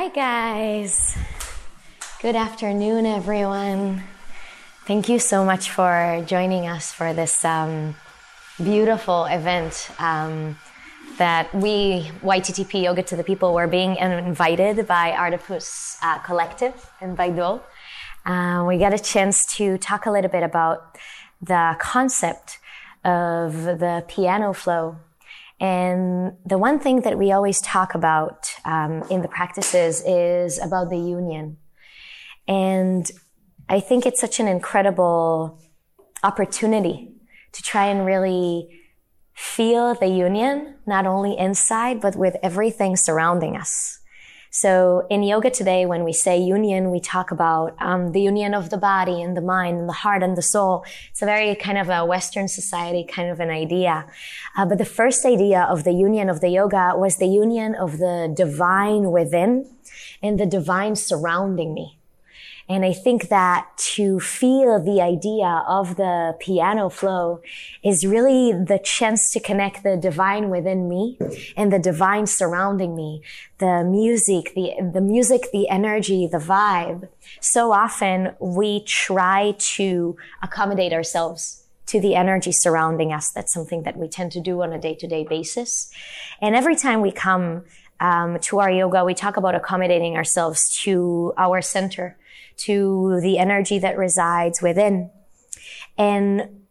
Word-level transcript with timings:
Hi, 0.00 0.10
guys. 0.10 1.18
Good 2.22 2.36
afternoon, 2.36 3.04
everyone. 3.04 4.04
Thank 4.86 5.08
you 5.08 5.18
so 5.18 5.44
much 5.44 5.70
for 5.70 6.22
joining 6.24 6.68
us 6.68 6.92
for 6.92 7.12
this 7.12 7.44
um, 7.44 7.96
beautiful 8.62 9.24
event 9.24 9.90
um, 9.98 10.56
that 11.16 11.52
we, 11.52 12.12
YTTP 12.22 12.84
Yoga 12.84 13.02
to 13.02 13.16
the 13.16 13.24
People, 13.24 13.52
were 13.52 13.66
being 13.66 13.96
invited 13.96 14.86
by 14.86 15.10
Artipus 15.10 15.98
uh, 16.00 16.18
Collective 16.18 16.92
in 17.00 17.16
Baidu. 17.16 17.60
Uh, 18.24 18.64
we 18.68 18.78
got 18.78 18.94
a 18.94 19.00
chance 19.00 19.44
to 19.56 19.78
talk 19.78 20.06
a 20.06 20.12
little 20.12 20.30
bit 20.30 20.44
about 20.44 20.96
the 21.42 21.76
concept 21.80 22.60
of 23.04 23.64
the 23.64 24.04
piano 24.06 24.52
flow 24.52 24.98
and 25.60 26.34
the 26.46 26.56
one 26.58 26.78
thing 26.78 27.00
that 27.00 27.18
we 27.18 27.32
always 27.32 27.60
talk 27.60 27.94
about 27.94 28.48
um, 28.64 29.02
in 29.10 29.22
the 29.22 29.28
practices 29.28 30.02
is 30.06 30.58
about 30.58 30.88
the 30.88 30.98
union. 30.98 31.56
And 32.46 33.10
I 33.68 33.80
think 33.80 34.06
it's 34.06 34.20
such 34.20 34.38
an 34.38 34.46
incredible 34.46 35.60
opportunity 36.22 37.12
to 37.52 37.62
try 37.62 37.86
and 37.86 38.06
really 38.06 38.68
feel 39.34 39.94
the 39.94 40.08
union, 40.08 40.76
not 40.86 41.06
only 41.06 41.36
inside, 41.36 42.00
but 42.00 42.16
with 42.16 42.36
everything 42.42 42.96
surrounding 42.96 43.56
us. 43.56 43.97
So 44.50 45.06
in 45.10 45.22
yoga 45.22 45.50
today, 45.50 45.84
when 45.86 46.04
we 46.04 46.12
say 46.12 46.38
union, 46.38 46.90
we 46.90 47.00
talk 47.00 47.30
about 47.30 47.74
um, 47.80 48.12
the 48.12 48.20
union 48.20 48.54
of 48.54 48.70
the 48.70 48.78
body 48.78 49.20
and 49.22 49.36
the 49.36 49.42
mind 49.42 49.78
and 49.78 49.88
the 49.88 49.92
heart 49.92 50.22
and 50.22 50.36
the 50.36 50.42
soul. 50.42 50.84
It's 51.10 51.22
a 51.22 51.26
very 51.26 51.54
kind 51.54 51.78
of 51.78 51.88
a 51.88 52.04
Western 52.04 52.48
society 52.48 53.04
kind 53.04 53.30
of 53.30 53.40
an 53.40 53.50
idea. 53.50 54.06
Uh, 54.56 54.66
but 54.66 54.78
the 54.78 54.84
first 54.84 55.24
idea 55.26 55.62
of 55.62 55.84
the 55.84 55.92
union 55.92 56.30
of 56.30 56.40
the 56.40 56.48
yoga 56.48 56.92
was 56.96 57.18
the 57.18 57.26
union 57.26 57.74
of 57.74 57.98
the 57.98 58.32
divine 58.34 59.10
within 59.10 59.70
and 60.22 60.38
the 60.38 60.46
divine 60.46 60.96
surrounding 60.96 61.74
me. 61.74 61.97
And 62.68 62.84
I 62.84 62.92
think 62.92 63.28
that 63.28 63.66
to 63.94 64.20
feel 64.20 64.78
the 64.82 65.00
idea 65.00 65.64
of 65.66 65.96
the 65.96 66.36
piano 66.38 66.90
flow 66.90 67.40
is 67.82 68.04
really 68.04 68.52
the 68.52 68.78
chance 68.78 69.30
to 69.32 69.40
connect 69.40 69.82
the 69.82 69.96
divine 69.96 70.50
within 70.50 70.88
me 70.88 71.18
and 71.56 71.72
the 71.72 71.78
divine 71.78 72.26
surrounding 72.26 72.94
me. 72.94 73.22
The 73.58 73.84
music, 73.84 74.52
the, 74.54 74.74
the 74.92 75.00
music, 75.00 75.50
the 75.52 75.68
energy, 75.68 76.28
the 76.30 76.38
vibe. 76.38 77.08
So 77.40 77.72
often 77.72 78.34
we 78.38 78.84
try 78.84 79.54
to 79.58 80.16
accommodate 80.42 80.92
ourselves 80.92 81.64
to 81.86 82.00
the 82.00 82.14
energy 82.14 82.52
surrounding 82.52 83.12
us. 83.12 83.30
That's 83.30 83.52
something 83.52 83.82
that 83.84 83.96
we 83.96 84.08
tend 84.08 84.30
to 84.32 84.40
do 84.40 84.62
on 84.62 84.72
a 84.72 84.78
day 84.78 84.94
to 84.96 85.06
day 85.06 85.24
basis. 85.24 85.90
And 86.40 86.54
every 86.54 86.76
time 86.76 87.00
we 87.00 87.10
come 87.10 87.64
um, 87.98 88.38
to 88.40 88.60
our 88.60 88.70
yoga, 88.70 89.04
we 89.04 89.14
talk 89.14 89.36
about 89.36 89.54
accommodating 89.54 90.16
ourselves 90.16 90.68
to 90.82 91.32
our 91.36 91.60
center, 91.62 92.16
to 92.58 93.20
the 93.20 93.38
energy 93.38 93.78
that 93.78 93.96
resides 93.96 94.60
within. 94.62 95.10
And 95.96 96.64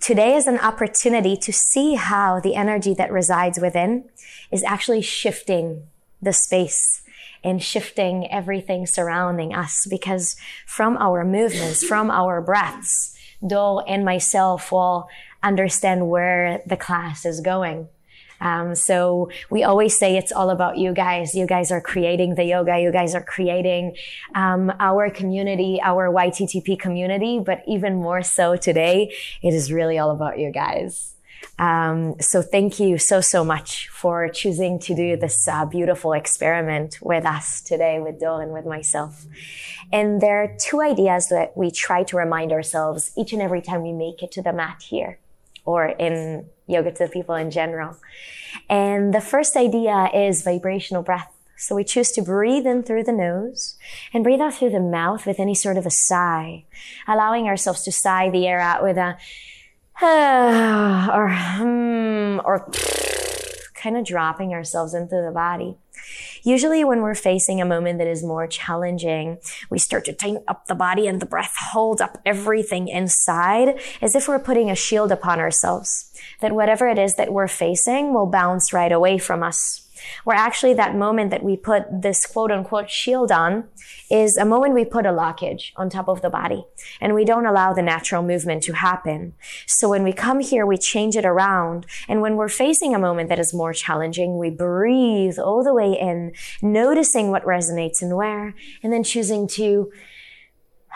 today 0.00 0.34
is 0.34 0.46
an 0.46 0.58
opportunity 0.58 1.36
to 1.36 1.52
see 1.52 1.94
how 1.94 2.40
the 2.40 2.54
energy 2.54 2.94
that 2.94 3.10
resides 3.10 3.58
within 3.58 4.08
is 4.50 4.62
actually 4.64 5.02
shifting 5.02 5.84
the 6.20 6.32
space 6.32 7.02
and 7.42 7.62
shifting 7.62 8.30
everything 8.30 8.86
surrounding 8.86 9.54
us 9.54 9.86
because 9.88 10.36
from 10.66 10.96
our 10.96 11.24
movements, 11.24 11.84
from 11.84 12.10
our 12.10 12.40
breaths, 12.40 13.16
Do 13.46 13.80
and 13.80 14.04
myself 14.04 14.72
will 14.72 15.08
understand 15.42 16.08
where 16.08 16.62
the 16.66 16.76
class 16.76 17.24
is 17.24 17.40
going. 17.40 17.88
Um, 18.40 18.74
so 18.74 19.30
we 19.50 19.64
always 19.64 19.98
say 19.98 20.16
it's 20.16 20.32
all 20.32 20.50
about 20.50 20.78
you 20.78 20.92
guys. 20.92 21.34
You 21.34 21.46
guys 21.46 21.70
are 21.70 21.80
creating 21.80 22.34
the 22.34 22.44
yoga. 22.44 22.78
You 22.78 22.92
guys 22.92 23.14
are 23.14 23.22
creating 23.22 23.96
um, 24.34 24.72
our 24.78 25.10
community, 25.10 25.80
our 25.82 26.10
YTTP 26.12 26.78
community. 26.78 27.38
But 27.38 27.62
even 27.66 27.96
more 27.96 28.22
so 28.22 28.56
today, 28.56 29.12
it 29.42 29.54
is 29.54 29.72
really 29.72 29.98
all 29.98 30.10
about 30.10 30.38
you 30.38 30.50
guys. 30.52 31.16
Um, 31.58 32.16
so 32.20 32.42
thank 32.42 32.78
you 32.78 32.98
so 32.98 33.20
so 33.20 33.42
much 33.42 33.88
for 33.88 34.28
choosing 34.28 34.78
to 34.80 34.94
do 34.94 35.16
this 35.16 35.48
uh, 35.48 35.64
beautiful 35.64 36.12
experiment 36.12 36.98
with 37.00 37.24
us 37.24 37.62
today, 37.62 37.98
with 37.98 38.20
Dol 38.20 38.40
and 38.40 38.52
with 38.52 38.66
myself. 38.66 39.24
And 39.92 40.20
there 40.20 40.42
are 40.42 40.56
two 40.58 40.82
ideas 40.82 41.28
that 41.28 41.56
we 41.56 41.70
try 41.70 42.02
to 42.04 42.16
remind 42.16 42.52
ourselves 42.52 43.12
each 43.16 43.32
and 43.32 43.40
every 43.40 43.62
time 43.62 43.82
we 43.82 43.92
make 43.92 44.22
it 44.22 44.32
to 44.32 44.42
the 44.42 44.52
mat 44.52 44.82
here, 44.82 45.18
or 45.66 45.86
in 45.86 46.46
yoga 46.66 46.92
to 46.92 47.08
people 47.08 47.34
in 47.34 47.50
general. 47.50 47.96
And 48.68 49.12
the 49.12 49.20
first 49.20 49.56
idea 49.56 50.10
is 50.14 50.42
vibrational 50.42 51.02
breath. 51.02 51.32
So 51.58 51.74
we 51.74 51.84
choose 51.84 52.12
to 52.12 52.22
breathe 52.22 52.66
in 52.66 52.82
through 52.82 53.04
the 53.04 53.12
nose 53.12 53.76
and 54.12 54.22
breathe 54.22 54.40
out 54.40 54.54
through 54.54 54.70
the 54.70 54.80
mouth 54.80 55.26
with 55.26 55.40
any 55.40 55.54
sort 55.54 55.78
of 55.78 55.86
a 55.86 55.90
sigh, 55.90 56.64
allowing 57.08 57.46
ourselves 57.46 57.82
to 57.84 57.92
sigh 57.92 58.30
the 58.30 58.46
air 58.46 58.60
out 58.60 58.82
with 58.82 58.96
a 58.96 59.16
or 60.02 61.30
hmm, 61.30 62.40
or 62.44 62.70
kind 63.74 63.96
of 63.96 64.04
dropping 64.04 64.52
ourselves 64.52 64.92
into 64.92 65.22
the 65.24 65.32
body. 65.32 65.78
Usually 66.46 66.84
when 66.84 67.02
we're 67.02 67.16
facing 67.16 67.60
a 67.60 67.64
moment 67.64 67.98
that 67.98 68.06
is 68.06 68.22
more 68.22 68.46
challenging, 68.46 69.38
we 69.68 69.80
start 69.80 70.04
to 70.04 70.12
tighten 70.12 70.44
up 70.46 70.66
the 70.66 70.76
body 70.76 71.08
and 71.08 71.20
the 71.20 71.26
breath 71.26 71.56
holds 71.72 72.00
up 72.00 72.18
everything 72.24 72.86
inside 72.86 73.80
as 74.00 74.14
if 74.14 74.28
we're 74.28 74.38
putting 74.38 74.70
a 74.70 74.76
shield 74.76 75.10
upon 75.10 75.40
ourselves. 75.40 76.08
That 76.40 76.52
whatever 76.52 76.88
it 76.88 77.00
is 77.00 77.16
that 77.16 77.32
we're 77.32 77.48
facing 77.48 78.14
will 78.14 78.26
bounce 78.26 78.72
right 78.72 78.92
away 78.92 79.18
from 79.18 79.42
us 79.42 79.85
where 80.24 80.36
actually 80.36 80.74
that 80.74 80.94
moment 80.94 81.30
that 81.30 81.42
we 81.42 81.56
put 81.56 81.84
this 81.90 82.26
quote 82.26 82.50
unquote 82.50 82.90
shield 82.90 83.32
on 83.32 83.64
is 84.10 84.36
a 84.36 84.44
moment 84.44 84.74
we 84.74 84.84
put 84.84 85.06
a 85.06 85.10
lockage 85.10 85.72
on 85.76 85.88
top 85.88 86.08
of 86.08 86.22
the 86.22 86.30
body 86.30 86.64
and 87.00 87.14
we 87.14 87.24
don't 87.24 87.46
allow 87.46 87.72
the 87.72 87.82
natural 87.82 88.22
movement 88.22 88.62
to 88.64 88.72
happen. 88.72 89.34
So 89.66 89.88
when 89.88 90.02
we 90.02 90.12
come 90.12 90.40
here, 90.40 90.66
we 90.66 90.76
change 90.76 91.16
it 91.16 91.24
around. 91.24 91.86
And 92.08 92.20
when 92.20 92.36
we're 92.36 92.48
facing 92.48 92.94
a 92.94 92.98
moment 92.98 93.28
that 93.28 93.38
is 93.38 93.54
more 93.54 93.72
challenging, 93.72 94.38
we 94.38 94.50
breathe 94.50 95.38
all 95.38 95.62
the 95.62 95.74
way 95.74 95.92
in, 95.98 96.32
noticing 96.62 97.30
what 97.30 97.44
resonates 97.44 98.02
and 98.02 98.16
where, 98.16 98.54
and 98.82 98.92
then 98.92 99.02
choosing 99.02 99.48
to 99.48 99.90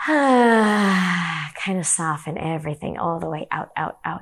kind 0.05 1.77
of 1.77 1.85
soften 1.85 2.37
everything 2.37 2.97
all 2.97 3.19
the 3.19 3.29
way 3.29 3.47
out, 3.51 3.69
out, 3.77 3.99
out. 4.03 4.21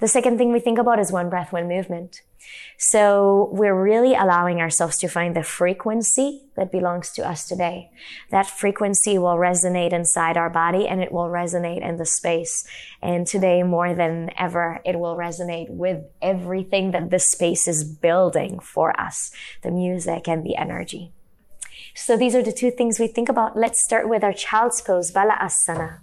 The 0.00 0.08
second 0.08 0.38
thing 0.38 0.52
we 0.52 0.60
think 0.60 0.78
about 0.78 1.00
is 1.00 1.10
one 1.10 1.28
breath, 1.28 1.52
one 1.52 1.68
movement. 1.68 2.22
So 2.76 3.48
we're 3.52 3.80
really 3.80 4.14
allowing 4.14 4.60
ourselves 4.60 4.98
to 4.98 5.08
find 5.08 5.34
the 5.34 5.42
frequency 5.42 6.42
that 6.56 6.72
belongs 6.72 7.12
to 7.12 7.26
us 7.26 7.46
today. 7.46 7.90
That 8.30 8.46
frequency 8.46 9.16
will 9.16 9.36
resonate 9.36 9.92
inside 9.92 10.36
our 10.36 10.50
body 10.50 10.88
and 10.88 11.00
it 11.00 11.12
will 11.12 11.28
resonate 11.28 11.86
in 11.86 11.96
the 11.96 12.04
space. 12.04 12.64
And 13.00 13.26
today 13.26 13.62
more 13.62 13.94
than 13.94 14.30
ever, 14.36 14.80
it 14.84 14.98
will 14.98 15.16
resonate 15.16 15.70
with 15.70 16.04
everything 16.20 16.90
that 16.90 17.10
the 17.10 17.18
space 17.18 17.68
is 17.68 17.84
building 17.84 18.58
for 18.58 18.98
us. 19.00 19.30
The 19.62 19.70
music 19.70 20.28
and 20.28 20.44
the 20.44 20.56
energy. 20.56 21.12
So 21.94 22.16
these 22.16 22.34
are 22.34 22.42
the 22.42 22.52
two 22.52 22.72
things 22.72 22.98
we 22.98 23.06
think 23.06 23.28
about. 23.28 23.56
Let's 23.56 23.80
start 23.80 24.08
with 24.08 24.24
our 24.24 24.32
child's 24.32 24.80
pose, 24.80 25.12
Bala 25.12 25.38
Asana. 25.40 26.00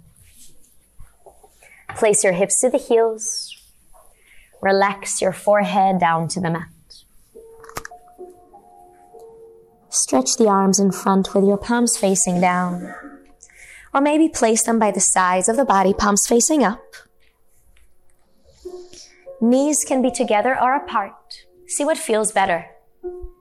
Place 1.96 2.24
your 2.24 2.32
hips 2.32 2.60
to 2.62 2.70
the 2.70 2.78
heels, 2.78 3.51
Relax 4.62 5.20
your 5.20 5.32
forehead 5.32 5.98
down 5.98 6.28
to 6.28 6.40
the 6.40 6.48
mat. 6.48 6.68
Stretch 9.90 10.36
the 10.36 10.46
arms 10.46 10.78
in 10.78 10.92
front 10.92 11.34
with 11.34 11.44
your 11.44 11.58
palms 11.58 11.96
facing 11.96 12.40
down. 12.40 12.94
Or 13.92 14.00
maybe 14.00 14.28
place 14.28 14.62
them 14.62 14.78
by 14.78 14.92
the 14.92 15.00
sides 15.00 15.48
of 15.48 15.56
the 15.56 15.64
body, 15.64 15.92
palms 15.92 16.26
facing 16.28 16.62
up. 16.62 16.80
Knees 19.40 19.84
can 19.84 20.00
be 20.00 20.12
together 20.12 20.56
or 20.58 20.76
apart. 20.76 21.44
See 21.66 21.84
what 21.84 21.98
feels 21.98 22.30
better. 22.30 22.66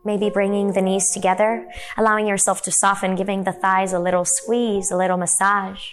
Maybe 0.03 0.31
bringing 0.31 0.73
the 0.73 0.81
knees 0.81 1.11
together, 1.13 1.67
allowing 1.95 2.25
yourself 2.25 2.63
to 2.63 2.71
soften, 2.71 3.15
giving 3.15 3.43
the 3.43 3.53
thighs 3.53 3.93
a 3.93 3.99
little 3.99 4.25
squeeze, 4.25 4.89
a 4.89 4.97
little 4.97 5.17
massage. 5.17 5.83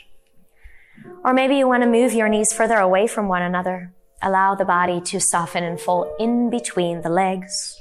Or 1.23 1.35
maybe 1.35 1.57
you 1.57 1.69
want 1.69 1.83
to 1.83 1.89
move 1.89 2.15
your 2.15 2.31
knees 2.31 2.51
further 2.51 2.79
away 2.79 3.07
from 3.07 3.29
one 3.29 3.43
another. 3.43 3.93
Allow 4.21 4.57
the 4.57 4.65
body 4.65 5.01
to 5.03 5.21
soften 5.21 5.63
and 5.63 5.81
fall 5.81 6.15
in 6.19 6.51
between 6.51 7.03
the 7.03 7.09
legs, 7.09 7.79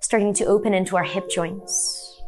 starting 0.00 0.32
to 0.34 0.44
open 0.44 0.74
into 0.74 0.96
our 0.96 1.02
hip 1.02 1.28
joints. 1.28 2.20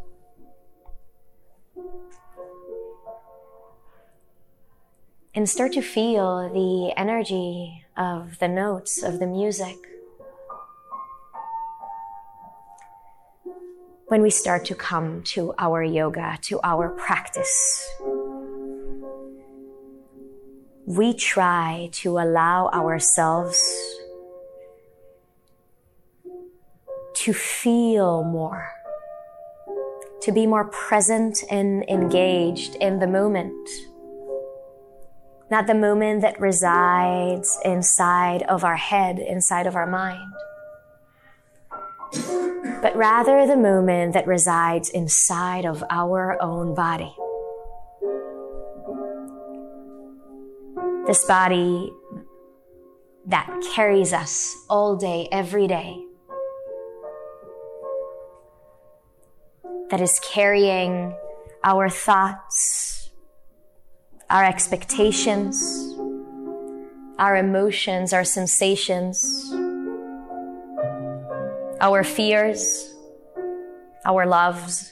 And 5.37 5.49
start 5.49 5.73
to 5.75 5.83
feel 5.83 6.49
the 6.53 6.93
energy 6.99 7.85
of 7.97 8.39
the 8.41 8.49
notes 8.49 9.03
of 9.03 9.21
the 9.21 9.27
music. 9.27 9.77
When 14.07 14.21
we 14.21 14.31
start 14.31 14.65
to 14.67 14.75
come 14.75 15.23
to 15.35 15.55
our 15.59 15.83
yoga, 15.83 16.39
to 16.43 16.61
our 16.63 16.91
practice, 16.91 17.89
we 20.87 21.15
try 21.15 21.89
to 21.93 22.19
allow 22.19 22.69
ourselves 22.69 23.59
to 27.15 27.33
feel 27.33 28.23
more, 28.25 28.71
to 30.21 30.31
be 30.33 30.47
more 30.47 30.67
present 30.67 31.43
and 31.51 31.89
engaged 31.89 32.75
in 32.77 32.99
the 32.99 33.07
moment. 33.07 33.69
Not 35.51 35.67
the 35.67 35.75
moment 35.75 36.21
that 36.23 36.39
resides 36.41 37.59
inside 37.65 38.43
of 38.43 38.65
our 38.65 38.77
head, 38.77 39.19
inside 39.19 39.67
of 39.67 39.77
our 39.77 39.87
mind, 39.87 40.33
but 42.83 42.95
rather 42.95 43.47
the 43.47 43.57
moment 43.57 44.13
that 44.13 44.27
resides 44.27 44.91
inside 44.91 45.65
of 45.65 45.83
our 45.89 46.37
own 46.43 46.75
body. 46.75 47.15
This 51.07 51.23
body 51.27 51.93
that 53.27 53.47
carries 53.75 54.15
us 54.15 54.57
all 54.71 54.97
day, 54.97 55.29
every 55.31 55.67
day. 55.67 56.03
That 59.91 60.01
is 60.01 60.19
carrying 60.33 61.15
our 61.63 61.91
thoughts, 61.91 63.11
our 64.31 64.45
expectations, 64.45 65.95
our 67.19 67.37
emotions, 67.37 68.15
our 68.15 68.25
sensations, 68.25 69.53
our 71.83 72.03
fears, 72.03 72.95
our 74.07 74.25
loves. 74.25 74.91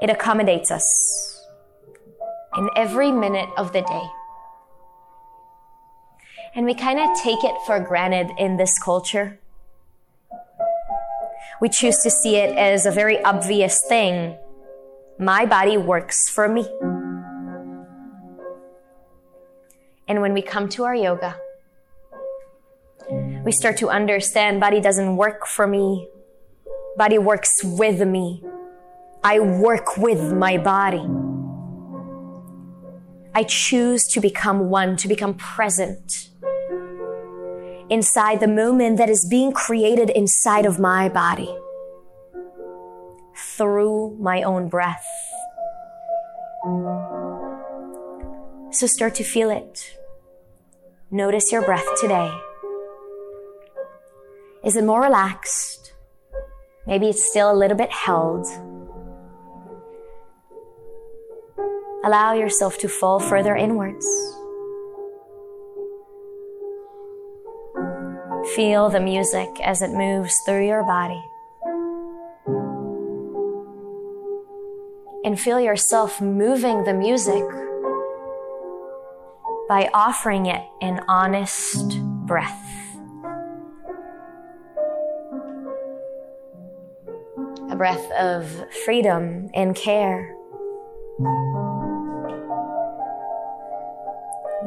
It 0.00 0.08
accommodates 0.08 0.70
us 0.70 1.37
in 2.56 2.68
every 2.76 3.12
minute 3.12 3.48
of 3.56 3.72
the 3.72 3.82
day. 3.82 4.08
And 6.54 6.64
we 6.64 6.74
kind 6.74 6.98
of 6.98 7.10
take 7.22 7.44
it 7.44 7.54
for 7.66 7.78
granted 7.80 8.30
in 8.38 8.56
this 8.56 8.78
culture. 8.78 9.38
We 11.60 11.68
choose 11.68 11.98
to 11.98 12.10
see 12.10 12.36
it 12.36 12.56
as 12.56 12.86
a 12.86 12.90
very 12.90 13.22
obvious 13.22 13.80
thing. 13.88 14.36
My 15.18 15.44
body 15.44 15.76
works 15.76 16.28
for 16.28 16.48
me. 16.48 16.66
And 20.06 20.22
when 20.22 20.32
we 20.32 20.40
come 20.40 20.68
to 20.70 20.84
our 20.84 20.94
yoga, 20.94 21.36
we 23.44 23.52
start 23.52 23.76
to 23.78 23.88
understand 23.88 24.60
body 24.60 24.80
doesn't 24.80 25.16
work 25.16 25.46
for 25.46 25.66
me. 25.66 26.08
Body 26.96 27.18
works 27.18 27.62
with 27.62 28.06
me. 28.06 28.42
I 29.22 29.40
work 29.40 29.96
with 29.96 30.32
my 30.32 30.58
body. 30.58 31.06
I 33.38 33.44
choose 33.44 34.08
to 34.08 34.20
become 34.20 34.68
one, 34.68 34.96
to 34.96 35.06
become 35.06 35.34
present 35.34 36.28
inside 37.88 38.40
the 38.40 38.48
moment 38.48 38.98
that 38.98 39.08
is 39.08 39.24
being 39.24 39.52
created 39.52 40.10
inside 40.10 40.66
of 40.66 40.80
my 40.80 41.08
body 41.08 41.56
through 43.36 44.16
my 44.18 44.42
own 44.42 44.68
breath. 44.68 45.06
So 48.72 48.88
start 48.88 49.14
to 49.14 49.22
feel 49.22 49.50
it. 49.50 49.96
Notice 51.12 51.52
your 51.52 51.62
breath 51.62 51.86
today. 52.00 52.36
Is 54.64 54.74
it 54.74 54.82
more 54.82 55.02
relaxed? 55.02 55.92
Maybe 56.88 57.06
it's 57.06 57.30
still 57.30 57.52
a 57.52 57.54
little 57.54 57.76
bit 57.76 57.92
held. 57.92 58.48
Allow 62.04 62.34
yourself 62.34 62.78
to 62.78 62.88
fall 62.88 63.18
further 63.18 63.56
inwards. 63.56 64.06
Feel 68.54 68.88
the 68.88 69.00
music 69.00 69.48
as 69.62 69.82
it 69.82 69.90
moves 69.90 70.34
through 70.46 70.66
your 70.66 70.84
body. 70.84 71.20
And 75.24 75.38
feel 75.38 75.60
yourself 75.60 76.20
moving 76.20 76.84
the 76.84 76.94
music 76.94 77.42
by 79.68 79.90
offering 79.92 80.46
it 80.46 80.62
an 80.80 81.00
honest 81.08 82.00
breath. 82.26 82.64
A 87.70 87.76
breath 87.76 88.10
of 88.12 88.72
freedom 88.84 89.50
and 89.52 89.74
care. 89.74 90.34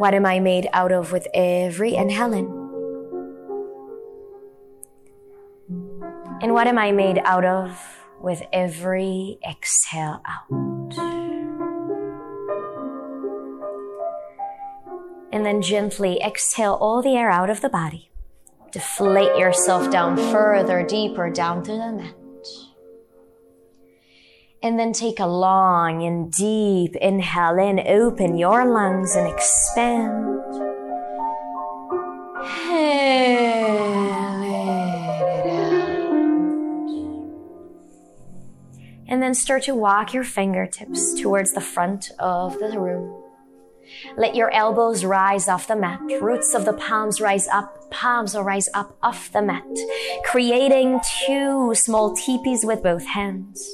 What 0.01 0.15
am 0.15 0.25
I 0.25 0.39
made 0.39 0.67
out 0.73 0.91
of 0.91 1.11
with 1.11 1.27
every 1.31 1.93
inhaling? 1.93 2.47
And 6.41 6.55
what 6.55 6.65
am 6.65 6.79
I 6.79 6.91
made 6.91 7.19
out 7.19 7.45
of 7.45 7.79
with 8.19 8.41
every 8.51 9.37
exhale 9.47 10.19
out? 10.25 10.97
And 15.31 15.45
then 15.45 15.61
gently 15.61 16.19
exhale 16.19 16.79
all 16.81 17.03
the 17.03 17.15
air 17.15 17.29
out 17.29 17.51
of 17.51 17.61
the 17.61 17.69
body. 17.69 18.09
Deflate 18.71 19.37
yourself 19.37 19.91
down 19.91 20.17
further, 20.17 20.81
deeper 20.81 21.29
down 21.29 21.61
to 21.61 21.73
the 21.73 21.91
mat. 21.91 22.15
And 24.63 24.77
then 24.77 24.93
take 24.93 25.19
a 25.19 25.25
long 25.25 26.03
and 26.03 26.31
deep 26.31 26.95
inhale 26.97 27.57
in, 27.57 27.79
open 27.79 28.37
your 28.37 28.63
lungs 28.71 29.15
and 29.15 29.27
expand. 29.27 30.27
And 39.07 39.21
then 39.21 39.33
start 39.33 39.63
to 39.63 39.73
walk 39.73 40.13
your 40.13 40.23
fingertips 40.23 41.19
towards 41.19 41.53
the 41.53 41.61
front 41.61 42.11
of 42.19 42.59
the 42.59 42.79
room. 42.79 43.23
Let 44.15 44.35
your 44.35 44.53
elbows 44.53 45.03
rise 45.03 45.47
off 45.47 45.67
the 45.67 45.75
mat. 45.75 45.99
Roots 46.21 46.53
of 46.53 46.65
the 46.65 46.73
palms 46.73 47.19
rise 47.19 47.47
up. 47.47 47.89
Palms 47.89 48.35
will 48.35 48.43
rise 48.43 48.69
up 48.73 48.95
off 49.01 49.31
the 49.31 49.41
mat, 49.41 49.65
creating 50.23 51.01
two 51.25 51.73
small 51.75 52.15
teepees 52.15 52.63
with 52.63 52.83
both 52.83 53.05
hands. 53.05 53.67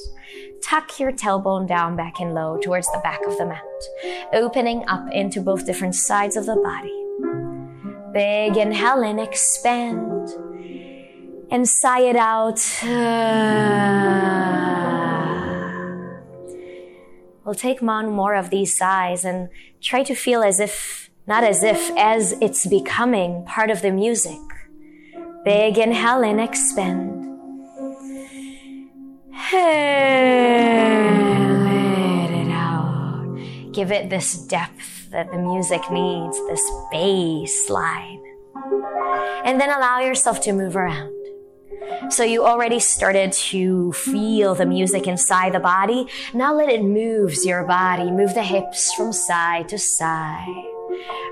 Tuck 0.62 0.98
your 0.98 1.12
tailbone 1.12 1.66
down 1.68 1.96
back 1.96 2.20
and 2.20 2.34
low 2.34 2.58
towards 2.58 2.86
the 2.88 3.00
back 3.02 3.20
of 3.26 3.38
the 3.38 3.46
mat, 3.46 3.62
opening 4.32 4.84
up 4.88 5.08
into 5.12 5.40
both 5.40 5.66
different 5.66 5.94
sides 5.94 6.36
of 6.36 6.46
the 6.46 6.56
body. 6.56 6.94
Big 8.12 8.56
inhale 8.56 9.02
in, 9.02 9.18
expand, 9.18 10.28
and 11.50 11.68
sigh 11.68 12.00
it 12.00 12.16
out. 12.16 12.60
We'll 17.44 17.54
take 17.54 17.82
on 17.82 18.10
more 18.10 18.34
of 18.34 18.50
these 18.50 18.76
sighs 18.76 19.24
and 19.24 19.48
try 19.80 20.02
to 20.02 20.14
feel 20.14 20.42
as 20.42 20.60
if, 20.60 21.08
not 21.26 21.44
as 21.44 21.62
if, 21.62 21.90
as 21.96 22.32
it's 22.42 22.66
becoming 22.66 23.46
part 23.46 23.70
of 23.70 23.80
the 23.80 23.90
music. 23.90 24.38
Big 25.46 25.78
inhale 25.78 26.20
in, 26.20 26.40
expand. 26.40 27.17
Let 29.38 29.54
it 32.30 32.50
out. 32.50 33.38
Give 33.72 33.92
it 33.92 34.10
this 34.10 34.36
depth 34.36 35.10
that 35.10 35.30
the 35.30 35.38
music 35.38 35.80
needs, 35.90 36.36
this 36.48 36.62
bass 36.90 37.70
line. 37.70 38.20
And 39.44 39.60
then 39.60 39.70
allow 39.70 40.00
yourself 40.00 40.40
to 40.42 40.52
move 40.52 40.74
around. 40.76 41.14
So 42.10 42.24
you 42.24 42.44
already 42.44 42.80
started 42.80 43.32
to 43.32 43.92
feel 43.92 44.54
the 44.56 44.66
music 44.66 45.06
inside 45.06 45.54
the 45.54 45.60
body. 45.60 46.08
Now 46.34 46.52
let 46.54 46.68
it 46.68 46.82
move 46.82 47.34
your 47.44 47.64
body. 47.64 48.10
Move 48.10 48.34
the 48.34 48.42
hips 48.42 48.92
from 48.92 49.12
side 49.12 49.68
to 49.68 49.78
side. 49.78 50.64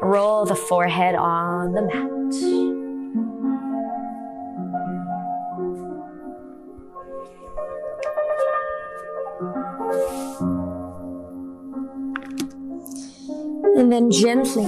Roll 0.01 0.45
the 0.45 0.55
forehead 0.55 1.17
on 1.17 1.73
the 1.73 1.83
mat. 1.83 2.56
And 13.77 13.93
then 13.93 14.11
gently 14.11 14.67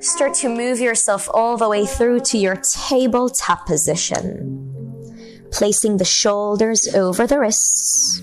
start 0.00 0.34
to 0.34 0.48
move 0.48 0.78
yourself 0.78 1.28
all 1.34 1.56
the 1.56 1.68
way 1.68 1.84
through 1.84 2.20
to 2.20 2.38
your 2.38 2.56
tabletop 2.56 3.66
position 3.66 4.72
placing 5.50 5.96
the 5.96 6.04
shoulders 6.04 6.86
over 6.94 7.26
the 7.26 7.38
wrists 7.38 8.20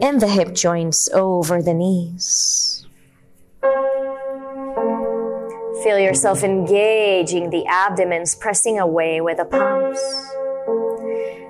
and 0.00 0.20
the 0.20 0.28
hip 0.28 0.54
joints 0.54 1.08
over 1.12 1.60
the 1.60 1.74
knees. 1.74 2.86
Feel 5.82 5.98
yourself 5.98 6.42
engaging 6.42 7.50
the 7.50 7.66
abdomens, 7.66 8.34
pressing 8.34 8.78
away 8.78 9.20
with 9.20 9.38
the 9.38 9.44
palms. 9.44 9.98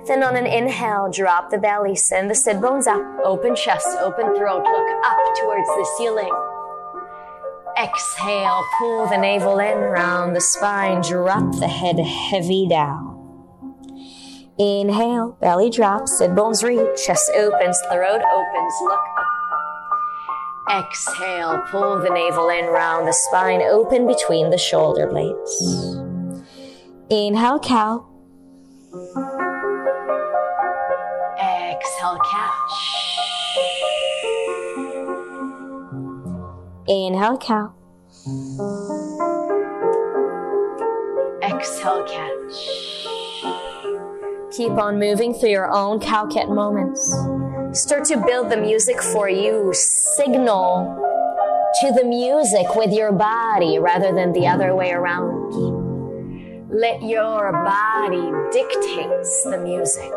Then 0.07 0.23
on 0.23 0.35
an 0.35 0.47
inhale, 0.47 1.09
drop 1.11 1.51
the 1.51 1.57
belly, 1.57 1.95
send 1.95 2.29
the 2.31 2.35
sit 2.35 2.59
bones 2.59 2.87
up, 2.87 3.01
open 3.23 3.55
chest, 3.55 3.87
open 3.99 4.35
throat, 4.35 4.63
look 4.63 5.05
up 5.05 5.19
towards 5.39 5.67
the 5.67 5.87
ceiling. 5.97 6.48
Exhale, 7.81 8.61
pull 8.77 9.07
the 9.07 9.17
navel 9.17 9.59
in, 9.59 9.77
round 9.77 10.35
the 10.35 10.41
spine, 10.41 11.01
drop 11.01 11.55
the 11.59 11.67
head 11.67 11.97
heavy 11.97 12.67
down. 12.67 13.15
Inhale, 14.57 15.37
belly 15.39 15.69
drops, 15.69 16.17
sit 16.17 16.35
bones 16.35 16.61
reach, 16.61 17.05
chest 17.05 17.31
opens, 17.37 17.79
throat 17.89 18.21
opens, 18.21 18.73
look 18.81 18.99
up. 19.17 20.83
Exhale, 20.83 21.63
pull 21.71 22.01
the 22.01 22.09
navel 22.09 22.49
in 22.49 22.65
round 22.65 23.07
the 23.07 23.13
spine, 23.13 23.61
open 23.61 24.05
between 24.05 24.49
the 24.49 24.57
shoulder 24.57 25.07
blades. 25.07 25.95
Inhale, 27.09 27.59
cow. 27.59 28.08
Inhale, 36.89 37.37
cow. 37.37 37.71
Exhale, 41.43 42.03
catch. 42.03 43.07
Keep 44.57 44.71
on 44.71 44.97
moving 44.97 45.35
through 45.35 45.51
your 45.51 45.71
own 45.71 45.99
cow 45.99 46.25
cat 46.25 46.49
moments. 46.49 47.15
Start 47.73 48.05
to 48.05 48.17
build 48.25 48.49
the 48.49 48.57
music 48.57 48.99
for 49.03 49.29
you. 49.29 49.71
Signal 49.71 50.97
to 51.81 51.91
the 51.91 52.03
music 52.03 52.73
with 52.75 52.91
your 52.91 53.11
body 53.11 53.77
rather 53.77 54.11
than 54.11 54.33
the 54.33 54.47
other 54.47 54.73
way 54.75 54.89
around. 54.89 55.53
Let 56.71 57.03
your 57.03 57.51
body 57.51 58.31
dictate 58.51 59.27
the 59.45 59.61
music. 59.63 60.11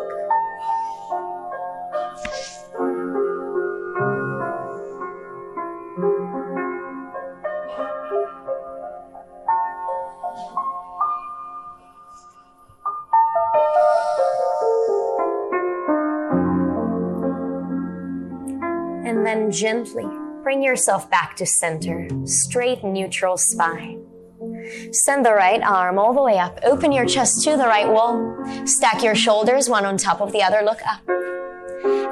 And 19.13 19.27
then 19.27 19.51
gently 19.51 20.07
bring 20.43 20.63
yourself 20.63 21.11
back 21.11 21.37
to 21.37 21.45
center, 21.45 22.09
straight 22.25 22.83
neutral 22.83 23.37
spine. 23.37 24.03
Send 24.91 25.27
the 25.27 25.35
right 25.35 25.63
arm 25.63 25.99
all 25.99 26.15
the 26.15 26.23
way 26.23 26.39
up. 26.39 26.59
Open 26.65 26.93
your 26.93 27.05
chest 27.05 27.45
to 27.45 27.51
the 27.59 27.67
right 27.67 27.87
wall. 27.87 28.35
Stack 28.65 29.03
your 29.03 29.15
shoulders 29.15 29.69
one 29.69 29.85
on 29.85 29.99
top 29.99 30.23
of 30.23 30.33
the 30.33 30.43
other. 30.43 30.63
Look 30.63 30.81
up. 30.87 31.03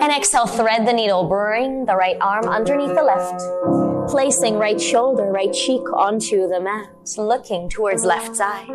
And 0.03 0.13
exhale, 0.13 0.47
thread 0.47 0.87
the 0.87 0.93
needle. 0.93 1.27
Bring 1.27 1.87
the 1.87 1.97
right 1.97 2.19
arm 2.21 2.45
underneath 2.45 2.95
the 2.95 3.03
left. 3.03 3.41
Placing 4.11 4.59
right 4.59 4.79
shoulder, 4.79 5.25
right 5.25 5.55
cheek 5.55 5.91
onto 5.95 6.49
the 6.49 6.61
mat. 6.61 6.91
Looking 7.17 7.71
towards 7.71 8.05
left 8.05 8.37
side. 8.37 8.69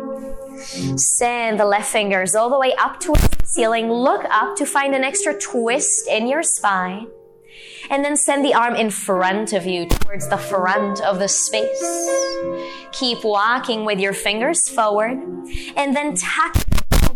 Send 0.98 1.60
the 1.60 1.64
left 1.64 1.92
fingers 1.92 2.34
all 2.34 2.50
the 2.50 2.58
way 2.58 2.74
up 2.74 2.98
towards 2.98 3.22
the 3.28 3.46
ceiling. 3.46 3.88
Look 3.88 4.24
up 4.24 4.56
to 4.56 4.66
find 4.66 4.96
an 4.96 5.04
extra 5.04 5.38
twist 5.38 6.08
in 6.08 6.26
your 6.26 6.42
spine. 6.42 7.06
And 7.90 8.04
then 8.04 8.16
send 8.16 8.44
the 8.44 8.54
arm 8.54 8.74
in 8.74 8.90
front 8.90 9.52
of 9.52 9.66
you 9.66 9.86
towards 9.86 10.28
the 10.28 10.36
front 10.36 11.00
of 11.02 11.18
the 11.18 11.28
space. 11.28 11.82
Keep 12.92 13.24
walking 13.24 13.84
with 13.84 13.98
your 13.98 14.12
fingers 14.12 14.68
forward 14.68 15.18
and 15.76 15.94
then 15.94 16.14
tuck 16.14 16.56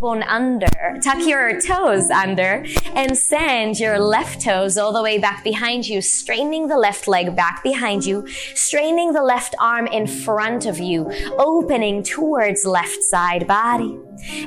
bone 0.01 0.23
under, 0.23 0.67
tuck 1.05 1.25
your 1.27 1.61
toes 1.61 2.11
under 2.11 2.65
and 2.95 3.17
send 3.17 3.79
your 3.79 3.99
left 3.99 4.43
toes 4.43 4.79
all 4.79 4.93
the 4.93 5.03
way 5.03 5.19
back 5.19 5.45
behind 5.45 5.87
you, 5.87 6.01
straightening 6.01 6.69
the 6.69 6.79
left 6.79 7.07
leg 7.07 7.37
back 7.37 7.63
behind 7.63 8.05
you, 8.05 8.27
straining 8.55 9.13
the 9.13 9.23
left 9.23 9.55
arm 9.61 9.87
in 9.87 10.07
front 10.07 10.65
of 10.65 10.79
you, 10.79 11.11
opening 11.39 12.03
towards 12.03 12.65
left 12.65 13.03
side 13.03 13.47
body. 13.47 13.99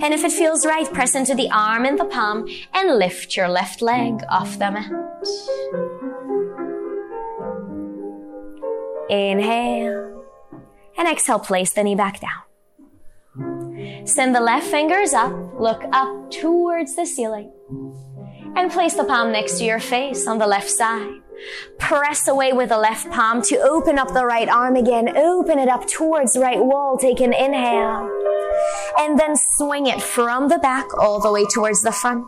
And 0.01 0.13
if 0.13 0.24
it 0.24 0.32
feels 0.32 0.65
right, 0.65 0.92
press 0.92 1.15
into 1.15 1.36
the 1.36 1.50
arm 1.51 1.86
and 1.86 2.00
the 2.00 2.06
palm 2.06 2.48
and 2.74 2.98
lift 2.98 3.38
your 3.38 3.48
left 3.48 3.82
leg 3.82 4.24
off 4.30 4.58
the 4.58 4.72
mat. 4.72 5.93
Inhale. 9.13 10.25
And 10.98 11.08
exhale, 11.08 11.39
place 11.39 11.72
the 11.74 11.84
knee 11.84 11.96
back 11.96 12.20
down. 12.20 14.08
Send 14.08 14.36
the 14.36 14.41
left 14.41 14.65
fingers 14.65 15.13
up, 15.13 15.32
look 15.60 15.84
up 15.91 16.32
towards 16.32 16.96
the 16.96 17.05
ceiling. 17.05 17.51
And 18.55 18.72
place 18.72 18.96
the 18.96 19.03
palm 19.03 19.32
next 19.32 19.60
to 19.60 19.65
your 19.65 19.79
face 19.79 20.27
on 20.27 20.39
the 20.39 20.48
left 20.48 20.70
side. 20.70 21.22
Press 21.77 22.27
away 22.27 22.53
with 22.53 22.70
the 22.70 22.77
left 22.77 23.12
palm 23.12 23.41
to 23.43 23.58
open 23.58 24.00
up 24.00 24.13
the 24.13 24.25
right 24.25 24.50
arm 24.50 24.75
again. 24.75 25.15
Open 25.15 25.60
it 25.60 25.70
up 25.70 25.88
towards 25.88 26.34
the 26.34 26.39
right 26.39 26.63
wall. 26.63 26.98
Take 26.98 27.20
an 27.20 27.34
inhale. 27.34 28.10
And 29.00 29.20
then 29.20 29.36
swing 29.58 29.88
it 29.88 30.01
from 30.01 30.48
the 30.50 30.60
back 30.60 30.86
all 30.98 31.20
the 31.20 31.32
way 31.32 31.46
towards 31.53 31.82
the 31.82 31.91
front. 31.91 32.25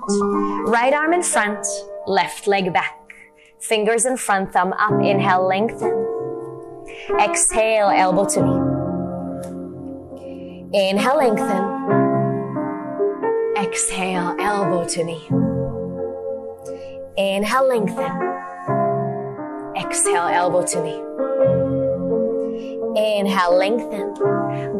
Right 0.67 0.93
arm 0.93 1.13
in 1.13 1.23
front, 1.23 1.65
left 2.07 2.47
leg 2.47 2.73
back. 2.73 2.99
Fingers 3.59 4.05
in 4.05 4.17
front, 4.17 4.53
thumb 4.53 4.73
up. 4.73 5.01
Inhale, 5.01 5.47
lengthen. 5.47 6.14
Exhale, 7.19 7.89
elbow 7.89 8.25
to 8.25 8.41
knee. 8.41 8.61
Inhale, 10.89 11.17
lengthen. 11.17 11.63
Exhale, 13.57 14.35
elbow 14.39 14.85
to 14.85 15.03
knee. 15.03 15.27
Inhale, 17.17 17.67
lengthen. 17.67 18.11
Exhale, 19.77 20.27
elbow 20.27 20.65
to 20.65 20.81
knee. 20.83 21.01
Inhale, 23.17 23.57
lengthen. 23.57 24.13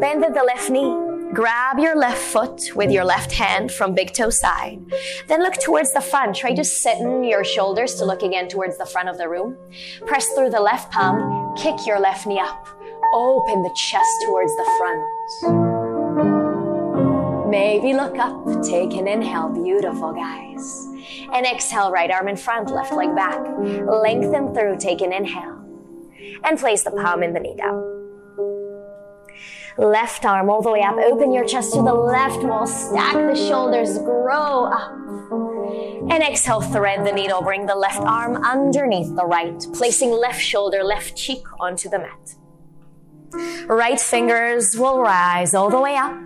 Bend 0.00 0.24
at 0.24 0.34
the 0.34 0.42
left 0.42 0.70
knee. 0.70 1.05
Grab 1.36 1.78
your 1.78 1.94
left 1.94 2.22
foot 2.22 2.74
with 2.74 2.90
your 2.90 3.04
left 3.04 3.30
hand 3.30 3.70
from 3.70 3.94
big 3.94 4.14
toe 4.14 4.30
side. 4.30 4.80
Then 5.28 5.42
look 5.42 5.52
towards 5.62 5.92
the 5.92 6.00
front. 6.00 6.34
Try 6.34 6.54
to 6.54 6.64
sit 6.64 6.96
in 6.96 7.24
your 7.24 7.44
shoulders 7.44 7.96
to 7.96 8.06
look 8.06 8.22
again 8.22 8.48
towards 8.48 8.78
the 8.78 8.86
front 8.86 9.10
of 9.10 9.18
the 9.18 9.28
room. 9.28 9.54
Press 10.06 10.26
through 10.32 10.48
the 10.48 10.62
left 10.62 10.90
palm. 10.90 11.54
Kick 11.54 11.86
your 11.86 12.00
left 12.00 12.26
knee 12.26 12.40
up. 12.40 12.66
Open 13.12 13.62
the 13.62 13.74
chest 13.76 14.10
towards 14.24 14.50
the 14.56 14.64
front. 14.78 15.04
Maybe 17.50 17.92
look 17.92 18.16
up. 18.16 18.62
Take 18.62 18.94
an 18.94 19.06
inhale. 19.06 19.50
Beautiful, 19.50 20.14
guys. 20.14 20.86
And 21.34 21.44
exhale, 21.44 21.90
right 21.90 22.10
arm 22.10 22.28
in 22.28 22.36
front, 22.36 22.70
left 22.70 22.94
leg 22.94 23.14
back. 23.14 23.46
Lengthen 23.58 24.54
through. 24.54 24.78
Take 24.78 25.02
an 25.02 25.12
inhale. 25.12 25.62
And 26.44 26.58
place 26.58 26.82
the 26.82 26.92
palm 26.92 27.22
in 27.22 27.34
the 27.34 27.40
knee 27.40 27.56
down. 27.56 28.05
Left 29.78 30.24
arm 30.24 30.48
all 30.48 30.62
the 30.62 30.70
way 30.70 30.82
up. 30.82 30.96
Open 30.96 31.32
your 31.32 31.44
chest 31.44 31.74
to 31.74 31.82
the 31.82 31.92
left 31.94 32.42
wall. 32.42 32.66
Stack 32.66 33.14
the 33.14 33.34
shoulders. 33.34 33.98
Grow 33.98 34.64
up. 34.64 34.92
And 36.10 36.22
exhale, 36.22 36.60
thread 36.60 37.04
the 37.06 37.12
needle. 37.12 37.42
Bring 37.42 37.66
the 37.66 37.74
left 37.74 38.00
arm 38.00 38.36
underneath 38.44 39.14
the 39.16 39.26
right, 39.26 39.58
placing 39.74 40.12
left 40.12 40.40
shoulder, 40.40 40.82
left 40.82 41.16
cheek 41.16 41.42
onto 41.60 41.88
the 41.90 41.98
mat. 41.98 42.36
Right 43.66 44.00
fingers 44.00 44.76
will 44.76 45.00
rise 45.00 45.52
all 45.52 45.68
the 45.68 45.80
way 45.80 45.96
up. 45.96 46.16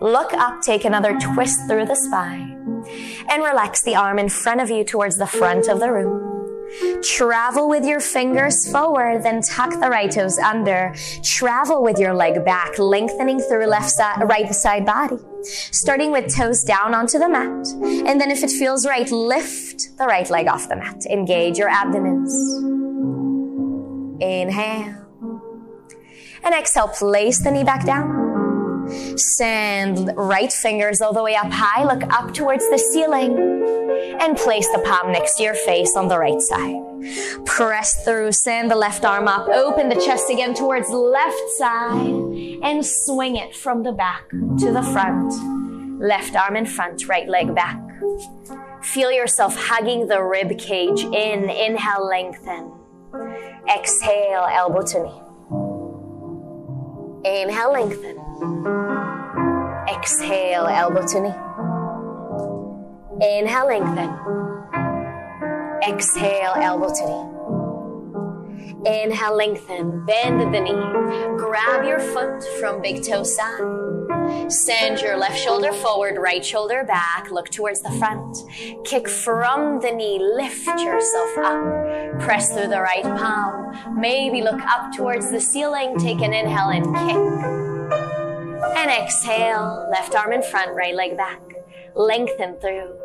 Look 0.00 0.32
up, 0.32 0.62
take 0.62 0.84
another 0.84 1.18
twist 1.20 1.68
through 1.68 1.84
the 1.84 1.94
spine, 1.94 2.84
and 3.28 3.42
relax 3.42 3.82
the 3.82 3.94
arm 3.94 4.18
in 4.18 4.30
front 4.30 4.60
of 4.60 4.70
you 4.70 4.82
towards 4.82 5.18
the 5.18 5.26
front 5.26 5.68
of 5.68 5.78
the 5.78 5.92
room. 5.92 6.29
Travel 7.02 7.68
with 7.68 7.84
your 7.84 8.00
fingers 8.00 8.70
forward, 8.70 9.22
then 9.22 9.40
tuck 9.40 9.70
the 9.70 9.88
right 9.88 10.10
toes 10.10 10.38
under. 10.38 10.94
Travel 11.22 11.82
with 11.82 11.98
your 11.98 12.12
leg 12.14 12.44
back, 12.44 12.78
lengthening 12.78 13.40
through 13.40 13.66
left 13.66 13.90
side, 13.90 14.22
right 14.28 14.52
side 14.54 14.84
body. 14.84 15.16
Starting 15.42 16.12
with 16.12 16.34
toes 16.34 16.62
down 16.62 16.94
onto 16.94 17.18
the 17.18 17.28
mat. 17.28 17.68
And 18.06 18.20
then 18.20 18.30
if 18.30 18.42
it 18.42 18.50
feels 18.50 18.86
right, 18.86 19.10
lift 19.10 19.96
the 19.96 20.04
right 20.04 20.28
leg 20.28 20.46
off 20.46 20.68
the 20.68 20.76
mat. 20.76 21.06
Engage 21.06 21.56
your 21.56 21.68
abdomens. 21.68 22.34
Inhale. 24.20 25.06
And 26.42 26.54
exhale, 26.54 26.88
place 26.88 27.42
the 27.42 27.50
knee 27.50 27.64
back 27.64 27.86
down. 27.86 28.19
Send 29.16 30.12
right 30.16 30.52
fingers 30.52 31.00
all 31.00 31.12
the 31.12 31.22
way 31.22 31.34
up 31.34 31.50
high. 31.50 31.84
Look 31.84 32.02
up 32.12 32.34
towards 32.34 32.68
the 32.70 32.78
ceiling 32.78 33.36
and 34.20 34.36
place 34.36 34.68
the 34.68 34.80
palm 34.80 35.12
next 35.12 35.36
to 35.36 35.42
your 35.42 35.54
face 35.54 35.96
on 35.96 36.08
the 36.08 36.18
right 36.18 36.40
side. 36.40 37.44
Press 37.46 38.04
through, 38.04 38.32
send 38.32 38.70
the 38.70 38.76
left 38.76 39.04
arm 39.04 39.26
up, 39.28 39.48
open 39.48 39.88
the 39.88 39.94
chest 39.94 40.30
again 40.30 40.54
towards 40.54 40.90
left 40.90 41.50
side 41.56 42.60
and 42.62 42.84
swing 42.84 43.36
it 43.36 43.54
from 43.56 43.82
the 43.82 43.92
back 43.92 44.28
to 44.30 44.72
the 44.72 44.82
front. 44.92 45.32
Left 46.00 46.36
arm 46.36 46.56
in 46.56 46.66
front, 46.66 47.08
right 47.08 47.28
leg 47.28 47.54
back. 47.54 47.78
Feel 48.82 49.12
yourself 49.12 49.54
hugging 49.56 50.06
the 50.08 50.22
rib 50.22 50.58
cage 50.58 51.04
in. 51.04 51.50
Inhale, 51.50 52.06
lengthen. 52.06 52.72
Exhale, 53.68 54.46
elbow 54.50 54.82
to 54.82 55.02
knee. 55.02 55.20
Inhale, 57.42 57.72
lengthen. 57.72 58.29
Exhale, 59.90 60.66
elbow 60.66 61.06
to 61.06 61.20
knee. 61.20 61.34
Inhale, 63.20 63.66
lengthen. 63.66 64.10
Exhale, 65.86 66.54
elbow 66.56 66.88
to 66.88 67.06
knee. 67.06 67.26
Inhale, 68.86 69.36
lengthen. 69.36 70.06
Bend 70.06 70.54
the 70.54 70.60
knee. 70.60 71.36
Grab 71.36 71.84
your 71.84 72.00
foot 72.00 72.42
from 72.58 72.80
big 72.80 73.04
toe 73.04 73.24
side. 73.24 74.50
Send 74.50 75.00
your 75.00 75.18
left 75.18 75.38
shoulder 75.38 75.72
forward, 75.74 76.16
right 76.18 76.42
shoulder 76.42 76.82
back. 76.84 77.30
Look 77.30 77.50
towards 77.50 77.82
the 77.82 77.90
front. 77.92 78.38
Kick 78.86 79.06
from 79.06 79.80
the 79.80 79.90
knee. 79.90 80.18
Lift 80.18 80.66
yourself 80.80 81.38
up. 81.38 82.20
Press 82.20 82.54
through 82.54 82.68
the 82.68 82.80
right 82.80 83.02
palm. 83.02 84.00
Maybe 84.00 84.40
look 84.40 84.62
up 84.62 84.96
towards 84.96 85.30
the 85.30 85.40
ceiling. 85.40 85.98
Take 85.98 86.22
an 86.22 86.32
inhale 86.32 86.70
and 86.70 86.86
kick. 86.96 87.69
And 88.62 88.90
exhale. 88.90 89.88
Left 89.90 90.14
arm 90.14 90.32
in 90.32 90.42
front, 90.42 90.74
right 90.74 90.94
leg 90.94 91.16
back. 91.16 91.40
Lengthen 91.94 92.56
through. 92.60 92.98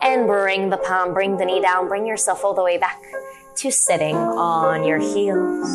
And 0.00 0.26
bring 0.26 0.70
the 0.70 0.78
palm, 0.78 1.12
bring 1.14 1.36
the 1.36 1.44
knee 1.44 1.60
down. 1.60 1.88
Bring 1.88 2.06
yourself 2.06 2.44
all 2.44 2.54
the 2.54 2.64
way 2.64 2.78
back 2.78 3.00
to 3.56 3.70
sitting 3.70 4.16
on 4.16 4.84
your 4.84 4.98
heels. 4.98 5.68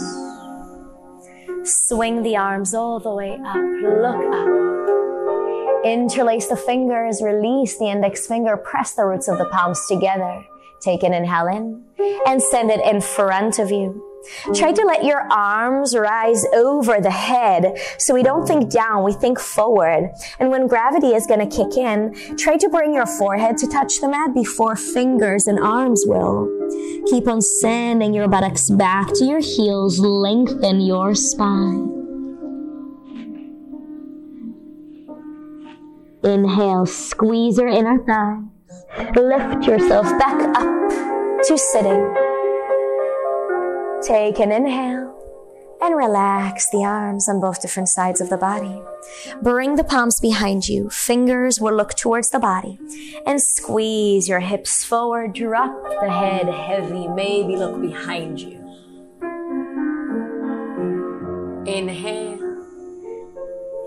Swing 1.63 2.23
the 2.23 2.35
arms 2.35 2.73
all 2.73 2.99
the 2.99 3.13
way 3.13 3.39
up. 3.45 3.55
Look 3.55 4.33
up. 4.33 4.63
Interlace 5.85 6.47
the 6.47 6.55
fingers, 6.55 7.21
release 7.21 7.77
the 7.77 7.85
index 7.85 8.25
finger, 8.25 8.55
press 8.55 8.93
the 8.93 9.05
roots 9.05 9.27
of 9.27 9.37
the 9.37 9.45
palms 9.45 9.85
together. 9.87 10.45
Take 10.79 11.03
an 11.03 11.13
inhale 11.13 11.47
in 11.47 11.83
and 12.25 12.41
send 12.41 12.71
it 12.71 12.79
in 12.85 13.01
front 13.01 13.59
of 13.59 13.69
you. 13.69 14.12
Try 14.53 14.71
to 14.71 14.85
let 14.85 15.03
your 15.03 15.21
arms 15.31 15.95
rise 15.95 16.45
over 16.53 16.99
the 16.99 17.11
head 17.11 17.77
so 17.97 18.13
we 18.13 18.23
don't 18.23 18.47
think 18.47 18.71
down, 18.71 19.03
we 19.03 19.13
think 19.13 19.39
forward. 19.39 20.11
And 20.39 20.49
when 20.49 20.67
gravity 20.67 21.07
is 21.07 21.27
going 21.27 21.47
to 21.47 21.55
kick 21.55 21.77
in, 21.77 22.13
try 22.37 22.57
to 22.57 22.69
bring 22.69 22.93
your 22.93 23.05
forehead 23.05 23.57
to 23.57 23.67
touch 23.67 23.99
the 23.99 24.09
mat 24.09 24.33
before 24.33 24.75
fingers 24.75 25.47
and 25.47 25.59
arms 25.59 26.03
will. 26.05 26.49
Keep 27.09 27.27
on 27.27 27.41
sending 27.41 28.13
your 28.13 28.27
buttocks 28.27 28.69
back 28.69 29.07
to 29.15 29.25
your 29.25 29.39
heels, 29.39 29.99
lengthen 29.99 30.81
your 30.81 31.15
spine. 31.15 31.99
Inhale, 36.23 36.85
squeeze 36.85 37.57
your 37.57 37.67
inner 37.67 37.99
thighs. 38.05 38.43
Lift 39.15 39.67
yourself 39.67 40.05
back 40.17 40.39
up 40.55 41.43
to 41.47 41.57
sitting. 41.57 42.32
Take 44.05 44.39
an 44.39 44.51
inhale 44.51 45.17
and 45.81 45.95
relax 45.95 46.69
the 46.69 46.83
arms 46.83 47.29
on 47.29 47.39
both 47.39 47.61
different 47.61 47.87
sides 47.87 48.19
of 48.19 48.29
the 48.29 48.37
body. 48.37 48.81
Bring 49.41 49.77
the 49.77 49.83
palms 49.85 50.19
behind 50.19 50.67
you. 50.67 50.89
Fingers 50.89 51.61
will 51.61 51.73
look 51.73 51.93
towards 51.93 52.29
the 52.29 52.39
body 52.39 52.77
and 53.25 53.41
squeeze 53.41 54.27
your 54.27 54.41
hips 54.41 54.83
forward. 54.83 55.33
Drop 55.33 55.73
the 56.01 56.11
head 56.11 56.49
heavy. 56.49 57.07
Maybe 57.07 57.55
look 57.55 57.79
behind 57.79 58.41
you. 58.41 58.59
Inhale 61.65 62.59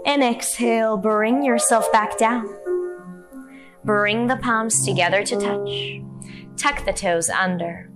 and 0.07 0.23
exhale. 0.23 0.97
Bring 0.97 1.43
yourself 1.45 1.93
back 1.93 2.17
down. 2.17 2.49
Bring 3.85 4.29
the 4.29 4.37
palms 4.37 4.83
together 4.83 5.23
to 5.25 5.37
touch. 5.37 6.01
Tuck 6.57 6.87
the 6.87 6.93
toes 6.95 7.29
under 7.29 7.91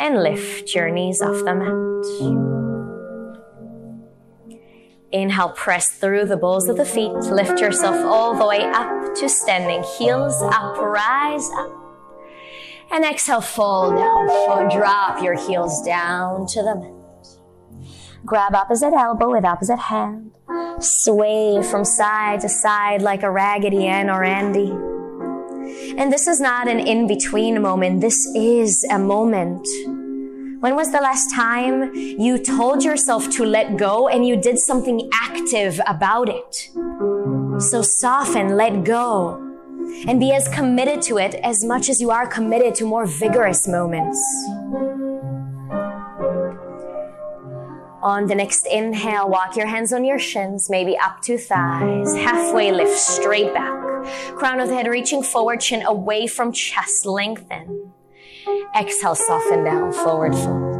and 0.00 0.22
lift 0.22 0.74
your 0.74 0.90
knees 0.90 1.20
off 1.20 1.44
the 1.44 1.54
mat. 1.54 1.76
Inhale, 5.12 5.50
press 5.50 5.90
through 5.90 6.26
the 6.26 6.36
balls 6.36 6.68
of 6.68 6.76
the 6.76 6.84
feet. 6.84 7.12
Lift 7.12 7.60
yourself 7.60 7.96
all 7.96 8.34
the 8.34 8.46
way 8.46 8.62
up 8.62 9.14
to 9.16 9.28
standing. 9.28 9.82
Heels 9.98 10.40
up, 10.42 10.78
rise 10.78 11.48
up. 11.50 11.76
And 12.92 13.04
exhale, 13.04 13.40
fall 13.40 13.90
down. 13.90 14.28
Fall, 14.28 14.68
drop 14.70 15.22
your 15.22 15.34
heels 15.34 15.82
down 15.82 16.46
to 16.46 16.62
the 16.62 16.76
mat. 16.76 16.92
Grab 18.24 18.54
opposite 18.54 18.92
elbow 18.92 19.32
with 19.32 19.44
opposite 19.44 19.78
hand. 19.78 20.32
Sway 20.78 21.62
from 21.62 21.84
side 21.84 22.40
to 22.40 22.48
side 22.48 23.02
like 23.02 23.22
a 23.22 23.30
Raggedy 23.30 23.86
Ann 23.86 24.10
or 24.10 24.24
Andy. 24.24 24.72
And 25.96 26.12
this 26.12 26.26
is 26.26 26.40
not 26.40 26.68
an 26.68 26.80
in 26.80 27.06
between 27.06 27.60
moment. 27.60 28.00
This 28.00 28.26
is 28.34 28.84
a 28.90 28.98
moment. 28.98 29.66
When 30.60 30.74
was 30.74 30.92
the 30.92 31.00
last 31.00 31.34
time 31.34 31.94
you 31.94 32.36
told 32.36 32.84
yourself 32.84 33.30
to 33.30 33.44
let 33.46 33.78
go 33.78 34.08
and 34.08 34.26
you 34.26 34.36
did 34.36 34.58
something 34.58 35.08
active 35.14 35.80
about 35.86 36.28
it? 36.28 36.68
So 37.62 37.80
soften, 37.80 38.56
let 38.56 38.84
go, 38.84 39.36
and 40.06 40.20
be 40.20 40.32
as 40.32 40.48
committed 40.48 41.00
to 41.02 41.16
it 41.18 41.34
as 41.36 41.64
much 41.64 41.88
as 41.88 42.00
you 42.00 42.10
are 42.10 42.26
committed 42.26 42.74
to 42.76 42.84
more 42.84 43.06
vigorous 43.06 43.66
moments. 43.66 44.18
On 48.02 48.26
the 48.26 48.34
next 48.34 48.66
inhale, 48.66 49.28
walk 49.28 49.56
your 49.56 49.66
hands 49.66 49.92
on 49.92 50.04
your 50.04 50.18
shins, 50.18 50.68
maybe 50.68 50.96
up 50.98 51.22
to 51.22 51.38
thighs. 51.38 52.14
Halfway 52.16 52.72
lift 52.72 52.98
straight 52.98 53.52
back. 53.54 53.79
Crown 54.36 54.60
of 54.60 54.68
the 54.68 54.74
head 54.74 54.86
reaching 54.86 55.22
forward, 55.22 55.60
chin 55.60 55.82
away 55.82 56.26
from 56.26 56.52
chest, 56.52 57.06
lengthen. 57.06 57.92
Exhale, 58.76 59.14
soften 59.14 59.64
down, 59.64 59.92
forward 59.92 60.34
fold. 60.34 60.70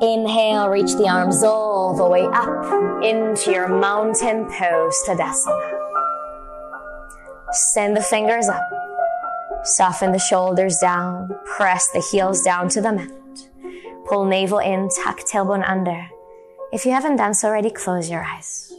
Inhale, 0.00 0.68
reach 0.68 0.94
the 0.94 1.08
arms 1.08 1.42
all 1.42 1.96
the 1.96 2.06
way 2.06 2.24
up 2.24 3.02
into 3.02 3.50
your 3.50 3.68
mountain 3.68 4.46
pose, 4.46 4.96
Tadasana. 5.06 5.78
Send 7.50 7.96
the 7.96 8.02
fingers 8.02 8.48
up. 8.48 8.62
Soften 9.64 10.12
the 10.12 10.18
shoulders 10.18 10.78
down. 10.80 11.36
Press 11.44 11.90
the 11.92 12.00
heels 12.00 12.42
down 12.42 12.68
to 12.68 12.80
the 12.80 12.92
mat. 12.92 13.10
Pull 14.06 14.26
navel 14.26 14.58
in, 14.58 14.88
tuck 15.02 15.20
tailbone 15.20 15.68
under. 15.68 16.08
If 16.72 16.86
you 16.86 16.92
haven't 16.92 17.16
done 17.16 17.34
so 17.34 17.48
already, 17.48 17.70
close 17.70 18.08
your 18.08 18.22
eyes. 18.22 18.72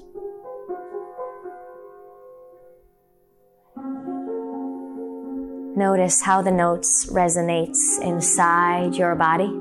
Notice 5.76 6.22
how 6.22 6.42
the 6.42 6.52
notes 6.52 7.06
resonates 7.12 8.02
inside 8.02 8.96
your 8.96 9.16
body. 9.16 9.52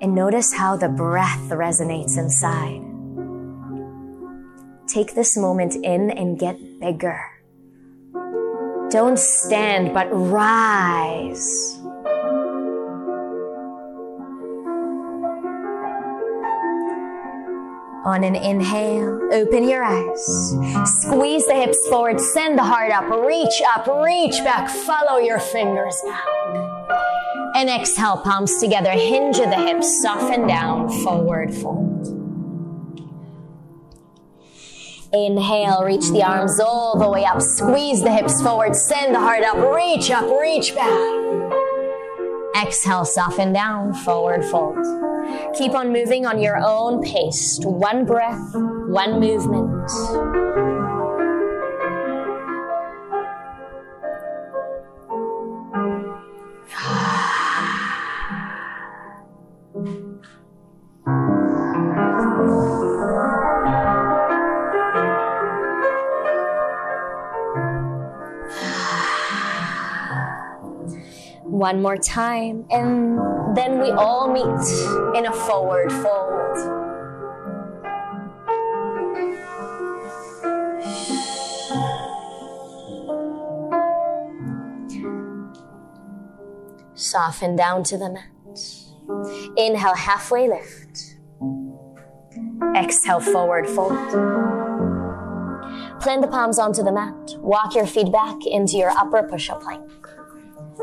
And 0.00 0.14
notice 0.14 0.52
how 0.52 0.76
the 0.76 0.88
breath 0.88 1.48
resonates 1.50 2.16
inside. 2.16 2.82
Take 4.86 5.14
this 5.14 5.36
moment 5.36 5.74
in 5.82 6.10
and 6.10 6.38
get 6.38 6.58
bigger. 6.80 7.20
Don't 8.90 9.18
stand, 9.18 9.92
but 9.92 10.06
rise. 10.12 11.80
On 18.04 18.22
an 18.22 18.36
inhale, 18.36 19.18
open 19.32 19.66
your 19.66 19.82
eyes. 19.82 20.54
Squeeze 21.00 21.46
the 21.46 21.54
hips 21.54 21.88
forward, 21.88 22.20
send 22.20 22.58
the 22.58 22.62
heart 22.62 22.92
up, 22.92 23.08
reach 23.26 23.62
up, 23.74 23.86
reach 23.86 24.44
back, 24.44 24.68
follow 24.68 25.18
your 25.18 25.38
fingers 25.38 25.98
back. 26.04 26.26
And 27.56 27.70
exhale, 27.70 28.18
palms 28.18 28.60
together, 28.60 28.90
hinge 28.90 29.38
of 29.38 29.48
the 29.48 29.56
hips, 29.56 30.02
soften 30.02 30.46
down, 30.46 30.90
forward 31.02 31.54
fold. 31.54 32.08
Inhale, 35.14 35.82
reach 35.84 36.10
the 36.10 36.24
arms 36.24 36.60
all 36.60 36.98
the 36.98 37.08
way 37.08 37.24
up, 37.24 37.40
squeeze 37.40 38.02
the 38.02 38.12
hips 38.12 38.42
forward, 38.42 38.76
send 38.76 39.14
the 39.14 39.20
heart 39.20 39.44
up, 39.44 39.56
reach 39.74 40.10
up, 40.10 40.28
reach 40.40 40.74
back. 40.74 40.90
Exhale, 42.54 43.06
soften 43.06 43.54
down, 43.54 43.94
forward 43.94 44.44
fold. 44.44 45.03
Keep 45.56 45.74
on 45.74 45.92
moving 45.92 46.26
on 46.26 46.40
your 46.40 46.58
own 46.60 47.00
pace. 47.00 47.60
One 47.62 48.04
breath, 48.04 48.54
one 48.54 49.20
movement. 49.20 50.43
One 71.64 71.80
more 71.80 71.96
time, 71.96 72.66
and 72.70 73.18
then 73.56 73.80
we 73.80 73.90
all 73.90 74.30
meet 74.30 74.44
in 75.16 75.24
a 75.24 75.32
forward 75.32 75.90
fold. 75.90 76.58
Soften 86.94 87.56
down 87.56 87.82
to 87.84 87.96
the 87.96 88.10
mat. 88.10 89.56
Inhale, 89.56 89.94
halfway 89.94 90.46
lift. 90.46 91.16
Exhale, 92.76 93.20
forward 93.20 93.66
fold. 93.66 93.96
Plant 95.98 96.20
the 96.20 96.28
palms 96.30 96.58
onto 96.58 96.82
the 96.82 96.92
mat. 96.92 97.36
Walk 97.38 97.74
your 97.74 97.86
feet 97.86 98.12
back 98.12 98.36
into 98.44 98.76
your 98.76 98.90
upper 98.90 99.22
push-up 99.22 99.62
plank. 99.62 100.03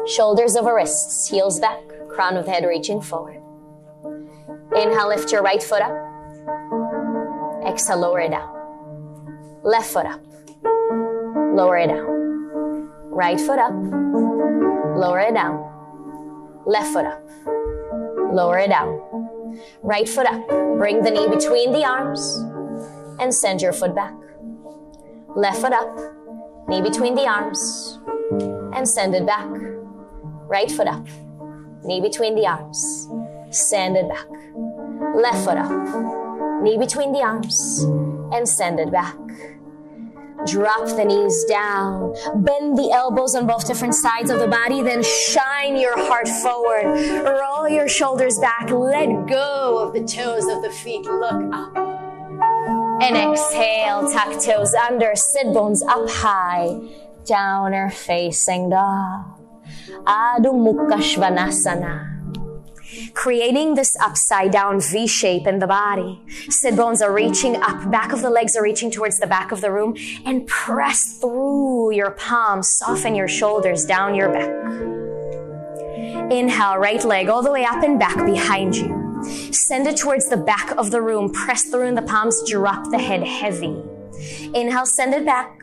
Shoulders 0.08 0.56
over 0.56 0.74
wrists, 0.74 1.28
heels 1.28 1.60
back, 1.60 1.80
crown 2.10 2.38
of 2.38 2.46
the 2.46 2.52
head 2.52 2.66
reaching 2.66 3.02
forward. 3.02 3.42
Inhale, 4.76 5.10
lift 5.10 5.32
your 5.32 5.42
right 5.42 5.62
foot 5.62 5.82
up. 5.82 5.92
Exhale, 7.66 8.00
lower 8.00 8.22
it 8.22 8.32
down. 8.32 8.50
Left 9.64 9.92
foot 9.92 10.06
up. 10.06 10.22
Lower 11.54 11.78
it 11.78 11.88
down. 11.88 12.90
Right 13.12 13.40
foot 13.40 13.60
up. 13.60 13.74
Lower 14.96 15.20
it 15.20 15.34
down. 15.34 16.62
Left 16.66 16.92
foot 16.94 17.06
up. 17.06 17.22
Lower 18.32 18.58
it 18.60 18.70
down. 18.70 19.02
Right 19.84 20.08
foot 20.08 20.26
up. 20.26 20.48
Bring 20.78 21.04
the 21.04 21.12
knee 21.12 21.28
between 21.28 21.74
the 21.74 21.84
arms 21.84 22.38
and 23.20 23.34
send 23.34 23.62
your 23.62 23.74
foot 23.74 23.94
back. 23.94 24.14
Left 25.36 25.62
foot 25.62 25.74
up. 25.74 25.96
Knee 26.68 26.82
between 26.82 27.16
the 27.16 27.28
arms 27.28 28.00
and 28.74 28.88
send 28.88 29.14
it 29.14 29.26
back. 29.26 29.50
Right 30.52 30.70
foot 30.70 30.88
up. 30.88 31.08
Knee 31.86 32.02
between 32.02 32.36
the 32.36 32.46
arms. 32.46 33.08
Send 33.52 33.96
it 33.96 34.10
back. 34.10 34.28
Left 35.16 35.46
foot 35.46 35.58
up. 35.58 36.62
Knee 36.62 36.78
between 36.78 37.14
the 37.14 37.22
arms 37.22 37.84
and 38.34 38.48
send 38.48 38.78
it 38.78 38.92
back. 38.92 39.16
Drop 40.46 40.90
the 40.90 41.06
knees 41.06 41.46
down. 41.46 42.14
Bend 42.44 42.78
the 42.78 42.92
elbows 42.92 43.34
on 43.34 43.48
both 43.48 43.66
different 43.66 43.96
sides 43.96 44.30
of 44.30 44.42
the 44.42 44.48
body. 44.48 44.82
Then 44.82 45.04
shine 45.04 45.78
your 45.78 45.98
heart 45.98 46.28
forward. 46.28 47.00
Roll 47.24 47.70
your 47.70 47.88
shoulders 47.88 48.38
back. 48.38 48.70
Let 48.70 49.28
go 49.28 49.78
of 49.78 49.94
the 49.94 50.02
toes 50.02 50.48
of 50.48 50.62
the 50.64 50.70
feet. 50.70 51.06
Look 51.06 51.54
up. 51.54 51.78
And 53.02 53.16
exhale. 53.16 54.12
Tuck 54.12 54.44
toes 54.44 54.74
under. 54.74 55.16
Sit 55.16 55.54
bones 55.54 55.82
up 55.82 56.10
high. 56.10 56.78
Downer 57.24 57.90
facing 57.90 58.72
dog. 58.72 59.41
Adho 60.06 60.54
Mukha 60.54 61.00
Svanasana 61.00 62.12
creating 63.14 63.76
this 63.76 63.96
upside 64.02 64.52
down 64.52 64.80
V 64.80 65.08
shape 65.08 65.48
in 65.48 65.60
the 65.60 65.68
body. 65.68 66.22
Sit 66.50 66.76
bones 66.76 67.02
are 67.02 67.14
reaching 67.14 67.56
up, 67.58 67.90
back 67.92 68.12
of 68.12 68.22
the 68.22 68.30
legs 68.30 68.56
are 68.56 68.64
reaching 68.64 68.92
towards 68.92 69.20
the 69.20 69.28
back 69.28 69.52
of 69.52 69.62
the 69.62 69.72
room, 69.72 69.96
and 70.26 70.48
press 70.48 71.18
through 71.20 71.92
your 71.92 72.12
palms, 72.12 72.70
soften 72.70 73.16
your 73.16 73.28
shoulders 73.28 73.86
down 73.86 74.16
your 74.16 74.32
back. 74.32 74.50
Inhale, 76.32 76.78
right 76.78 77.04
leg 77.04 77.30
all 77.30 77.44
the 77.44 77.52
way 77.52 77.66
up 77.66 77.84
and 77.84 78.00
back 78.00 78.26
behind 78.26 78.76
you. 78.76 78.98
Send 79.52 79.88
it 79.88 79.98
towards 79.98 80.30
the 80.30 80.38
back 80.38 80.72
of 80.78 80.92
the 80.92 81.02
room, 81.02 81.32
press 81.32 81.66
through 81.66 81.88
in 81.88 81.96
the 81.96 82.02
palms, 82.02 82.42
drop 82.50 82.90
the 82.90 83.00
head 83.00 83.24
heavy. 83.24 83.82
Inhale, 84.54 84.86
send 84.86 85.14
it 85.14 85.26
back. 85.26 85.62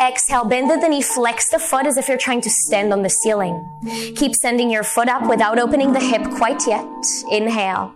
Exhale, 0.00 0.44
bend 0.44 0.70
the 0.70 0.88
knee, 0.88 1.02
flex 1.02 1.48
the 1.50 1.58
foot 1.58 1.86
as 1.86 1.96
if 1.96 2.08
you're 2.08 2.18
trying 2.18 2.40
to 2.42 2.50
stand 2.50 2.92
on 2.92 3.02
the 3.02 3.10
ceiling. 3.10 3.64
Keep 4.16 4.34
sending 4.34 4.70
your 4.70 4.82
foot 4.82 5.08
up 5.08 5.28
without 5.28 5.58
opening 5.58 5.92
the 5.92 6.00
hip 6.00 6.22
quite 6.36 6.66
yet. 6.66 6.86
Inhale. 7.30 7.94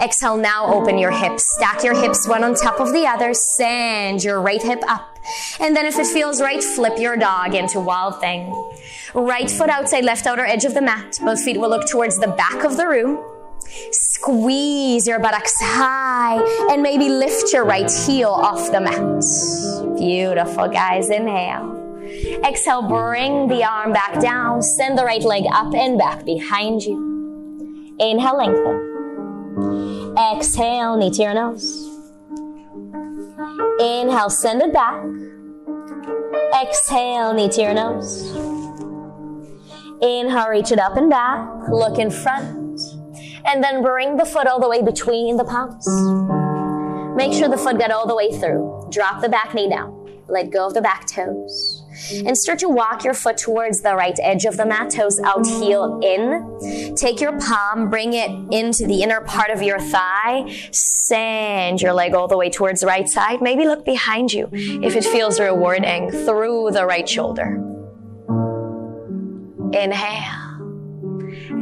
Exhale, 0.00 0.38
now 0.38 0.72
open 0.72 0.98
your 0.98 1.10
hips. 1.10 1.44
Stack 1.56 1.84
your 1.84 1.94
hips 1.94 2.26
one 2.26 2.42
on 2.42 2.54
top 2.54 2.80
of 2.80 2.92
the 2.92 3.06
other. 3.06 3.34
Send 3.34 4.24
your 4.24 4.40
right 4.40 4.62
hip 4.62 4.82
up. 4.88 5.18
And 5.60 5.76
then 5.76 5.84
if 5.84 5.98
it 5.98 6.06
feels 6.06 6.40
right, 6.40 6.62
flip 6.62 6.98
your 6.98 7.16
dog 7.16 7.54
into 7.54 7.80
wild 7.80 8.18
thing. 8.20 8.50
Right 9.14 9.50
foot 9.50 9.68
outside, 9.68 10.04
left 10.04 10.26
outer 10.26 10.46
edge 10.46 10.64
of 10.64 10.72
the 10.72 10.80
mat. 10.80 11.18
Both 11.22 11.42
feet 11.42 11.60
will 11.60 11.68
look 11.68 11.86
towards 11.88 12.18
the 12.18 12.28
back 12.28 12.64
of 12.64 12.76
the 12.76 12.86
room. 12.86 13.18
Squeeze 13.92 15.06
your 15.06 15.18
buttocks 15.18 15.54
high 15.60 16.40
and 16.70 16.82
maybe 16.82 17.08
lift 17.08 17.52
your 17.52 17.64
right 17.64 17.90
heel 17.90 18.30
off 18.30 18.70
the 18.70 18.80
mat. 18.80 19.98
Beautiful, 19.98 20.68
guys. 20.68 21.10
Inhale. 21.10 21.76
Exhale, 22.44 22.82
bring 22.82 23.48
the 23.48 23.64
arm 23.64 23.92
back 23.92 24.20
down. 24.20 24.62
Send 24.62 24.98
the 24.98 25.04
right 25.04 25.22
leg 25.22 25.44
up 25.52 25.74
and 25.74 25.98
back 25.98 26.24
behind 26.24 26.82
you. 26.82 27.96
Inhale, 27.98 28.36
lengthen. 28.36 30.16
Exhale, 30.18 30.96
knee 30.96 31.10
to 31.10 31.22
your 31.22 31.34
nose. 31.34 31.86
Inhale, 33.78 34.30
send 34.30 34.62
it 34.62 34.72
back. 34.72 35.02
Exhale, 36.60 37.32
knee 37.32 37.48
to 37.48 37.62
your 37.62 37.74
nose. 37.74 38.30
Inhale, 40.02 40.48
reach 40.48 40.72
it 40.72 40.78
up 40.78 40.96
and 40.96 41.08
back. 41.08 41.48
Look 41.70 41.98
in 41.98 42.10
front 42.10 42.69
and 43.44 43.62
then 43.62 43.82
bring 43.82 44.16
the 44.16 44.24
foot 44.24 44.46
all 44.46 44.60
the 44.60 44.68
way 44.68 44.82
between 44.82 45.36
the 45.36 45.44
palms. 45.44 45.86
Make 47.16 47.32
sure 47.32 47.48
the 47.48 47.58
foot 47.58 47.78
got 47.78 47.90
all 47.90 48.06
the 48.06 48.16
way 48.16 48.30
through. 48.38 48.88
Drop 48.90 49.20
the 49.20 49.28
back 49.28 49.54
knee 49.54 49.68
down. 49.68 49.96
Let 50.28 50.50
go 50.50 50.68
of 50.68 50.74
the 50.74 50.80
back 50.80 51.06
toes. 51.06 51.82
And 52.24 52.38
start 52.38 52.60
to 52.60 52.68
walk 52.68 53.04
your 53.04 53.14
foot 53.14 53.36
towards 53.36 53.80
the 53.80 53.96
right 53.96 54.16
edge 54.22 54.44
of 54.44 54.56
the 54.56 54.64
mat, 54.64 54.90
toes 54.90 55.20
out, 55.20 55.44
heel 55.44 55.98
in. 56.04 56.94
Take 56.94 57.20
your 57.20 57.38
palm, 57.38 57.90
bring 57.90 58.12
it 58.12 58.30
into 58.52 58.86
the 58.86 59.02
inner 59.02 59.20
part 59.22 59.50
of 59.50 59.60
your 59.60 59.80
thigh. 59.80 60.48
Send 60.70 61.82
your 61.82 61.92
leg 61.92 62.14
all 62.14 62.28
the 62.28 62.36
way 62.36 62.48
towards 62.48 62.80
the 62.80 62.86
right 62.86 63.08
side. 63.08 63.42
Maybe 63.42 63.66
look 63.66 63.84
behind 63.84 64.32
you 64.32 64.48
if 64.52 64.94
it 64.94 65.04
feels 65.04 65.40
rewarding 65.40 66.10
through 66.10 66.70
the 66.70 66.86
right 66.86 67.08
shoulder. 67.08 67.56
Inhale. 69.72 70.39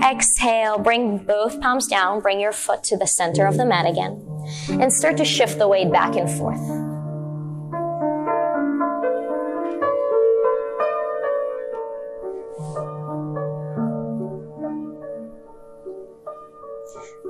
Exhale, 0.03 0.79
bring 0.79 1.19
both 1.19 1.61
palms 1.61 1.87
down, 1.87 2.21
bring 2.21 2.41
your 2.41 2.53
foot 2.53 2.83
to 2.85 2.97
the 2.97 3.07
center 3.07 3.47
of 3.47 3.57
the 3.57 3.67
mat 3.67 3.87
again, 3.87 4.25
and 4.69 4.93
start 4.93 5.17
to 5.19 5.25
shift 5.25 5.59
the 5.59 5.69
weight 5.69 5.91
back 5.91 6.17
and 6.17 6.31
forth. 6.31 6.61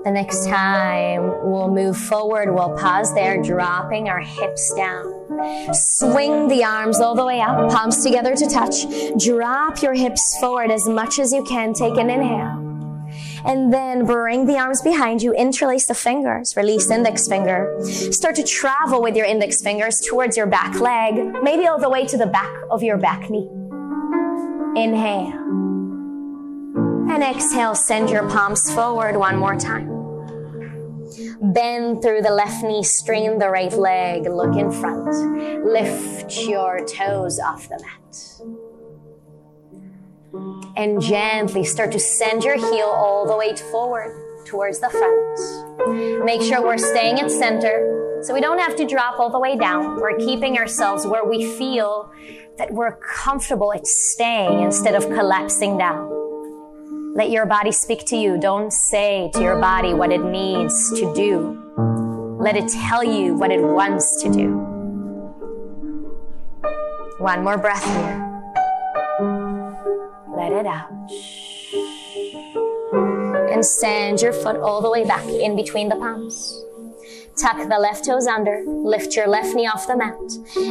The 0.05 0.13
next 0.13 0.47
time 0.47 1.51
we'll 1.51 1.71
move 1.71 1.97
forward, 1.97 2.55
we'll 2.55 2.75
pause 2.79 3.13
there, 3.15 3.43
dropping 3.43 4.09
our 4.09 4.21
hips 4.21 4.73
down. 4.75 5.13
Swing 5.73 6.49
the 6.49 6.65
arms 6.65 7.01
all 7.01 7.15
the 7.15 7.27
way 7.27 7.41
up, 7.41 7.71
palms 7.71 8.03
together 8.03 8.35
to 8.35 8.49
touch. 8.49 8.87
Drop 9.23 9.83
your 9.83 9.95
hips 9.95 10.39
forward 10.41 10.71
as 10.71 10.89
much 10.89 11.19
as 11.19 11.33
you 11.33 11.45
can. 11.45 11.75
Take 11.75 11.99
an 11.99 12.09
inhale. 12.09 12.58
And 13.45 13.73
then 13.73 14.05
bring 14.05 14.47
the 14.47 14.59
arms 14.59 14.83
behind 14.83 15.23
you, 15.23 15.33
interlace 15.35 15.87
the 15.87 15.95
fingers, 15.95 16.57
release 16.57 16.91
index 16.91 17.29
finger. 17.29 17.79
Start 17.85 18.35
to 18.37 18.43
travel 18.43 19.03
with 19.03 19.17
your 19.17 19.27
index 19.27 19.63
fingers 19.63 20.01
towards 20.01 20.37
your 20.37 20.47
back 20.47 20.81
leg, 20.81 21.15
maybe 21.43 21.67
all 21.67 21.79
the 21.79 21.91
way 21.91 22.05
to 22.07 22.17
the 22.17 22.27
back 22.27 22.53
of 22.71 22.83
your 22.83 22.99
back 22.99 23.31
knee. 23.31 23.49
Inhale. 24.77 25.33
And 27.11 27.23
exhale, 27.23 27.75
send 27.75 28.11
your 28.11 28.29
palms 28.29 28.73
forward 28.73 29.17
one 29.17 29.37
more 29.37 29.57
time. 29.57 29.99
Bend 31.41 32.03
through 32.03 32.23
the 32.23 32.31
left 32.31 32.63
knee, 32.63 32.83
strain 32.83 33.39
the 33.39 33.49
right 33.49 33.73
leg, 33.73 34.25
look 34.25 34.57
in 34.57 34.71
front. 34.71 35.09
Lift 35.65 36.37
your 36.47 36.85
toes 36.85 37.39
off 37.39 37.69
the 37.69 37.81
mat. 37.81 38.68
And 40.79 41.03
gently 41.03 41.65
start 41.65 41.91
to 41.91 41.99
send 41.99 42.45
your 42.45 42.55
heel 42.55 42.87
all 42.87 43.27
the 43.27 43.37
way 43.37 43.57
forward 43.57 44.45
towards 44.45 44.79
the 44.79 44.89
front. 44.89 46.25
Make 46.25 46.41
sure 46.41 46.63
we're 46.63 46.79
staying 46.79 47.19
at 47.19 47.33
center 47.33 48.21
so 48.23 48.33
we 48.33 48.41
don't 48.41 48.61
have 48.61 48.77
to 48.77 48.87
drop 48.87 49.19
all 49.19 49.29
the 49.29 49.41
way 49.41 49.57
down. 49.57 49.97
We're 49.97 50.17
keeping 50.19 50.57
ourselves 50.57 51.05
where 51.05 51.25
we 51.25 51.45
feel 51.59 52.13
that 52.59 52.71
we're 52.71 52.97
comfortable 52.97 53.73
at 53.73 53.89
staying 53.89 54.63
instead 54.63 54.95
of 54.95 55.03
collapsing 55.09 55.79
down. 55.79 57.15
Let 57.17 57.31
your 57.31 57.45
body 57.45 57.73
speak 57.73 58.07
to 58.07 58.17
you. 58.17 58.39
Don't 58.39 58.73
say 58.73 59.33
to 59.35 59.41
your 59.41 59.61
body 59.61 59.95
what 59.95 60.13
it 60.13 60.23
needs 60.23 60.93
to 61.01 61.13
do. 61.13 62.39
Let 62.41 62.57
it 62.57 62.69
tell 62.69 63.03
you 63.03 63.35
what 63.35 63.51
it 63.51 63.61
wants 63.61 64.23
to 64.23 64.33
do. 64.33 64.55
One 67.19 67.43
more 67.43 67.59
breath 67.59 67.85
here. 67.85 68.28
Let 70.39 70.53
it 70.53 70.67
out. 70.67 70.89
And 73.53 73.65
send 73.65 74.23
your 74.23 74.33
foot 74.33 74.57
all 74.57 74.81
the 74.81 74.89
way 74.89 75.05
back 75.05 75.27
in 75.27 75.57
between 75.57 75.89
the 75.89 75.97
palms. 75.97 76.65
Tuck 77.41 77.57
the 77.69 77.79
left 77.79 78.05
toes 78.05 78.29
under, 78.29 78.63
lift 78.67 79.17
your 79.17 79.27
left 79.27 79.55
knee 79.57 79.67
off 79.67 79.89
the 79.89 79.97
mat, 79.97 80.17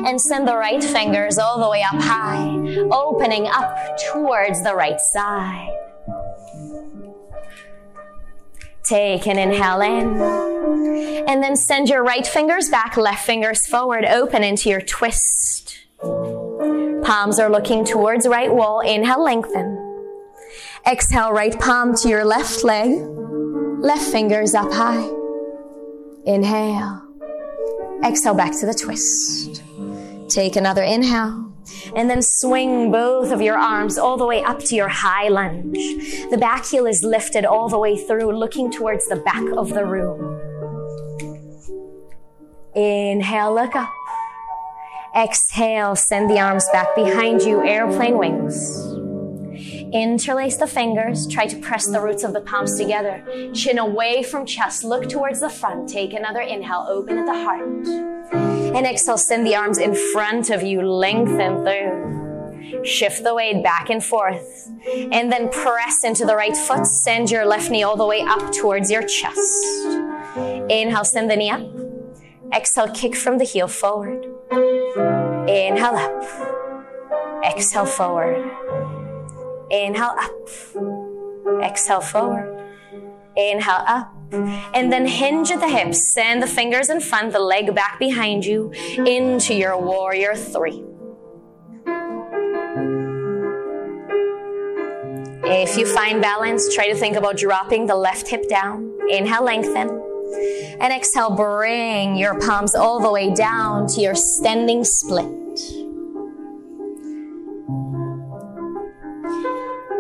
and 0.08 0.22
send 0.22 0.48
the 0.48 0.56
right 0.56 0.82
fingers 0.82 1.38
all 1.38 1.60
the 1.60 1.70
way 1.70 1.82
up 1.82 2.02
high, 2.02 2.48
opening 2.92 3.48
up 3.48 3.78
towards 4.12 4.64
the 4.64 4.74
right 4.74 5.02
side. 5.02 5.70
Take 8.86 9.28
an 9.28 9.38
inhale 9.38 9.82
in. 9.82 11.28
And 11.28 11.44
then 11.44 11.58
send 11.58 11.90
your 11.90 12.04
right 12.04 12.26
fingers 12.26 12.70
back, 12.70 12.96
left 12.96 13.26
fingers 13.26 13.68
forward, 13.68 14.06
open 14.06 14.44
into 14.46 14.70
your 14.70 14.82
twist. 14.82 15.78
Palms 17.08 17.40
are 17.40 17.50
looking 17.50 17.86
towards 17.86 18.28
right 18.28 18.54
wall. 18.54 18.82
Inhale, 18.82 19.24
lengthen. 19.24 19.78
Exhale, 20.86 21.32
right 21.32 21.58
palm 21.58 21.96
to 21.96 22.10
your 22.10 22.26
left 22.26 22.66
leg. 22.66 22.90
Left 23.80 24.04
fingers 24.04 24.54
up 24.54 24.70
high. 24.74 25.10
Inhale. 26.26 27.02
Exhale 28.04 28.34
back 28.34 28.52
to 28.60 28.66
the 28.66 28.74
twist. 28.74 29.64
Take 30.28 30.58
another 30.58 30.84
inhale. 30.84 31.50
And 31.96 32.10
then 32.10 32.22
swing 32.22 32.92
both 32.92 33.32
of 33.32 33.42
your 33.42 33.58
arms 33.58 33.98
all 33.98 34.18
the 34.18 34.26
way 34.26 34.44
up 34.44 34.60
to 34.66 34.76
your 34.76 34.90
high 34.90 35.30
lunge. 35.30 35.78
The 36.30 36.38
back 36.38 36.66
heel 36.66 36.86
is 36.86 37.04
lifted 37.04 37.46
all 37.46 37.70
the 37.70 37.80
way 37.80 37.96
through, 37.96 38.38
looking 38.38 38.70
towards 38.70 39.08
the 39.08 39.16
back 39.16 39.46
of 39.56 39.70
the 39.70 39.86
room. 39.86 40.42
Inhale, 42.76 43.56
look 43.56 43.78
up. 43.78 43.97
Exhale, 45.18 45.96
send 45.96 46.30
the 46.30 46.40
arms 46.40 46.70
back 46.72 46.96
behind 46.96 47.42
you, 47.42 47.66
airplane 47.66 48.20
wings. 48.20 48.86
Interlace 49.92 50.58
the 50.58 50.68
fingers, 50.68 51.26
try 51.26 51.48
to 51.48 51.58
press 51.58 51.88
the 51.88 52.00
roots 52.00 52.24
of 52.24 52.34
the 52.34 52.42
palms 52.42 52.78
together. 52.78 53.24
Chin 53.52 53.80
away 53.80 54.22
from 54.22 54.46
chest, 54.46 54.84
look 54.84 55.10
towards 55.10 55.40
the 55.40 55.50
front. 55.50 55.90
Take 55.90 56.14
another 56.14 56.42
inhale, 56.42 56.86
open 56.88 57.18
at 57.18 57.26
the 57.26 57.34
heart. 57.34 57.88
And 58.76 58.86
exhale, 58.86 59.18
send 59.18 59.48
the 59.48 59.56
arms 59.56 59.80
in 59.80 59.96
front 59.96 60.52
of 60.52 60.62
you, 60.62 60.84
lengthen 60.84 61.64
through. 61.64 62.86
Shift 62.86 63.24
the 63.24 63.34
weight 63.34 63.64
back 63.64 63.90
and 63.90 64.04
forth. 64.04 64.70
And 65.12 65.32
then 65.32 65.50
press 65.50 66.04
into 66.04 66.28
the 66.28 66.36
right 66.36 66.56
foot, 66.56 66.86
send 66.86 67.32
your 67.32 67.48
left 67.48 67.72
knee 67.72 67.82
all 67.82 67.98
the 67.98 68.06
way 68.06 68.22
up 68.22 68.52
towards 68.52 68.92
your 68.92 69.02
chest. 69.02 69.66
Inhale, 70.70 71.06
send 71.06 71.32
the 71.32 71.36
knee 71.36 71.50
up. 71.50 71.87
Exhale, 72.54 72.90
kick 72.94 73.16
from 73.16 73.38
the 73.38 73.44
heel 73.44 73.68
forward. 73.68 74.26
Inhale 75.50 75.96
up. 75.96 76.24
Exhale 77.44 77.86
forward. 77.86 78.38
Inhale 79.70 80.16
up. 80.18 80.50
Exhale 81.62 82.02
forward. 82.02 82.64
Inhale 83.36 83.84
up. 83.88 84.14
And 84.74 84.92
then 84.92 85.06
hinge 85.06 85.52
at 85.52 85.60
the 85.60 85.70
hips. 85.70 86.14
Send 86.14 86.42
the 86.42 86.48
fingers 86.48 86.90
in 86.90 87.00
front, 87.00 87.34
the 87.34 87.40
leg 87.40 87.74
back 87.76 88.00
behind 88.00 88.46
you 88.46 88.72
into 89.06 89.54
your 89.54 89.80
warrior 89.80 90.36
three. 90.36 90.84
If 95.50 95.78
you 95.78 95.86
find 95.86 96.22
balance, 96.22 96.74
try 96.74 96.88
to 96.90 96.96
think 96.96 97.16
about 97.16 97.38
dropping 97.38 97.86
the 97.86 97.96
left 97.96 98.28
hip 98.28 98.50
down. 98.50 98.98
Inhale, 99.10 99.44
lengthen. 99.44 100.07
And 100.80 100.94
exhale, 100.94 101.36
bring 101.36 102.16
your 102.16 102.40
palms 102.40 102.76
all 102.76 103.00
the 103.00 103.12
way 103.12 103.34
down 103.34 103.88
to 103.88 104.02
your 104.02 104.16
standing 104.16 104.84
split. 104.84 105.26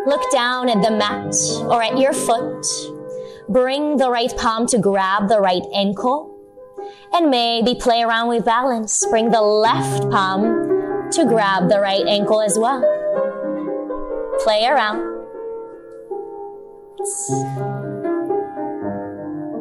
Look 0.05 0.31
down 0.31 0.69
at 0.69 0.81
the 0.81 0.91
mat 0.91 1.35
or 1.63 1.83
at 1.83 1.97
your 1.97 2.13
foot. 2.13 2.65
Bring 3.49 3.97
the 3.97 4.09
right 4.09 4.33
palm 4.37 4.65
to 4.67 4.77
grab 4.77 5.27
the 5.27 5.39
right 5.39 5.63
ankle. 5.73 6.33
And 7.13 7.29
maybe 7.29 7.75
play 7.75 8.01
around 8.01 8.29
with 8.29 8.45
balance. 8.45 9.05
Bring 9.09 9.31
the 9.31 9.41
left 9.41 10.09
palm 10.09 11.09
to 11.11 11.25
grab 11.25 11.69
the 11.69 11.79
right 11.79 12.05
ankle 12.05 12.41
as 12.41 12.57
well. 12.57 12.81
Play 14.43 14.65
around. 14.65 15.17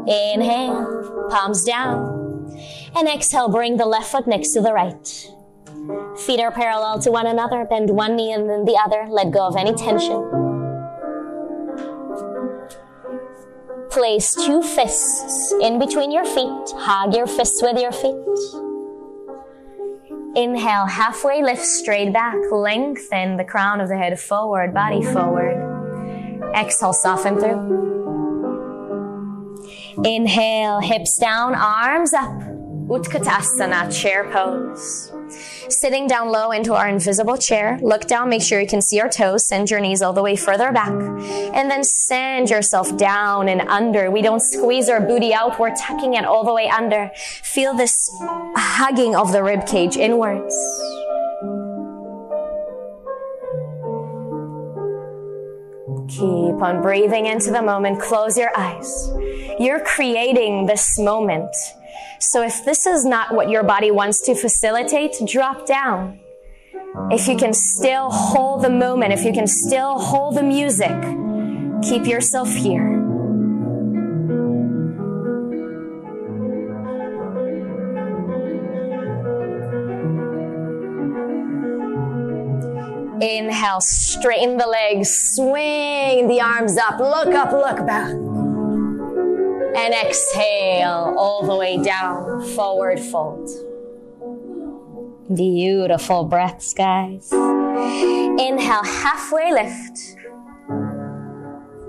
Inhale, 0.07 1.29
palms 1.31 1.64
down. 1.64 2.16
And 2.95 3.09
exhale, 3.09 3.49
bring 3.49 3.77
the 3.77 3.87
left 3.87 4.11
foot 4.11 4.27
next 4.27 4.53
to 4.53 4.61
the 4.61 4.73
right. 4.73 5.31
Feet 6.19 6.40
are 6.40 6.51
parallel 6.51 7.01
to 7.01 7.11
one 7.11 7.27
another. 7.27 7.64
Bend 7.64 7.90
one 7.90 8.16
knee 8.16 8.33
and 8.33 8.49
then 8.49 8.64
the 8.64 8.81
other. 8.83 9.07
Let 9.09 9.31
go 9.31 9.47
of 9.47 9.57
any 9.57 9.75
tension. 9.75 10.23
Place 13.90 14.35
two 14.35 14.62
fists 14.62 15.53
in 15.61 15.79
between 15.79 16.12
your 16.12 16.25
feet. 16.25 16.71
Hug 16.77 17.14
your 17.14 17.27
fists 17.27 17.62
with 17.62 17.81
your 17.81 17.92
feet. 17.92 18.14
Inhale, 20.37 20.87
halfway 20.87 21.42
lift 21.42 21.64
straight 21.64 22.12
back. 22.12 22.37
Lengthen 22.53 23.37
the 23.37 23.45
crown 23.45 23.81
of 23.81 23.88
the 23.88 23.97
head 23.97 24.21
forward, 24.21 24.75
body 24.75 25.03
forward. 25.03 25.57
Exhale, 26.55 26.92
soften 26.92 27.38
through. 27.38 28.06
Inhale, 30.04 30.80
hips 30.80 31.18
down, 31.18 31.54
arms 31.54 32.12
up. 32.12 32.30
Utkatasana, 32.88 33.92
chair 33.92 34.30
pose. 34.30 35.12
Sitting 35.68 36.06
down 36.06 36.28
low 36.30 36.52
into 36.52 36.74
our 36.74 36.88
invisible 36.88 37.37
chair. 37.37 37.80
Look 37.82 38.06
down, 38.06 38.28
make 38.28 38.42
sure 38.42 38.61
you 38.61 38.66
can 38.66 38.80
see 38.80 38.96
your 38.96 39.09
toes. 39.09 39.48
Send 39.48 39.70
your 39.70 39.80
knees 39.80 40.02
all 40.02 40.12
the 40.12 40.22
way 40.22 40.37
further 40.37 40.70
back. 40.70 40.92
And 40.92 41.68
then 41.68 41.82
send 41.82 42.50
yourself 42.50 42.96
down 42.96 43.48
and 43.48 43.62
under. 43.62 44.11
We 44.11 44.22
don't 44.22 44.40
squeeze 44.40 44.88
our 44.88 45.00
booty 45.00 45.35
out. 45.35 45.59
We're 45.59 45.74
tucking 45.74 46.14
it 46.14 46.24
all 46.24 46.44
the 46.44 46.54
way 46.54 46.68
under. 46.68 47.11
Feel 47.42 47.74
this 47.74 48.09
hugging 48.54 49.16
of 49.16 49.32
the 49.32 49.42
rib 49.42 49.66
cage 49.66 49.96
inwards. 49.96 50.54
Keep 56.09 56.62
on 56.62 56.83
breathing 56.83 57.27
into 57.27 57.51
the 57.51 57.62
moment. 57.62 58.01
Close 58.01 58.38
your 58.38 58.57
eyes. 58.57 59.11
You're 59.59 59.81
creating 59.81 60.66
this 60.66 60.99
moment. 60.99 61.55
So 62.21 62.42
if 62.42 62.64
this 62.64 62.87
is 62.87 63.05
not 63.05 63.35
what 63.35 63.51
your 63.51 63.62
body 63.62 63.90
wants 63.90 64.21
to 64.23 64.35
facilitate, 64.35 65.16
drop 65.27 65.66
down. 65.66 66.21
If 67.11 67.29
you 67.29 67.37
can 67.37 67.53
still 67.53 68.11
hold 68.11 68.62
the 68.62 68.71
moment, 68.71 69.12
if 69.12 69.25
you 69.25 69.33
can 69.33 69.47
still 69.47 69.99
hold 69.99 70.37
the 70.37 70.42
music, 70.42 70.97
keep 71.83 72.07
yourself 72.07 72.49
here. 72.49 72.95
Inhale, 83.66 83.81
straighten 83.81 84.57
the 84.59 84.66
legs, 84.68 85.11
swing 85.35 86.29
the 86.29 86.40
arms 86.40 86.76
up, 86.76 87.00
look 87.00 87.35
up, 87.35 87.50
look 87.50 87.85
back. 87.85 88.12
And 89.74 89.92
exhale 89.92 91.12
all 91.18 91.44
the 91.44 91.57
way 91.57 91.83
down, 91.83 92.46
forward 92.55 93.00
fold. 93.00 93.50
Beautiful 95.35 96.22
breaths, 96.26 96.74
guys. 96.74 97.33
Inhale, 97.33 98.85
halfway 98.85 99.52
lift. 99.52 100.16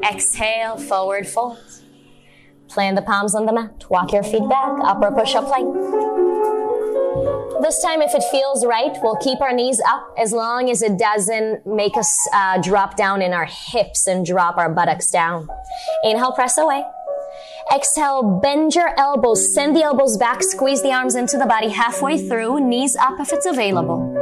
Exhale, 0.04 0.78
forward 0.78 1.28
fold. 1.28 1.60
Plant 2.70 2.96
the 2.96 3.04
palms 3.04 3.36
on 3.36 3.46
the 3.46 3.54
mat. 3.54 3.86
Walk 3.92 4.14
your 4.14 4.24
feet 4.24 4.50
back, 4.50 4.80
upper 4.82 5.12
push 5.12 5.36
up 5.36 5.46
plank. 5.46 6.27
This 7.62 7.82
time, 7.82 8.02
if 8.02 8.14
it 8.14 8.24
feels 8.32 8.66
right, 8.66 8.96
we'll 9.02 9.18
keep 9.18 9.42
our 9.42 9.52
knees 9.52 9.82
up 9.88 10.14
as 10.18 10.32
long 10.32 10.70
as 10.70 10.82
it 10.82 10.98
doesn't 11.00 11.66
make 11.66 11.98
us 11.98 12.16
uh, 12.32 12.62
drop 12.62 12.96
down 12.96 13.22
in 13.22 13.34
our 13.34 13.46
hips 13.46 14.06
and 14.06 14.26
drop 14.26 14.58
our 14.58 14.72
buttocks 14.72 15.10
down. 15.10 15.50
Inhale, 16.04 16.34
press 16.34 16.58
away. 16.58 16.84
Exhale, 17.74 18.40
bend 18.42 18.76
your 18.76 18.98
elbows, 18.98 19.54
send 19.54 19.76
the 19.76 19.84
elbows 19.84 20.18
back, 20.18 20.42
squeeze 20.44 20.82
the 20.84 20.92
arms 20.92 21.16
into 21.16 21.38
the 21.38 21.46
body 21.46 21.70
halfway 21.70 22.18
through, 22.28 22.62
knees 22.62 22.96
up 22.96 23.20
if 23.20 23.34
it's 23.34 23.46
available. 23.46 24.14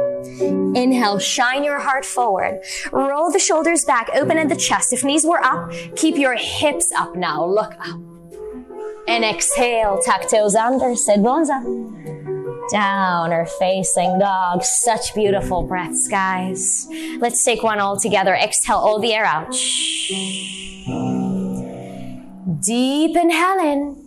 Inhale, 0.74 1.18
shine 1.18 1.62
your 1.62 1.78
heart 1.78 2.04
forward. 2.04 2.60
Roll 2.90 3.30
the 3.30 3.38
shoulders 3.38 3.84
back, 3.84 4.08
open 4.14 4.38
at 4.38 4.48
the 4.48 4.56
chest. 4.56 4.92
If 4.92 5.04
knees 5.04 5.24
were 5.24 5.44
up, 5.44 5.70
keep 5.94 6.16
your 6.16 6.34
hips 6.36 6.90
up 6.96 7.14
now. 7.14 7.44
Look 7.44 7.74
up. 7.78 8.00
And 9.06 9.24
exhale, 9.24 10.00
tuck 10.04 10.28
toes 10.28 10.54
under, 10.54 10.96
sit 10.96 11.22
bones 11.22 11.50
up. 11.50 11.62
Down 12.70 13.32
or 13.32 13.46
facing 13.46 14.18
dog. 14.18 14.64
Such 14.64 15.14
beautiful 15.14 15.62
breaths, 15.62 16.08
guys. 16.08 16.88
Let's 17.18 17.44
take 17.44 17.62
one 17.62 17.78
all 17.78 17.98
together. 17.98 18.34
Exhale 18.34 18.76
all 18.76 18.98
the 18.98 19.14
air 19.14 19.24
out. 19.24 19.52
Deep 22.62 23.16
inhale 23.16 23.58
in. 23.60 24.02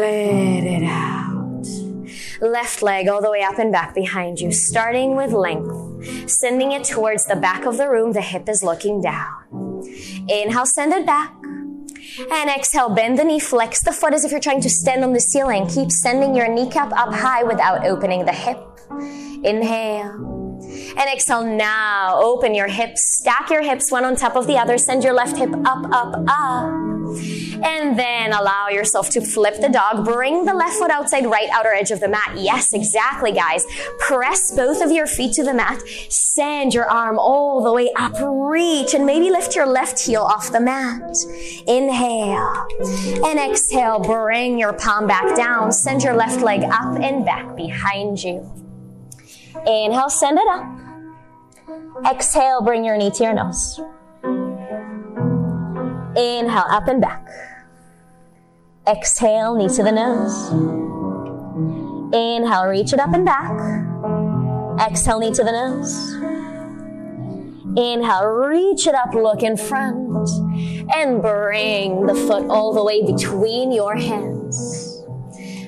Let 0.00 0.64
it 0.64 0.82
out. 0.82 1.66
Left 2.40 2.82
leg 2.82 3.08
all 3.08 3.20
the 3.20 3.30
way 3.30 3.42
up 3.42 3.58
and 3.58 3.70
back 3.70 3.94
behind 3.94 4.40
you, 4.40 4.50
starting 4.50 5.14
with 5.14 5.32
length. 5.32 6.28
Sending 6.28 6.72
it 6.72 6.84
towards 6.84 7.26
the 7.26 7.36
back 7.36 7.66
of 7.66 7.76
the 7.76 7.88
room. 7.88 8.12
The 8.12 8.22
hip 8.22 8.48
is 8.48 8.62
looking 8.62 9.00
down. 9.00 9.82
Inhale, 10.28 10.66
send 10.66 10.92
it 10.92 11.06
back. 11.06 11.32
And 12.32 12.50
exhale, 12.50 12.88
bend 12.88 13.18
the 13.18 13.24
knee, 13.24 13.40
flex 13.40 13.82
the 13.82 13.92
foot 13.92 14.14
as 14.14 14.24
if 14.24 14.30
you're 14.30 14.40
trying 14.40 14.60
to 14.62 14.70
stand 14.70 15.04
on 15.04 15.12
the 15.12 15.20
ceiling. 15.20 15.66
Keep 15.66 15.90
sending 15.90 16.34
your 16.34 16.48
kneecap 16.48 16.92
up 16.92 17.12
high 17.14 17.42
without 17.42 17.86
opening 17.86 18.24
the 18.24 18.32
hip. 18.32 18.58
Inhale. 19.44 20.39
And 20.62 21.10
exhale 21.12 21.44
now. 21.44 22.20
Open 22.20 22.54
your 22.54 22.68
hips. 22.68 23.02
Stack 23.02 23.50
your 23.50 23.62
hips 23.62 23.90
one 23.90 24.04
on 24.04 24.16
top 24.16 24.36
of 24.36 24.46
the 24.46 24.56
other. 24.56 24.78
Send 24.78 25.04
your 25.04 25.12
left 25.12 25.36
hip 25.36 25.50
up, 25.64 25.84
up, 25.92 26.24
up. 26.28 26.90
And 27.62 27.98
then 27.98 28.32
allow 28.32 28.68
yourself 28.68 29.10
to 29.10 29.20
flip 29.20 29.60
the 29.60 29.68
dog. 29.68 30.04
Bring 30.04 30.44
the 30.44 30.54
left 30.54 30.74
foot 30.74 30.90
outside 30.90 31.26
right 31.26 31.48
outer 31.52 31.72
edge 31.72 31.90
of 31.90 32.00
the 32.00 32.08
mat. 32.08 32.36
Yes, 32.36 32.72
exactly, 32.72 33.32
guys. 33.32 33.66
Press 33.98 34.52
both 34.54 34.80
of 34.80 34.92
your 34.92 35.06
feet 35.06 35.34
to 35.34 35.42
the 35.42 35.52
mat. 35.52 35.82
Send 36.08 36.72
your 36.72 36.88
arm 36.88 37.18
all 37.18 37.62
the 37.62 37.72
way 37.72 37.90
up. 37.96 38.14
Reach 38.20 38.94
and 38.94 39.04
maybe 39.04 39.30
lift 39.30 39.56
your 39.56 39.66
left 39.66 39.98
heel 39.98 40.22
off 40.22 40.52
the 40.52 40.60
mat. 40.60 41.16
Inhale. 41.66 42.66
And 43.24 43.38
exhale. 43.38 43.98
Bring 43.98 44.58
your 44.58 44.72
palm 44.72 45.06
back 45.06 45.36
down. 45.36 45.72
Send 45.72 46.02
your 46.02 46.14
left 46.14 46.40
leg 46.40 46.62
up 46.64 46.98
and 47.00 47.24
back 47.24 47.56
behind 47.56 48.22
you. 48.22 48.59
Inhale, 49.66 50.08
send 50.08 50.38
it 50.38 50.48
up. 50.48 50.64
Exhale, 52.10 52.62
bring 52.62 52.84
your 52.84 52.96
knee 52.96 53.10
to 53.10 53.24
your 53.24 53.34
nose. 53.34 53.80
Inhale, 56.16 56.66
up 56.70 56.88
and 56.88 57.00
back. 57.00 57.26
Exhale, 58.88 59.54
knee 59.54 59.68
to 59.68 59.82
the 59.82 59.92
nose. 59.92 60.50
Inhale, 62.12 62.66
reach 62.66 62.92
it 62.92 63.00
up 63.00 63.12
and 63.12 63.24
back. 63.24 63.52
Exhale, 64.80 65.20
knee 65.20 65.32
to 65.32 65.44
the 65.44 65.52
nose. 65.52 66.14
Inhale, 67.76 68.26
reach 68.26 68.86
it 68.86 68.94
up, 68.94 69.14
look 69.14 69.42
in 69.42 69.56
front, 69.56 70.28
and 70.94 71.22
bring 71.22 72.06
the 72.06 72.14
foot 72.14 72.48
all 72.48 72.72
the 72.72 72.82
way 72.82 73.04
between 73.04 73.70
your 73.70 73.94
hands. 73.94 74.89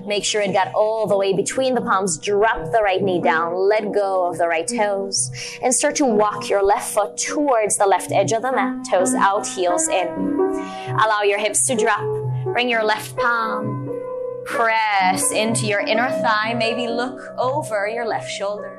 Make 0.06 0.24
sure 0.24 0.40
it 0.40 0.52
got 0.52 0.72
all 0.74 1.06
the 1.06 1.16
way 1.16 1.32
between 1.32 1.74
the 1.74 1.80
palms. 1.80 2.18
Drop 2.18 2.72
the 2.72 2.82
right 2.82 3.02
knee 3.02 3.20
down. 3.20 3.54
Let 3.54 3.92
go 3.92 4.28
of 4.28 4.38
the 4.38 4.48
right 4.48 4.66
toes. 4.66 5.30
And 5.62 5.74
start 5.74 5.96
to 5.96 6.04
walk 6.04 6.48
your 6.48 6.62
left 6.62 6.92
foot 6.92 7.16
towards 7.16 7.76
the 7.76 7.86
left 7.86 8.10
edge 8.10 8.32
of 8.32 8.42
the 8.42 8.52
mat. 8.52 8.86
Toes 8.90 9.14
out, 9.14 9.46
heels 9.46 9.88
in. 9.88 10.08
Allow 10.08 11.22
your 11.22 11.38
hips 11.38 11.66
to 11.68 11.76
drop. 11.76 12.02
Bring 12.44 12.68
your 12.68 12.84
left 12.84 13.16
palm. 13.16 13.88
Press 14.44 15.30
into 15.30 15.66
your 15.66 15.80
inner 15.80 16.10
thigh. 16.10 16.54
Maybe 16.54 16.88
look 16.88 17.20
over 17.38 17.86
your 17.86 18.06
left 18.06 18.30
shoulder. 18.30 18.76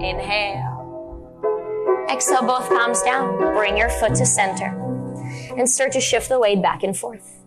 Inhale. 0.00 0.74
Exhale 2.10 2.42
both 2.42 2.68
palms 2.68 3.02
down. 3.02 3.38
Bring 3.54 3.78
your 3.78 3.88
foot 3.88 4.14
to 4.16 4.26
center. 4.26 4.84
And 5.56 5.68
start 5.68 5.92
to 5.92 6.00
shift 6.00 6.28
the 6.28 6.38
weight 6.38 6.62
back 6.62 6.82
and 6.82 6.96
forth. 6.96 7.37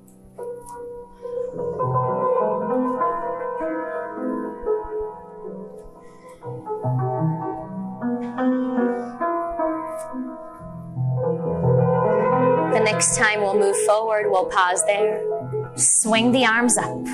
Next 12.92 13.18
time 13.18 13.40
we'll 13.40 13.58
move 13.58 13.78
forward, 13.86 14.30
we'll 14.30 14.48
pause 14.48 14.84
there. 14.86 15.24
Swing 15.76 16.32
the 16.32 16.46
arms 16.46 16.78
up. 16.78 17.06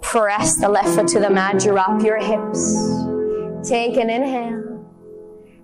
Press 0.00 0.60
the 0.60 0.68
left 0.68 0.90
foot 0.90 1.08
to 1.08 1.18
the 1.18 1.30
mat. 1.30 1.58
Drop 1.60 2.02
your 2.02 2.18
hips. 2.18 2.60
Take 3.68 3.96
an 3.96 4.08
inhale. 4.10 4.62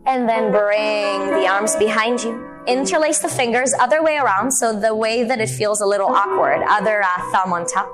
And 0.07 0.29
then 0.29 0.51
bring 0.51 1.19
the 1.41 1.47
arms 1.47 1.77
behind 1.77 2.23
you. 2.23 2.35
Interlace 2.67 3.21
the 3.21 3.29
fingers 3.29 3.73
other 3.79 4.03
way 4.03 4.17
around 4.17 4.51
so 4.51 4.79
the 4.79 4.95
way 4.95 5.23
that 5.23 5.41
it 5.41 5.49
feels 5.49 5.81
a 5.81 5.87
little 5.87 6.09
awkward. 6.09 6.63
Other 6.69 7.03
uh, 7.03 7.31
thumb 7.31 7.53
on 7.53 7.65
top. 7.67 7.89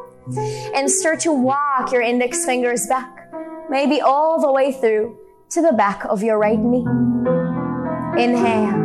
And 0.75 0.91
start 0.91 1.21
to 1.21 1.33
walk 1.33 1.93
your 1.93 2.01
index 2.01 2.47
fingers 2.47 2.87
back. 2.87 3.31
Maybe 3.69 4.01
all 4.01 4.41
the 4.41 4.51
way 4.51 4.73
through 4.73 5.19
to 5.51 5.61
the 5.61 5.73
back 5.73 6.05
of 6.07 6.23
your 6.23 6.39
right 6.39 6.59
knee. 6.59 6.87
Inhale. 8.17 8.84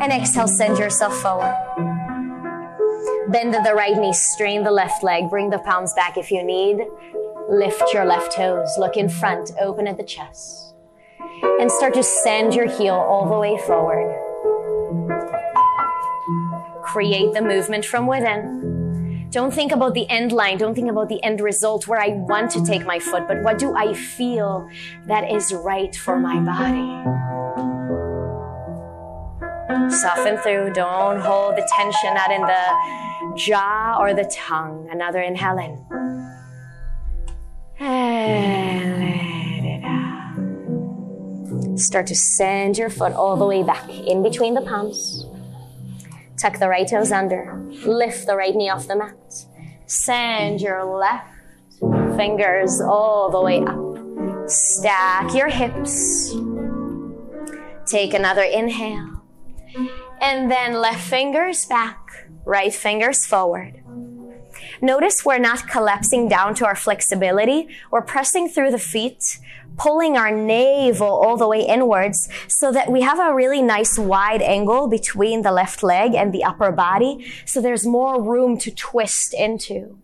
And 0.00 0.12
exhale, 0.12 0.46
send 0.46 0.78
yourself 0.78 1.14
forward. 1.20 1.54
Bend 3.28 3.52
the 3.52 3.74
right 3.74 3.96
knee, 3.96 4.12
strain 4.12 4.62
the 4.62 4.70
left 4.70 5.02
leg, 5.02 5.28
bring 5.28 5.50
the 5.50 5.58
palms 5.58 5.92
back 5.94 6.16
if 6.16 6.30
you 6.30 6.42
need. 6.42 6.78
Lift 7.50 7.92
your 7.92 8.04
left 8.04 8.32
toes, 8.32 8.74
look 8.78 8.96
in 8.96 9.08
front, 9.08 9.50
open 9.60 9.86
at 9.86 9.96
the 9.96 10.04
chest. 10.04 10.74
And 11.60 11.70
start 11.70 11.94
to 11.94 12.02
send 12.02 12.54
your 12.54 12.68
heel 12.68 12.94
all 12.94 13.28
the 13.28 13.38
way 13.38 13.58
forward. 13.66 14.14
Create 16.84 17.34
the 17.34 17.42
movement 17.42 17.84
from 17.84 18.06
within. 18.06 19.28
Don't 19.30 19.52
think 19.52 19.72
about 19.72 19.92
the 19.92 20.08
end 20.08 20.32
line. 20.32 20.56
Don't 20.56 20.74
think 20.74 20.90
about 20.90 21.10
the 21.10 21.22
end 21.22 21.40
result 21.40 21.86
where 21.86 22.00
I 22.00 22.08
want 22.08 22.50
to 22.52 22.64
take 22.64 22.86
my 22.86 22.98
foot, 22.98 23.28
but 23.28 23.42
what 23.42 23.58
do 23.58 23.76
I 23.76 23.92
feel 23.92 24.68
that 25.06 25.30
is 25.30 25.52
right 25.52 25.94
for 25.94 26.18
my 26.18 26.38
body? 26.40 27.77
Soften 29.90 30.38
through. 30.38 30.72
Don't 30.72 31.20
hold 31.20 31.56
the 31.56 31.68
tension 31.76 32.16
out 32.16 32.30
in 32.30 32.42
the 32.42 33.34
jaw 33.36 33.96
or 34.00 34.14
the 34.14 34.24
tongue. 34.34 34.88
Another 34.90 35.20
inhale 35.20 35.58
in. 35.58 35.78
And 37.78 39.00
let 39.00 39.64
it 39.64 39.84
out. 39.84 41.78
Start 41.78 42.06
to 42.08 42.14
send 42.14 42.78
your 42.78 42.90
foot 42.90 43.12
all 43.12 43.36
the 43.36 43.46
way 43.46 43.62
back 43.62 43.88
in 43.88 44.22
between 44.22 44.54
the 44.54 44.62
palms. 44.62 45.26
Tuck 46.38 46.58
the 46.58 46.68
right 46.68 46.88
toes 46.88 47.12
under. 47.12 47.60
Lift 47.86 48.26
the 48.26 48.36
right 48.36 48.54
knee 48.54 48.70
off 48.70 48.86
the 48.86 48.96
mat. 48.96 49.44
Send 49.86 50.60
your 50.60 50.84
left 50.84 51.34
fingers 52.16 52.80
all 52.80 53.30
the 53.30 53.40
way 53.40 53.60
up. 53.60 54.50
Stack 54.50 55.34
your 55.34 55.48
hips. 55.48 56.34
Take 57.86 58.14
another 58.14 58.42
inhale. 58.42 59.17
And 60.20 60.50
then 60.50 60.74
left 60.74 61.08
fingers 61.08 61.64
back, 61.64 62.28
right 62.44 62.74
fingers 62.74 63.26
forward. 63.26 63.82
Notice 64.80 65.24
we're 65.24 65.38
not 65.38 65.68
collapsing 65.68 66.28
down 66.28 66.54
to 66.56 66.66
our 66.66 66.74
flexibility. 66.76 67.68
We're 67.90 68.02
pressing 68.02 68.48
through 68.48 68.70
the 68.70 68.78
feet, 68.78 69.38
pulling 69.76 70.16
our 70.16 70.30
navel 70.30 71.08
all 71.08 71.36
the 71.36 71.48
way 71.48 71.62
inwards 71.62 72.28
so 72.48 72.72
that 72.72 72.90
we 72.90 73.02
have 73.02 73.18
a 73.18 73.34
really 73.34 73.62
nice 73.62 73.98
wide 73.98 74.42
angle 74.42 74.88
between 74.88 75.42
the 75.42 75.52
left 75.52 75.82
leg 75.82 76.14
and 76.14 76.32
the 76.32 76.44
upper 76.44 76.72
body. 76.72 77.32
So 77.44 77.60
there's 77.60 77.86
more 77.86 78.22
room 78.22 78.58
to 78.58 78.70
twist 78.70 79.34
into. 79.34 79.98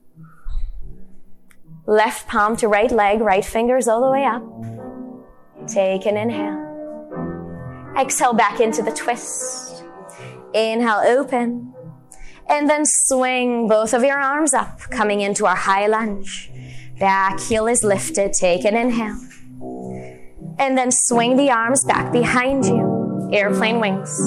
Left 1.87 2.27
palm 2.29 2.57
to 2.57 2.68
right 2.68 2.90
leg, 2.90 3.20
right 3.20 3.44
fingers 3.44 3.88
all 3.88 4.00
the 4.00 4.11
way 4.11 4.24
up. 4.24 4.42
Take 5.68 6.07
an 6.07 6.16
inhale. 6.16 6.63
Exhale 7.98 8.35
back 8.35 8.61
into 8.61 8.83
the 8.83 8.90
twist. 8.90 9.85
Inhale, 10.52 11.02
open. 11.07 11.72
And 12.48 12.68
then 12.68 12.85
swing 12.85 13.68
both 13.68 13.94
of 13.94 14.02
your 14.02 14.18
arms 14.18 14.52
up, 14.52 14.80
coming 14.90 15.20
into 15.20 15.46
our 15.46 15.57
high 15.57 15.87
lunge. 15.87 16.50
Back 16.98 17.40
heel 17.40 17.66
is 17.66 17.83
lifted. 17.83 18.33
Take 18.33 18.64
an 18.64 18.76
inhale. 18.76 19.18
And 20.59 20.78
then 20.78 20.90
swing 20.90 21.37
the 21.37 21.50
arms 21.50 21.85
back 21.85 22.12
behind 22.12 22.64
you. 22.66 23.30
Airplane 23.33 23.80
wings. 23.80 24.20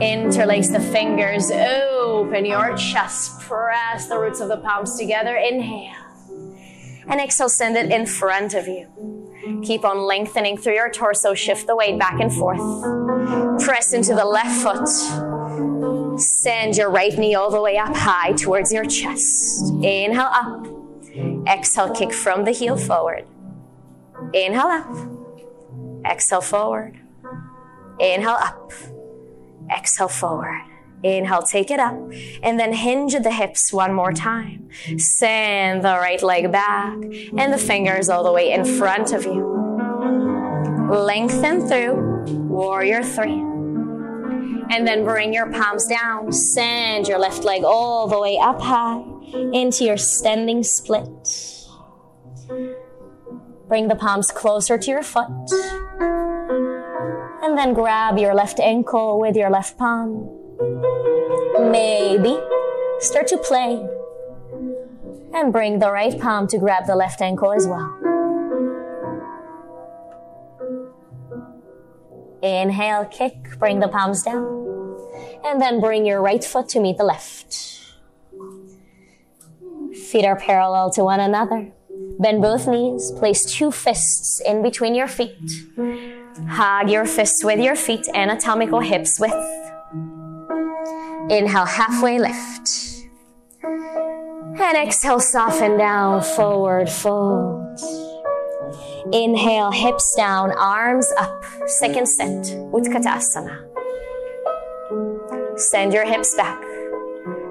Interlace 0.00 0.70
the 0.70 0.80
fingers. 0.80 1.50
Open 1.50 2.46
your 2.46 2.74
chest. 2.76 3.40
Press 3.40 4.08
the 4.08 4.18
roots 4.18 4.40
of 4.40 4.48
the 4.48 4.56
palms 4.58 4.98
together. 4.98 5.36
Inhale. 5.36 5.94
And 7.06 7.20
exhale, 7.20 7.48
send 7.48 7.76
it 7.76 7.90
in 7.90 8.06
front 8.06 8.54
of 8.54 8.66
you. 8.66 8.88
Keep 9.62 9.84
on 9.84 9.98
lengthening 10.00 10.56
through 10.56 10.74
your 10.74 10.90
torso. 10.90 11.34
Shift 11.34 11.66
the 11.66 11.76
weight 11.76 11.98
back 11.98 12.20
and 12.20 12.32
forth. 12.32 12.60
Press 13.64 13.92
into 13.92 14.14
the 14.14 14.24
left 14.24 14.62
foot. 14.62 16.20
Send 16.20 16.76
your 16.76 16.90
right 16.90 17.16
knee 17.16 17.34
all 17.34 17.50
the 17.50 17.60
way 17.60 17.76
up 17.78 17.96
high 17.96 18.32
towards 18.32 18.72
your 18.72 18.84
chest. 18.84 19.72
Inhale 19.82 20.20
up. 20.20 20.66
Exhale, 21.46 21.94
kick 21.94 22.12
from 22.12 22.44
the 22.44 22.52
heel 22.52 22.76
forward. 22.76 23.24
Inhale 24.32 24.66
up. 24.66 24.96
Exhale 26.04 26.40
forward. 26.40 26.98
Inhale 27.98 28.30
up. 28.30 28.72
Exhale 29.70 30.08
forward. 30.08 30.69
Inhale, 31.02 31.42
take 31.42 31.70
it 31.70 31.80
up. 31.80 31.94
And 32.42 32.58
then 32.60 32.72
hinge 32.72 33.14
the 33.14 33.30
hips 33.30 33.72
one 33.72 33.92
more 33.92 34.12
time. 34.12 34.68
Send 34.98 35.82
the 35.82 35.94
right 35.94 36.22
leg 36.22 36.52
back 36.52 36.94
and 36.94 37.52
the 37.52 37.58
fingers 37.58 38.08
all 38.08 38.22
the 38.22 38.32
way 38.32 38.52
in 38.52 38.64
front 38.64 39.12
of 39.12 39.24
you. 39.24 39.46
Lengthen 40.90 41.66
through 41.68 42.24
warrior 42.48 43.02
three. 43.02 43.40
And 44.72 44.86
then 44.86 45.04
bring 45.04 45.32
your 45.32 45.50
palms 45.50 45.86
down. 45.86 46.32
Send 46.32 47.08
your 47.08 47.18
left 47.18 47.44
leg 47.44 47.64
all 47.64 48.06
the 48.06 48.20
way 48.20 48.38
up 48.38 48.60
high 48.60 49.02
into 49.52 49.84
your 49.84 49.96
standing 49.96 50.62
split. 50.62 51.06
Bring 53.68 53.88
the 53.88 53.96
palms 53.96 54.30
closer 54.30 54.76
to 54.76 54.90
your 54.90 55.02
foot. 55.02 55.30
And 57.42 57.56
then 57.56 57.72
grab 57.72 58.18
your 58.18 58.34
left 58.34 58.60
ankle 58.60 59.18
with 59.18 59.34
your 59.34 59.50
left 59.50 59.78
palm 59.78 60.39
Maybe 60.60 62.38
start 62.98 63.26
to 63.28 63.38
play 63.38 63.82
and 65.32 65.52
bring 65.52 65.78
the 65.78 65.90
right 65.90 66.20
palm 66.20 66.46
to 66.48 66.58
grab 66.58 66.86
the 66.86 66.94
left 66.94 67.22
ankle 67.22 67.52
as 67.52 67.66
well. 67.66 67.96
Inhale, 72.42 73.06
kick, 73.06 73.58
bring 73.58 73.80
the 73.80 73.88
palms 73.88 74.22
down. 74.22 74.98
And 75.44 75.62
then 75.62 75.80
bring 75.80 76.04
your 76.04 76.20
right 76.20 76.44
foot 76.44 76.68
to 76.70 76.80
meet 76.80 76.98
the 76.98 77.04
left. 77.04 77.54
Feet 79.94 80.26
are 80.26 80.36
parallel 80.36 80.90
to 80.90 81.04
one 81.04 81.20
another. 81.20 81.72
Bend 82.18 82.42
both 82.42 82.66
knees. 82.66 83.12
Place 83.12 83.44
two 83.44 83.70
fists 83.70 84.40
in 84.40 84.62
between 84.62 84.94
your 84.94 85.08
feet. 85.08 85.38
Hug 86.48 86.90
your 86.90 87.06
fists 87.06 87.42
with 87.42 87.60
your 87.60 87.76
feet, 87.76 88.06
anatomical 88.14 88.80
hips 88.80 89.18
width. 89.18 89.59
Inhale, 91.30 91.64
halfway 91.64 92.18
lift. 92.18 93.06
And 93.62 94.76
exhale, 94.76 95.20
soften 95.20 95.78
down, 95.78 96.22
forward 96.22 96.90
fold. 96.90 97.78
Inhale, 99.12 99.70
hips 99.70 100.14
down, 100.16 100.50
arms 100.50 101.06
up. 101.16 101.44
Second 101.66 102.08
set, 102.08 102.46
Utkatasana. 102.72 103.64
Send 105.56 105.92
your 105.92 106.04
hips 106.04 106.34
back. 106.34 106.60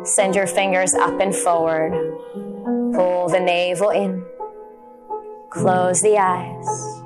Send 0.03 0.35
your 0.35 0.47
fingers 0.47 0.93
up 0.93 1.19
and 1.21 1.33
forward. 1.33 1.93
Pull 2.93 3.29
the 3.29 3.39
navel 3.39 3.91
in. 3.91 4.25
Close 5.51 6.01
the 6.01 6.17
eyes. 6.17 6.98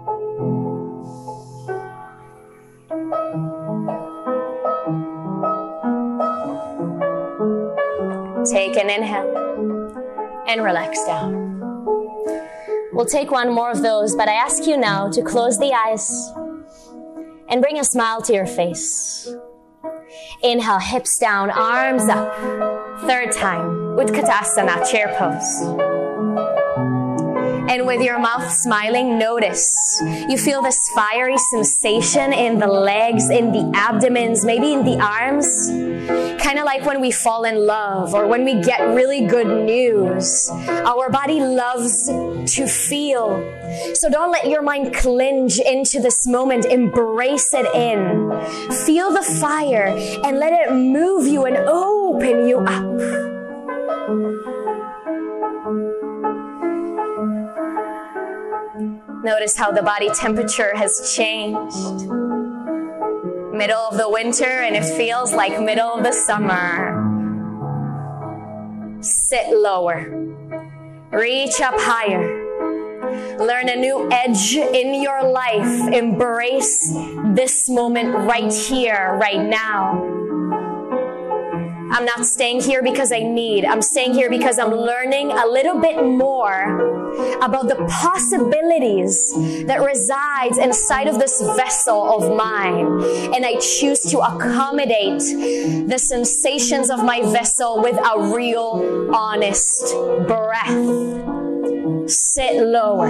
Take 8.52 8.76
an 8.76 8.89
inhale 8.89 10.44
and 10.48 10.64
relax 10.64 11.06
down. 11.06 11.60
We'll 12.91 13.06
take 13.06 13.32
one 13.32 13.54
more 13.54 13.72
of 13.72 13.82
those, 13.82 14.16
but 14.16 14.28
I 14.28 14.34
ask 14.34 14.68
you 14.68 14.76
now 14.76 15.10
to 15.12 15.22
close 15.22 15.58
the 15.58 15.72
eyes 15.74 16.32
and 17.50 17.62
bring 17.62 17.80
a 17.80 17.84
smile 17.86 18.22
to 18.24 18.34
your 18.34 18.46
face. 18.46 19.34
Inhale, 20.44 20.80
hips 20.80 21.18
down, 21.20 21.52
arms 21.52 22.04
up. 22.10 22.36
Third 23.08 23.32
time, 23.32 23.96
with 23.96 24.10
Utkatasana, 24.10 24.91
chair 24.91 25.16
pose. 25.18 26.03
And 27.70 27.88
with 27.88 28.01
your 28.01 28.20
mouth 28.20 28.51
smiling, 28.51 29.18
notice 29.18 30.01
you 30.30 30.38
feel 30.38 30.61
this 30.61 30.89
fiery 30.93 31.38
sensation 31.38 32.34
in 32.34 32.59
the 32.59 32.68
legs, 32.68 33.30
in 33.30 33.51
the 33.51 33.72
abdomens, 33.74 34.45
maybe 34.45 34.74
in 34.74 34.84
the 34.84 34.99
arms. 34.99 35.70
Kind 36.41 36.59
of 36.59 36.66
like 36.66 36.86
when 36.86 36.99
we 36.99 37.09
fall 37.11 37.45
in 37.45 37.66
love 37.66 38.14
or 38.14 38.28
when 38.28 38.43
we 38.43 38.61
get 38.61 38.82
really 38.93 39.26
good 39.26 39.47
news. 39.47 40.49
Our 40.51 41.09
body 41.09 41.39
loves 41.39 42.07
to 42.07 42.68
feel. 42.68 43.39
So 43.93 44.09
don't 44.09 44.32
let 44.32 44.47
your 44.47 44.61
mind 44.61 44.93
clinch 44.93 45.59
into 45.59 45.99
this 45.99 46.28
moment. 46.28 46.66
Embrace 46.66 47.53
it 47.53 47.66
in. 47.74 48.30
Feel 48.86 49.11
the 49.11 49.24
fire 49.39 49.88
and 50.24 50.38
let 50.38 50.51
it 50.53 50.74
move 50.74 51.28
you 51.28 51.45
and 51.45 51.57
open 51.57 52.47
you 52.47 52.59
up. 52.59 54.53
Notice 59.24 59.55
how 59.55 59.71
the 59.71 59.82
body 59.82 60.09
temperature 60.09 60.76
has 60.76 61.13
changed. 61.15 62.09
Middle 63.53 63.80
of 63.80 63.97
the 63.97 64.09
winter 64.09 64.43
and 64.43 64.76
it 64.76 64.84
feels 64.84 65.34
like 65.34 65.61
middle 65.61 65.93
of 65.93 66.03
the 66.03 66.11
summer. 66.11 66.99
Sit 69.01 69.57
lower. 69.57 70.09
Reach 71.11 71.61
up 71.61 71.76
higher. 71.78 72.43
Learn 73.38 73.69
a 73.69 73.78
new 73.78 74.09
edge 74.11 74.55
in 74.55 75.01
your 75.01 75.24
life. 75.24 75.93
Embrace 75.93 76.93
this 77.28 77.69
moment 77.69 78.13
right 78.13 78.51
here, 78.51 79.17
right 79.21 79.39
now. 79.39 80.22
I'm 81.94 82.06
not 82.06 82.26
staying 82.26 82.62
here 82.62 82.82
because 82.82 83.12
I 83.12 83.20
need. 83.20 83.66
I'm 83.66 83.84
staying 83.84 84.16
here 84.16 84.28
because 84.28 84.58
I'm 84.58 84.72
learning 84.72 85.30
a 85.30 85.46
little 85.46 85.80
bit 85.80 86.04
more 86.04 86.64
about 87.39 87.68
the 87.68 87.76
possibilities 87.88 89.32
that 89.68 89.80
resides 89.80 90.58
inside 90.58 91.08
of 91.08 91.20
this 91.20 91.39
vessel 91.56 92.18
of 92.18 92.36
mine. 92.36 93.04
And 93.36 93.46
I 93.46 93.60
choose 93.60 94.02
to 94.10 94.20
accommodate 94.22 95.22
the 95.88 96.00
sensations 96.00 96.89
of 96.89 97.06
my 97.06 97.22
vessel 97.22 97.84
with 97.84 97.96
a 97.96 98.34
real, 98.34 99.14
honest 99.14 99.94
breath. 100.28 101.22
Sit 102.08 102.62
lower. 102.62 103.08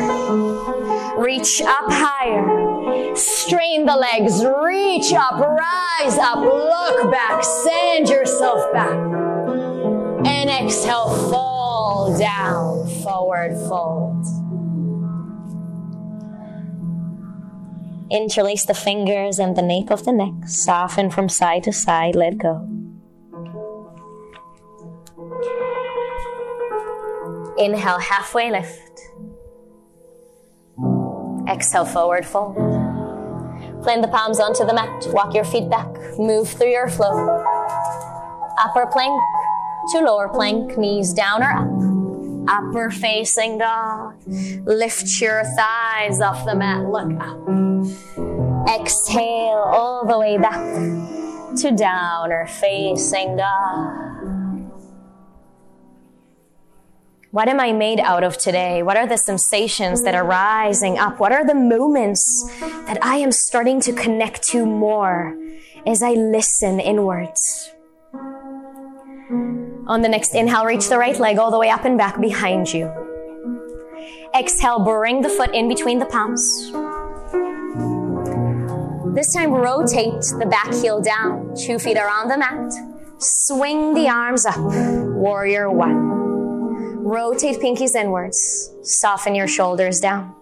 Reach 1.17 1.61
up 1.61 1.91
higher. 1.91 3.15
Strain 3.15 3.85
the 3.85 3.95
legs. 3.95 4.45
Reach 4.45 5.13
up. 5.13 5.39
Rise 5.39 6.17
up. 6.17 6.39
Look 6.39 7.11
back. 7.11 7.43
Send 7.43 8.09
yourself 8.09 8.71
back. 8.71 8.93
And 10.25 10.49
exhale. 10.49 11.09
Fall 11.31 12.17
down. 12.17 12.87
Forward 13.01 13.53
fold. 13.67 14.25
Interlace 18.11 18.65
the 18.65 18.75
fingers 18.75 19.39
and 19.39 19.55
the 19.55 19.63
nape 19.63 19.89
of 19.89 20.05
the 20.05 20.11
neck. 20.11 20.47
Soften 20.47 21.09
from 21.09 21.29
side 21.29 21.63
to 21.63 21.73
side. 21.73 22.15
Let 22.15 22.37
go. 22.37 22.69
Inhale, 27.57 27.99
halfway 27.99 28.51
lift. 28.51 29.01
Exhale, 31.47 31.85
forward 31.85 32.25
fold. 32.25 32.55
Plant 33.83 34.01
the 34.01 34.07
palms 34.07 34.39
onto 34.39 34.65
the 34.65 34.73
mat. 34.73 35.05
Walk 35.09 35.33
your 35.33 35.43
feet 35.43 35.69
back. 35.69 35.87
Move 36.17 36.49
through 36.49 36.71
your 36.71 36.89
flow. 36.89 37.43
Upper 38.59 38.87
plank 38.87 39.21
to 39.91 39.99
lower 39.99 40.29
plank. 40.29 40.77
Knees 40.77 41.13
down 41.13 41.43
or 41.43 41.51
up. 41.51 41.67
Upper 42.47 42.89
facing 42.89 43.57
dog. 43.57 44.15
Lift 44.65 45.21
your 45.21 45.43
thighs 45.57 46.21
off 46.21 46.45
the 46.45 46.55
mat. 46.55 46.85
Look 46.89 47.11
up. 47.19 47.37
Exhale 48.73 49.63
all 49.67 50.05
the 50.07 50.17
way 50.17 50.37
back 50.37 50.63
to 51.57 51.71
downer 51.75 52.47
facing 52.47 53.35
dog. 53.35 54.12
What 57.33 57.49
am 57.49 57.59
I 57.59 57.71
made 57.71 57.99
out 57.99 58.23
of 58.23 58.37
today? 58.37 58.83
What 58.83 58.95
are 58.95 59.07
the 59.07 59.17
sensations 59.17 60.03
that 60.03 60.13
are 60.13 60.23
rising 60.23 60.99
up? 60.99 61.19
What 61.19 61.31
are 61.31 61.43
the 61.43 61.55
moments 61.55 62.47
that 62.85 62.99
I 63.01 63.15
am 63.15 63.31
starting 63.31 63.81
to 63.81 63.91
connect 63.91 64.43
to 64.49 64.67
more 64.67 65.35
as 65.87 66.03
I 66.03 66.11
listen 66.11 66.79
inwards? 66.79 67.71
On 69.87 70.03
the 70.03 70.09
next 70.09 70.35
inhale, 70.35 70.65
reach 70.65 70.89
the 70.89 70.99
right 70.99 71.19
leg 71.19 71.39
all 71.39 71.49
the 71.49 71.57
way 71.57 71.71
up 71.71 71.85
and 71.85 71.97
back 71.97 72.21
behind 72.21 72.71
you. 72.71 72.85
Exhale, 74.37 74.81
bring 74.81 75.23
the 75.23 75.29
foot 75.29 75.55
in 75.55 75.67
between 75.67 75.97
the 75.97 76.05
palms. 76.05 76.71
This 79.15 79.33
time, 79.33 79.49
rotate 79.51 80.21
the 80.37 80.45
back 80.45 80.71
heel 80.71 81.01
down, 81.01 81.55
two 81.55 81.79
feet 81.79 81.97
around 81.97 82.27
the 82.27 82.37
mat. 82.37 82.71
Swing 83.17 83.95
the 83.95 84.07
arms 84.07 84.45
up. 84.45 84.59
Warrior 84.59 85.71
one. 85.71 86.22
Rotate 87.05 87.59
pinkies 87.59 87.95
inwards. 87.95 88.71
Soften 88.81 89.35
your 89.35 89.47
shoulders 89.47 89.99
down. 89.99 90.33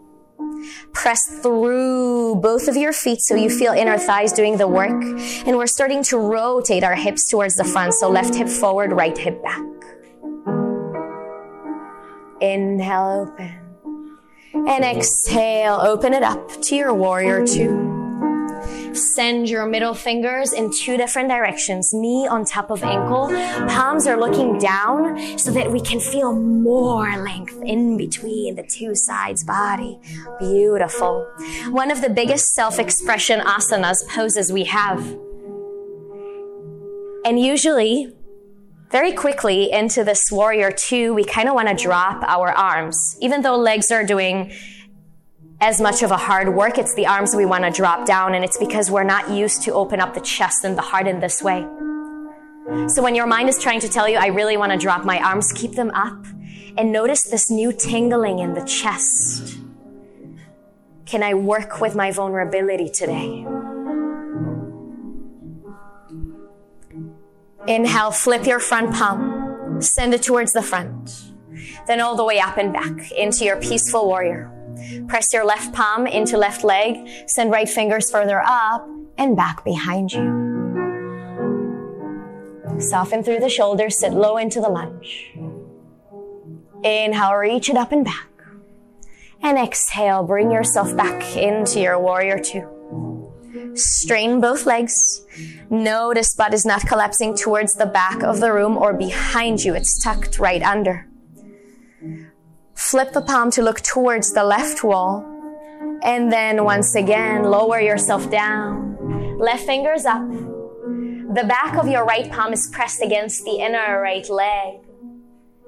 Press 0.94 1.40
through 1.42 2.36
both 2.36 2.68
of 2.68 2.78
your 2.78 2.94
feet 2.94 3.20
so 3.20 3.34
you 3.36 3.50
feel 3.50 3.74
inner 3.74 3.98
thighs 3.98 4.32
doing 4.32 4.58
the 4.58 4.68
work. 4.68 5.04
And 5.48 5.58
we're 5.58 5.66
starting 5.66 6.04
to 6.04 6.18
rotate 6.18 6.84
our 6.84 6.94
hips 6.94 7.28
towards 7.28 7.56
the 7.56 7.64
front. 7.64 7.96
So 7.96 8.12
left 8.12 8.36
hip 8.36 8.48
forward, 8.48 8.92
right 8.92 9.18
hip 9.18 9.42
back. 9.42 9.66
Inhale, 12.40 13.28
open. 13.28 14.20
And 14.54 14.84
exhale, 14.84 15.80
open 15.82 16.14
it 16.14 16.22
up 16.22 16.62
to 16.62 16.76
your 16.76 16.94
warrior 16.94 17.44
two. 17.44 18.01
Send 18.94 19.50
your 19.50 19.66
middle 19.66 19.94
fingers 19.94 20.52
in 20.54 20.72
two 20.72 20.98
different 20.98 21.30
directions, 21.30 21.94
knee 21.94 22.28
on 22.28 22.44
top 22.46 22.70
of 22.70 22.84
ankle. 22.84 23.30
Palms 23.68 24.06
are 24.06 24.20
looking 24.20 24.58
down 24.58 25.38
so 25.38 25.52
that 25.52 25.72
we 25.72 25.80
can 25.80 26.00
feel 26.00 26.34
more 26.34 27.16
length 27.18 27.58
in 27.64 27.98
between 27.98 28.56
the 28.56 28.64
two 28.64 28.94
sides 28.96 29.44
body. 29.44 30.00
Beautiful. 30.40 31.26
One 31.70 31.90
of 31.90 32.02
the 32.02 32.10
biggest 32.10 32.54
self-expression 32.54 33.40
asanas 33.42 34.08
poses 34.10 34.52
we 34.52 34.66
have. 34.66 35.00
And 37.24 37.40
usually, 37.40 38.14
very 38.90 39.14
quickly 39.14 39.72
into 39.72 40.04
this 40.04 40.32
warrior 40.32 40.72
two, 40.72 41.14
we 41.14 41.24
kind 41.24 41.48
of 41.48 41.56
want 41.56 41.70
to 41.70 41.76
drop 41.76 42.24
our 42.28 42.52
arms. 42.52 43.16
Even 43.22 43.42
though 43.42 43.56
legs 43.56 43.90
are 43.92 44.04
doing 44.04 44.52
as 45.62 45.80
much 45.80 46.02
of 46.02 46.10
a 46.10 46.18
hard 46.18 46.54
work. 46.54 46.80
It's 46.80 46.94
the 46.96 47.06
arms 47.06 47.36
we 47.36 47.46
want 47.46 47.64
to 47.64 47.72
drop 47.72 48.06
down, 48.06 48.34
and 48.34 48.44
it's 48.44 48.58
because 48.58 48.90
we're 48.90 49.04
not 49.04 49.30
used 49.30 49.62
to 49.64 49.74
open 49.74 50.00
up 50.02 50.16
the 50.16 50.22
chest 50.22 50.66
and 50.66 50.76
the 50.76 50.82
heart 50.82 51.08
in 51.08 51.20
this 51.20 51.42
way. 51.42 51.66
So 52.88 53.02
when 53.04 53.16
your 53.16 53.28
mind 53.28 53.48
is 53.48 53.62
trying 53.62 53.80
to 53.82 53.88
tell 53.88 54.10
you, 54.10 54.18
I 54.18 54.28
really 54.28 54.58
want 54.58 54.72
to 54.72 54.78
drop 54.78 55.06
my 55.06 55.20
arms, 55.20 55.52
keep 55.54 55.74
them 55.74 55.92
up 55.92 56.26
and 56.78 56.92
notice 56.92 57.24
this 57.24 57.52
new 57.52 57.72
tingling 57.72 58.40
in 58.40 58.54
the 58.54 58.64
chest. 58.64 59.58
Can 61.06 61.22
I 61.22 61.34
work 61.34 61.82
with 61.82 61.96
my 61.96 62.12
vulnerability 62.12 62.90
today? 62.90 63.46
Inhale, 67.68 68.12
flip 68.12 68.48
your 68.48 68.60
front 68.60 68.96
palm, 68.96 69.82
send 69.82 70.14
it 70.14 70.24
towards 70.24 70.54
the 70.54 70.62
front, 70.62 71.32
then 71.88 72.00
all 72.00 72.16
the 72.16 72.24
way 72.24 72.40
up 72.40 72.58
and 72.58 72.74
back 72.74 73.12
into 73.12 73.44
your 73.46 73.58
peaceful 73.58 74.08
warrior. 74.08 74.52
Press 75.08 75.34
your 75.34 75.46
left 75.46 75.74
palm 75.74 76.08
into 76.08 76.38
left 76.38 76.64
leg, 76.64 77.08
send 77.28 77.52
right 77.52 77.70
fingers 77.70 78.10
further 78.10 78.42
up 78.42 78.88
and 79.18 79.36
back 79.36 79.64
behind 79.64 80.12
you. 80.12 80.50
Soften 82.80 83.24
through 83.24 83.40
the 83.40 83.50
shoulders, 83.50 84.00
sit 84.00 84.14
low 84.14 84.38
into 84.38 84.60
the 84.60 84.70
lunge. 84.70 85.34
Inhale, 86.84 87.36
reach 87.36 87.70
it 87.70 87.78
up 87.78 87.92
and 87.92 88.04
back. 88.04 88.28
And 89.44 89.58
exhale, 89.58 90.24
bring 90.24 90.52
yourself 90.52 90.96
back 90.96 91.36
into 91.36 91.80
your 91.80 92.00
warrior 92.00 92.40
two. 92.40 92.68
Strain 93.76 94.42
both 94.42 94.66
legs. 94.66 95.26
Notice 95.70 96.36
butt 96.36 96.54
is 96.54 96.66
not 96.66 96.88
collapsing 96.88 97.36
towards 97.36 97.76
the 97.76 97.86
back 97.86 98.24
of 98.24 98.40
the 98.40 98.52
room 98.52 98.78
or 98.78 98.94
behind 98.94 99.64
you. 99.64 99.76
It's 99.76 100.02
tucked 100.02 100.40
right 100.40 100.62
under. 100.62 101.08
Flip 102.90 103.14
the 103.14 103.22
palm 103.22 103.52
to 103.52 103.62
look 103.62 103.80
towards 103.82 104.34
the 104.34 104.44
left 104.44 104.84
wall. 104.84 105.24
And 106.04 106.32
then 106.32 106.66
once 106.66 106.96
again, 106.96 107.44
lower 107.44 107.80
yourself 107.80 108.30
down. 108.32 109.38
Left 109.38 109.64
fingers 109.64 110.04
up. 110.06 110.28
The 110.28 111.46
back 111.48 111.78
of 111.78 111.88
your 111.88 112.04
right 112.04 112.30
palm 112.30 112.52
is 112.52 112.68
pressed 112.74 113.04
against 113.04 113.46
the 113.46 113.60
inner 113.60 114.02
right 114.02 114.28
leg. 114.28 114.80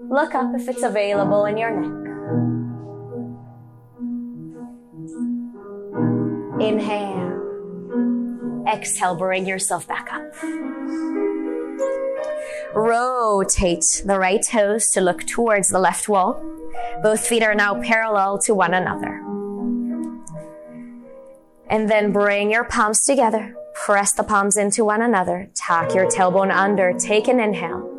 Look 0.10 0.34
up 0.34 0.56
if 0.56 0.68
it's 0.68 0.82
available 0.82 1.46
in 1.46 1.56
your 1.56 1.72
neck. 1.80 2.00
Inhale. 6.68 7.30
Exhale, 8.68 9.16
bring 9.16 9.46
yourself 9.46 9.88
back 9.88 10.12
up. 10.12 10.24
Rotate 12.74 14.02
the 14.04 14.18
right 14.18 14.42
toes 14.42 14.90
to 14.90 15.00
look 15.00 15.26
towards 15.28 15.70
the 15.70 15.80
left 15.80 16.10
wall. 16.10 16.44
Both 17.02 17.28
feet 17.28 17.44
are 17.44 17.56
now 17.56 17.82
parallel 17.82 18.40
to 18.40 18.54
one 18.54 18.74
another. 18.74 19.22
And 21.70 21.90
then 21.90 22.12
bring 22.12 22.52
your 22.52 22.66
palms 22.66 23.06
together. 23.06 23.56
Press 23.74 24.14
the 24.14 24.24
palms 24.24 24.58
into 24.58 24.86
one 24.86 25.02
another. 25.02 25.50
Tuck 25.56 25.94
your 25.96 26.06
tailbone 26.06 26.54
under. 26.54 26.94
Take 26.94 27.28
an 27.28 27.40
inhale. 27.40 27.90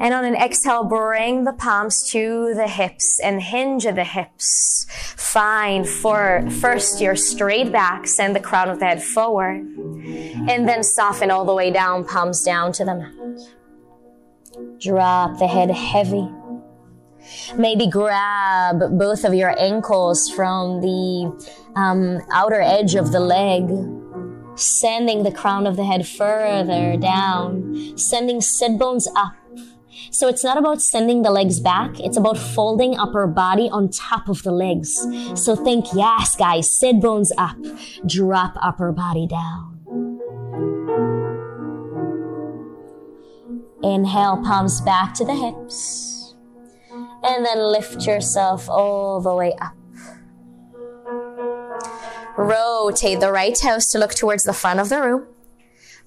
And 0.00 0.12
on 0.12 0.24
an 0.24 0.34
exhale, 0.34 0.82
bring 0.82 1.44
the 1.44 1.52
palms 1.52 2.10
to 2.10 2.54
the 2.54 2.66
hips 2.66 3.20
and 3.22 3.40
hinge 3.40 3.86
of 3.86 3.94
the 3.94 4.04
hips. 4.04 4.84
Find 4.88 5.88
for 5.88 6.44
first 6.60 7.00
your 7.00 7.14
straight 7.14 7.70
back, 7.70 8.08
send 8.08 8.34
the 8.34 8.40
crown 8.40 8.68
of 8.68 8.80
the 8.80 8.86
head 8.86 9.02
forward, 9.02 9.58
and 9.58 10.68
then 10.68 10.82
soften 10.82 11.30
all 11.30 11.44
the 11.44 11.54
way 11.54 11.70
down, 11.70 12.04
palms 12.04 12.42
down 12.42 12.72
to 12.72 12.84
the 12.84 12.96
mat. 12.96 13.14
Drop 14.80 15.38
the 15.38 15.46
head 15.46 15.70
heavy. 15.70 16.28
Maybe 17.56 17.86
grab 17.86 18.80
both 18.98 19.24
of 19.24 19.34
your 19.34 19.58
ankles 19.58 20.28
from 20.30 20.80
the 20.80 21.52
um, 21.76 22.20
outer 22.32 22.60
edge 22.60 22.94
of 22.94 23.12
the 23.12 23.20
leg, 23.20 23.68
sending 24.56 25.22
the 25.22 25.32
crown 25.32 25.66
of 25.66 25.76
the 25.76 25.84
head 25.84 26.06
further 26.06 26.96
down, 26.96 27.96
sending 27.96 28.40
sit 28.40 28.78
bones 28.78 29.08
up 29.16 29.34
so 30.10 30.28
it's 30.28 30.44
not 30.44 30.58
about 30.58 30.82
sending 30.82 31.22
the 31.22 31.30
legs 31.30 31.58
back. 31.58 31.98
It's 31.98 32.16
about 32.16 32.36
folding 32.36 32.98
upper 32.98 33.26
body 33.26 33.68
on 33.70 33.88
top 33.88 34.28
of 34.28 34.42
the 34.42 34.52
legs. 34.52 34.94
So 35.34 35.56
think, 35.56 35.86
yes, 35.94 36.36
guys, 36.36 36.70
sit 36.70 37.00
bones 37.00 37.32
up, 37.38 37.56
drop 38.06 38.54
upper 38.60 38.92
body 38.92 39.26
down. 39.26 39.78
Inhale, 43.82 44.42
palms 44.44 44.80
back 44.82 45.14
to 45.14 45.24
the 45.24 45.34
hips. 45.34 46.11
And 47.24 47.46
then 47.46 47.58
lift 47.58 48.06
yourself 48.06 48.68
all 48.68 49.20
the 49.20 49.34
way 49.34 49.54
up. 49.60 49.74
Rotate 52.36 53.20
the 53.20 53.30
right 53.30 53.54
toes 53.54 53.86
to 53.90 53.98
look 53.98 54.14
towards 54.14 54.44
the 54.44 54.52
front 54.52 54.80
of 54.80 54.88
the 54.88 55.00
room. 55.00 55.26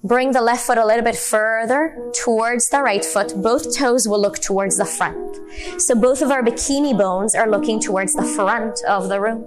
Bring 0.04 0.32
the 0.32 0.42
left 0.42 0.66
foot 0.66 0.78
a 0.78 0.86
little 0.86 1.04
bit 1.04 1.16
further 1.16 1.96
towards 2.14 2.68
the 2.68 2.82
right 2.82 3.04
foot. 3.04 3.34
Both 3.42 3.76
toes 3.76 4.06
will 4.06 4.20
look 4.20 4.38
towards 4.38 4.76
the 4.76 4.84
front. 4.84 5.38
So 5.80 5.94
both 5.94 6.22
of 6.22 6.30
our 6.30 6.42
bikini 6.42 6.96
bones 6.96 7.34
are 7.34 7.50
looking 7.50 7.80
towards 7.80 8.14
the 8.14 8.22
front 8.22 8.78
of 8.86 9.08
the 9.08 9.20
room. 9.20 9.46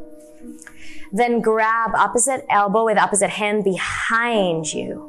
Then 1.11 1.41
grab 1.41 1.91
opposite 1.95 2.45
elbow 2.49 2.85
with 2.85 2.97
opposite 2.97 3.29
hand 3.29 3.63
behind 3.63 4.73
you. 4.73 5.05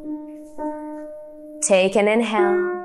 Take 1.66 1.96
an 1.96 2.08
inhale 2.08 2.84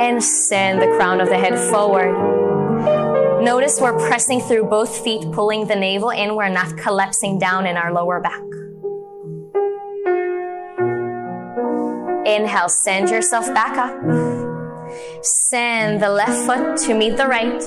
and 0.00 0.22
send 0.22 0.82
the 0.82 0.86
crown 0.96 1.20
of 1.20 1.28
the 1.28 1.38
head 1.38 1.58
forward. 1.70 2.33
Notice 3.44 3.78
we're 3.78 3.98
pressing 4.08 4.40
through 4.40 4.64
both 4.64 5.04
feet, 5.04 5.30
pulling 5.30 5.66
the 5.66 5.76
navel 5.76 6.08
in. 6.08 6.34
We're 6.34 6.48
not 6.48 6.78
collapsing 6.78 7.38
down 7.38 7.66
in 7.66 7.76
our 7.76 7.92
lower 7.92 8.18
back. 8.18 8.40
Inhale, 12.26 12.70
send 12.70 13.10
yourself 13.10 13.46
back 13.52 13.76
up. 13.76 13.92
Send 15.22 16.00
the 16.02 16.08
left 16.08 16.46
foot 16.46 16.78
to 16.86 16.94
meet 16.94 17.18
the 17.18 17.26
right. 17.26 17.62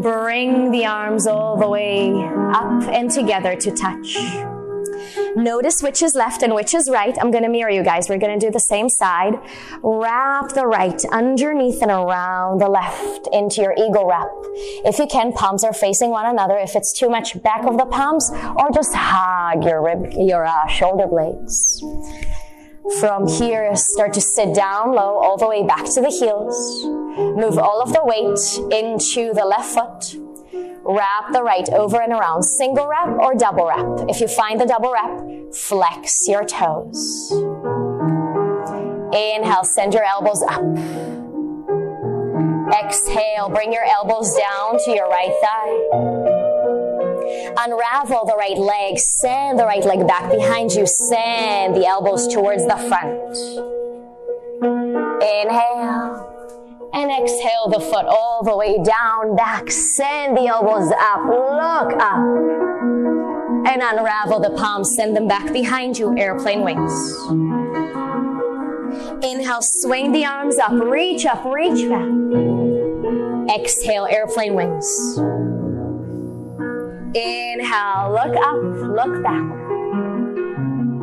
Bring 0.00 0.70
the 0.70 0.86
arms 0.86 1.26
all 1.26 1.58
the 1.58 1.68
way 1.68 2.10
up 2.54 2.84
and 2.84 3.10
together 3.10 3.54
to 3.54 3.70
touch. 3.70 4.16
Notice 5.36 5.82
which 5.82 6.02
is 6.02 6.14
left 6.14 6.42
and 6.42 6.54
which 6.54 6.74
is 6.74 6.88
right. 6.90 7.16
I'm 7.20 7.30
going 7.30 7.44
to 7.44 7.48
mirror 7.48 7.70
you 7.70 7.82
guys. 7.82 8.08
We're 8.08 8.18
going 8.18 8.38
to 8.38 8.46
do 8.46 8.50
the 8.50 8.60
same 8.60 8.88
side. 8.88 9.34
Wrap 9.82 10.50
the 10.50 10.66
right 10.66 11.00
underneath 11.12 11.82
and 11.82 11.90
around 11.90 12.60
the 12.60 12.68
left 12.68 13.28
into 13.32 13.62
your 13.62 13.74
eagle 13.76 14.06
wrap. 14.06 14.28
If 14.84 14.98
you 14.98 15.06
can, 15.06 15.32
palms 15.32 15.64
are 15.64 15.72
facing 15.72 16.10
one 16.10 16.26
another. 16.26 16.56
If 16.56 16.76
it's 16.76 16.92
too 16.92 17.08
much, 17.08 17.40
back 17.42 17.64
of 17.64 17.78
the 17.78 17.86
palms 17.86 18.30
or 18.32 18.70
just 18.74 18.94
hug 18.94 19.64
your 19.64 19.82
rib, 19.82 20.12
your 20.16 20.44
uh, 20.44 20.66
shoulder 20.68 21.06
blades. 21.06 21.82
From 23.00 23.28
here, 23.28 23.76
start 23.76 24.14
to 24.14 24.20
sit 24.20 24.54
down 24.54 24.92
low 24.92 25.18
all 25.18 25.36
the 25.36 25.46
way 25.46 25.66
back 25.66 25.84
to 25.84 26.00
the 26.00 26.08
heels. 26.08 26.84
Move 26.84 27.58
all 27.58 27.82
of 27.82 27.92
the 27.92 28.00
weight 28.02 28.38
into 28.72 29.34
the 29.34 29.44
left 29.44 29.74
foot. 29.74 30.27
Wrap 30.90 31.32
the 31.34 31.42
right 31.42 31.68
over 31.68 32.00
and 32.00 32.12
around. 32.12 32.42
Single 32.42 32.88
wrap 32.88 33.10
or 33.20 33.34
double 33.34 33.66
wrap. 33.66 34.08
If 34.08 34.22
you 34.22 34.26
find 34.26 34.58
the 34.58 34.64
double 34.64 34.90
wrap, 34.90 35.20
flex 35.54 36.26
your 36.26 36.46
toes. 36.46 37.30
Inhale, 39.12 39.64
send 39.64 39.92
your 39.92 40.04
elbows 40.04 40.42
up. 40.48 40.62
Exhale, 42.72 43.50
bring 43.50 43.70
your 43.70 43.84
elbows 43.84 44.34
down 44.34 44.78
to 44.84 44.90
your 44.90 45.08
right 45.08 45.34
thigh. 45.42 46.28
Unravel 47.58 48.24
the 48.24 48.36
right 48.38 48.56
leg. 48.56 48.98
Send 48.98 49.58
the 49.58 49.64
right 49.64 49.84
leg 49.84 50.06
back 50.06 50.30
behind 50.30 50.72
you. 50.72 50.86
Send 50.86 51.76
the 51.76 51.86
elbows 51.86 52.26
towards 52.28 52.64
the 52.66 52.76
front. 52.88 53.36
Inhale. 55.22 56.27
And 56.92 57.10
exhale 57.10 57.68
the 57.68 57.80
foot 57.80 58.06
all 58.06 58.42
the 58.42 58.56
way 58.56 58.82
down, 58.82 59.36
back. 59.36 59.70
Send 59.70 60.36
the 60.36 60.46
elbows 60.46 60.90
up. 60.98 61.20
Look 61.26 62.00
up. 62.00 62.18
And 63.66 63.82
unravel 63.82 64.40
the 64.40 64.56
palms. 64.56 64.94
Send 64.94 65.14
them 65.14 65.28
back 65.28 65.52
behind 65.52 65.98
you. 65.98 66.16
Airplane 66.16 66.62
wings. 66.62 66.92
Inhale, 69.22 69.60
swing 69.60 70.12
the 70.12 70.24
arms 70.24 70.56
up. 70.58 70.72
Reach 70.72 71.26
up, 71.26 71.44
reach 71.44 71.88
back. 71.88 72.08
Exhale, 73.54 74.06
airplane 74.10 74.54
wings. 74.54 75.18
Inhale, 77.14 78.12
look 78.12 78.36
up, 78.36 78.62
look 78.62 79.22
back. 79.22 79.42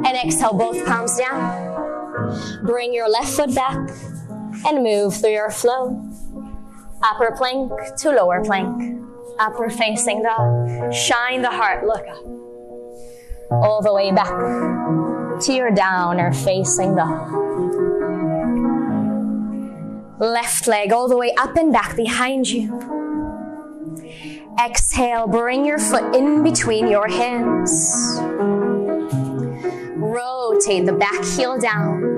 And 0.06 0.18
exhale, 0.26 0.54
both 0.54 0.84
palms 0.86 1.16
down. 1.18 2.64
Bring 2.64 2.94
your 2.94 3.10
left 3.10 3.30
foot 3.30 3.54
back 3.54 3.78
and 4.66 4.84
move 4.84 5.16
through 5.16 5.32
your 5.32 5.52
flow. 5.52 6.02
Upper 7.04 7.32
plank 7.38 7.72
to 8.00 8.10
lower 8.10 8.44
plank. 8.44 9.00
Upper 9.40 9.70
facing 9.70 10.24
dog. 10.24 10.94
Shine 10.94 11.42
the 11.42 11.52
heart, 11.52 11.86
look 11.86 12.08
up. 12.08 12.26
All 13.52 13.82
the 13.82 13.94
way 13.94 14.12
back 14.12 14.34
to 15.42 15.54
your 15.54 15.72
downer 15.72 16.34
facing 16.34 16.96
dog. 16.96 17.32
Left 20.20 20.68
leg 20.68 20.94
all 20.94 21.08
the 21.10 21.18
way 21.18 21.34
up 21.38 21.56
and 21.58 21.74
back 21.74 21.96
behind 21.96 22.50
you. 22.50 22.96
Exhale, 24.64 25.28
bring 25.28 25.66
your 25.66 25.78
foot 25.78 26.16
in 26.16 26.42
between 26.42 26.88
your 26.88 27.10
hands. 27.10 28.18
Rotate 29.98 30.86
the 30.86 30.94
back 30.94 31.24
heel 31.26 31.60
down. 31.60 32.15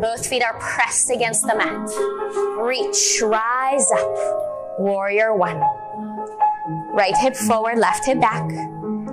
Both 0.00 0.26
feet 0.26 0.42
are 0.42 0.58
pressed 0.58 1.10
against 1.10 1.42
the 1.42 1.54
mat. 1.54 1.88
Reach, 2.58 3.20
rise 3.22 3.90
up. 3.92 4.78
Warrior 4.78 5.34
one. 5.34 5.60
Right 6.94 7.14
hip 7.16 7.36
forward, 7.36 7.78
left 7.78 8.06
hip 8.06 8.20
back. 8.20 8.48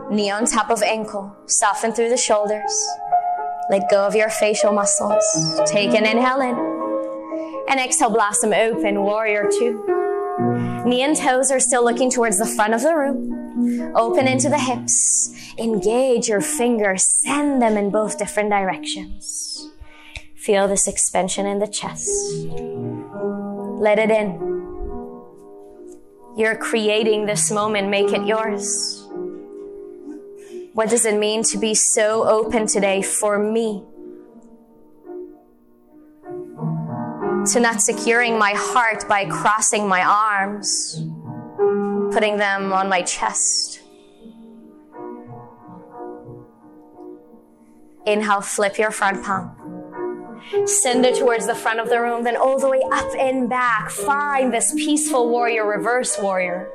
Knee 0.10 0.32
on 0.32 0.46
top 0.46 0.70
of 0.70 0.82
ankle. 0.82 1.36
Soften 1.46 1.92
through 1.92 2.10
the 2.10 2.18
shoulders. 2.18 2.88
Let 3.70 3.90
go 3.90 4.08
of 4.08 4.16
your 4.16 4.30
facial 4.30 4.72
muscles. 4.72 5.26
Take 5.66 5.90
an 5.90 6.06
inhale 6.06 6.40
in. 6.40 6.56
And 7.68 7.82
exhale, 7.82 8.10
blossom 8.10 8.54
open, 8.54 9.02
warrior 9.02 9.50
two. 9.52 9.84
Knee 10.86 11.04
and 11.04 11.18
toes 11.18 11.52
are 11.52 11.60
still 11.60 11.84
looking 11.84 12.10
towards 12.10 12.40
the 12.40 12.46
front 12.46 12.74
of 12.74 12.82
the 12.82 12.96
room. 12.96 13.92
Open 13.94 14.26
into 14.26 14.48
the 14.48 14.60
hips. 14.60 15.30
Engage 15.58 16.30
your 16.30 16.40
fingers. 16.40 17.04
Send 17.04 17.62
them 17.62 17.76
in 17.76 17.90
both 17.90 18.18
different 18.18 18.52
directions. 18.52 19.57
Feel 20.48 20.70
this 20.70 20.88
expansion 20.88 21.46
in 21.46 21.60
the 21.60 21.68
chest. 21.68 22.10
Let 23.82 24.00
it 24.00 24.10
in. 24.10 24.40
You're 26.38 26.56
creating 26.56 27.26
this 27.26 27.52
moment. 27.52 27.90
Make 27.90 28.14
it 28.14 28.26
yours. 28.26 29.06
What 30.72 30.90
does 30.90 31.06
it 31.06 31.20
mean 31.20 31.44
to 31.52 31.58
be 31.58 31.74
so 31.74 32.24
open 32.26 32.66
today 32.66 33.02
for 33.02 33.38
me? 33.38 33.84
To 37.52 37.60
not 37.60 37.82
securing 37.82 38.40
my 38.40 38.54
heart 38.56 39.06
by 39.10 39.26
crossing 39.26 39.86
my 39.86 40.02
arms, 40.02 41.04
putting 42.14 42.38
them 42.38 42.72
on 42.72 42.88
my 42.88 43.02
chest. 43.02 43.82
Inhale, 48.06 48.40
flip 48.40 48.78
your 48.78 48.92
front 48.92 49.26
palm. 49.26 49.77
Send 50.66 51.06
it 51.06 51.18
towards 51.18 51.46
the 51.48 51.56
front 51.56 51.80
of 51.80 51.90
the 51.90 52.02
room, 52.02 52.24
then 52.24 52.36
all 52.38 52.60
the 52.60 52.70
way 52.70 52.82
up 52.92 53.14
and 53.18 53.50
back. 53.50 53.90
Find 53.90 54.54
this 54.54 54.74
peaceful 54.74 55.30
warrior, 55.30 55.66
reverse 55.66 56.18
warrior. 56.20 56.70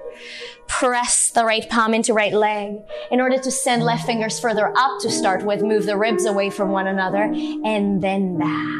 Press 0.66 1.30
the 1.30 1.44
right 1.44 1.68
palm 1.68 1.94
into 1.94 2.14
right 2.14 2.32
leg 2.32 2.76
in 3.10 3.20
order 3.20 3.38
to 3.38 3.50
send 3.50 3.82
left 3.82 4.06
fingers 4.06 4.40
further 4.40 4.72
up 4.76 5.00
to 5.00 5.10
start 5.10 5.44
with. 5.44 5.62
Move 5.62 5.86
the 5.86 5.96
ribs 5.96 6.24
away 6.24 6.50
from 6.50 6.70
one 6.70 6.86
another 6.86 7.22
and 7.22 8.02
then 8.02 8.38
back. 8.38 8.78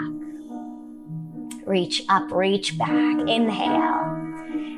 Reach 1.67 2.03
up, 2.09 2.31
reach 2.33 2.77
back. 2.79 3.19
Inhale. 3.29 4.21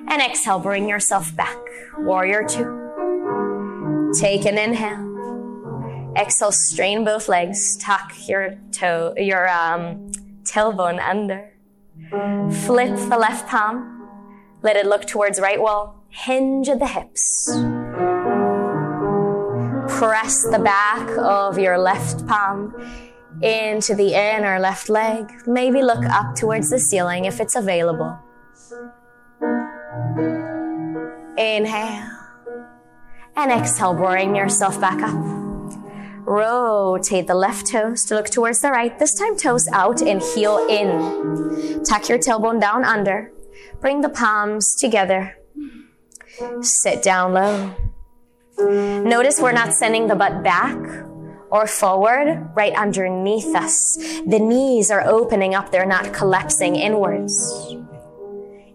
And 0.09 0.21
exhale, 0.23 0.59
bring 0.59 0.89
yourself 0.89 1.35
back. 1.35 1.57
Warrior 1.99 2.45
two. 2.47 4.11
Take 4.21 4.45
an 4.45 4.59
inhale. 4.59 5.14
Exhale, 6.17 6.53
strain 6.53 7.05
both 7.05 7.29
legs. 7.29 7.77
Tuck 7.77 8.13
your 8.29 8.55
toe, 8.71 9.15
your 9.17 9.49
um, 9.49 10.13
tailbone 10.45 11.01
under. 11.01 11.53
Flip 12.65 12.97
the 13.09 13.19
left 13.19 13.49
palm. 13.49 14.09
Let 14.63 14.77
it 14.77 14.87
look 14.87 15.07
towards 15.07 15.41
right 15.41 15.61
wall. 15.61 16.03
Hinge 16.09 16.69
at 16.69 16.79
the 16.79 16.87
hips. 16.87 17.51
Press 19.99 20.43
the 20.51 20.61
back 20.63 21.09
of 21.19 21.59
your 21.59 21.79
left 21.79 22.27
palm 22.27 22.75
into 23.43 23.95
the 23.95 24.15
inner 24.15 24.59
left 24.59 24.89
leg. 24.89 25.31
Maybe 25.47 25.83
look 25.83 26.05
up 26.05 26.37
towards 26.37 26.71
the 26.71 26.79
ceiling 26.79 27.25
if 27.25 27.41
it's 27.41 27.57
available. 27.57 28.19
Inhale. 31.37 32.11
And 33.37 33.51
exhale, 33.51 33.95
bring 33.95 34.37
yourself 34.37 34.81
back 34.81 35.03
up. 35.03 35.44
Rotate 36.27 37.27
the 37.27 37.35
left 37.35 37.67
toes 37.67 38.05
to 38.07 38.15
look 38.15 38.31
towards 38.31 38.61
the 38.61 38.71
right. 38.71 38.99
This 38.99 39.15
time 39.15 39.37
toes 39.37 39.69
out 39.73 40.01
and 40.01 40.23
heel 40.23 40.67
in. 40.69 41.85
Tuck 41.85 42.09
your 42.09 42.19
tailbone 42.19 42.61
down 42.61 42.85
under. 42.85 43.31
Bring 43.81 44.01
the 44.01 44.09
palms 44.09 44.75
together. 44.75 45.37
Sit 46.63 47.03
down 47.03 47.35
low. 47.35 47.75
Notice 48.59 49.41
we're 49.41 49.53
not 49.53 49.73
sending 49.75 50.07
the 50.07 50.15
butt 50.15 50.43
back 50.43 50.79
or 51.51 51.67
forward, 51.67 52.51
right 52.55 52.75
underneath 52.75 53.55
us. 53.55 53.97
The 54.27 54.39
knees 54.39 54.91
are 54.91 55.07
opening 55.07 55.55
up, 55.55 55.71
they're 55.71 55.87
not 55.87 56.13
collapsing 56.13 56.77
inwards. 56.77 57.75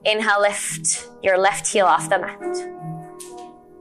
Inhale, 0.05 0.41
lift 0.41 1.07
your 1.21 1.37
left 1.37 1.67
heel 1.67 1.85
off 1.85 2.09
the 2.09 2.19
mat 2.19 2.39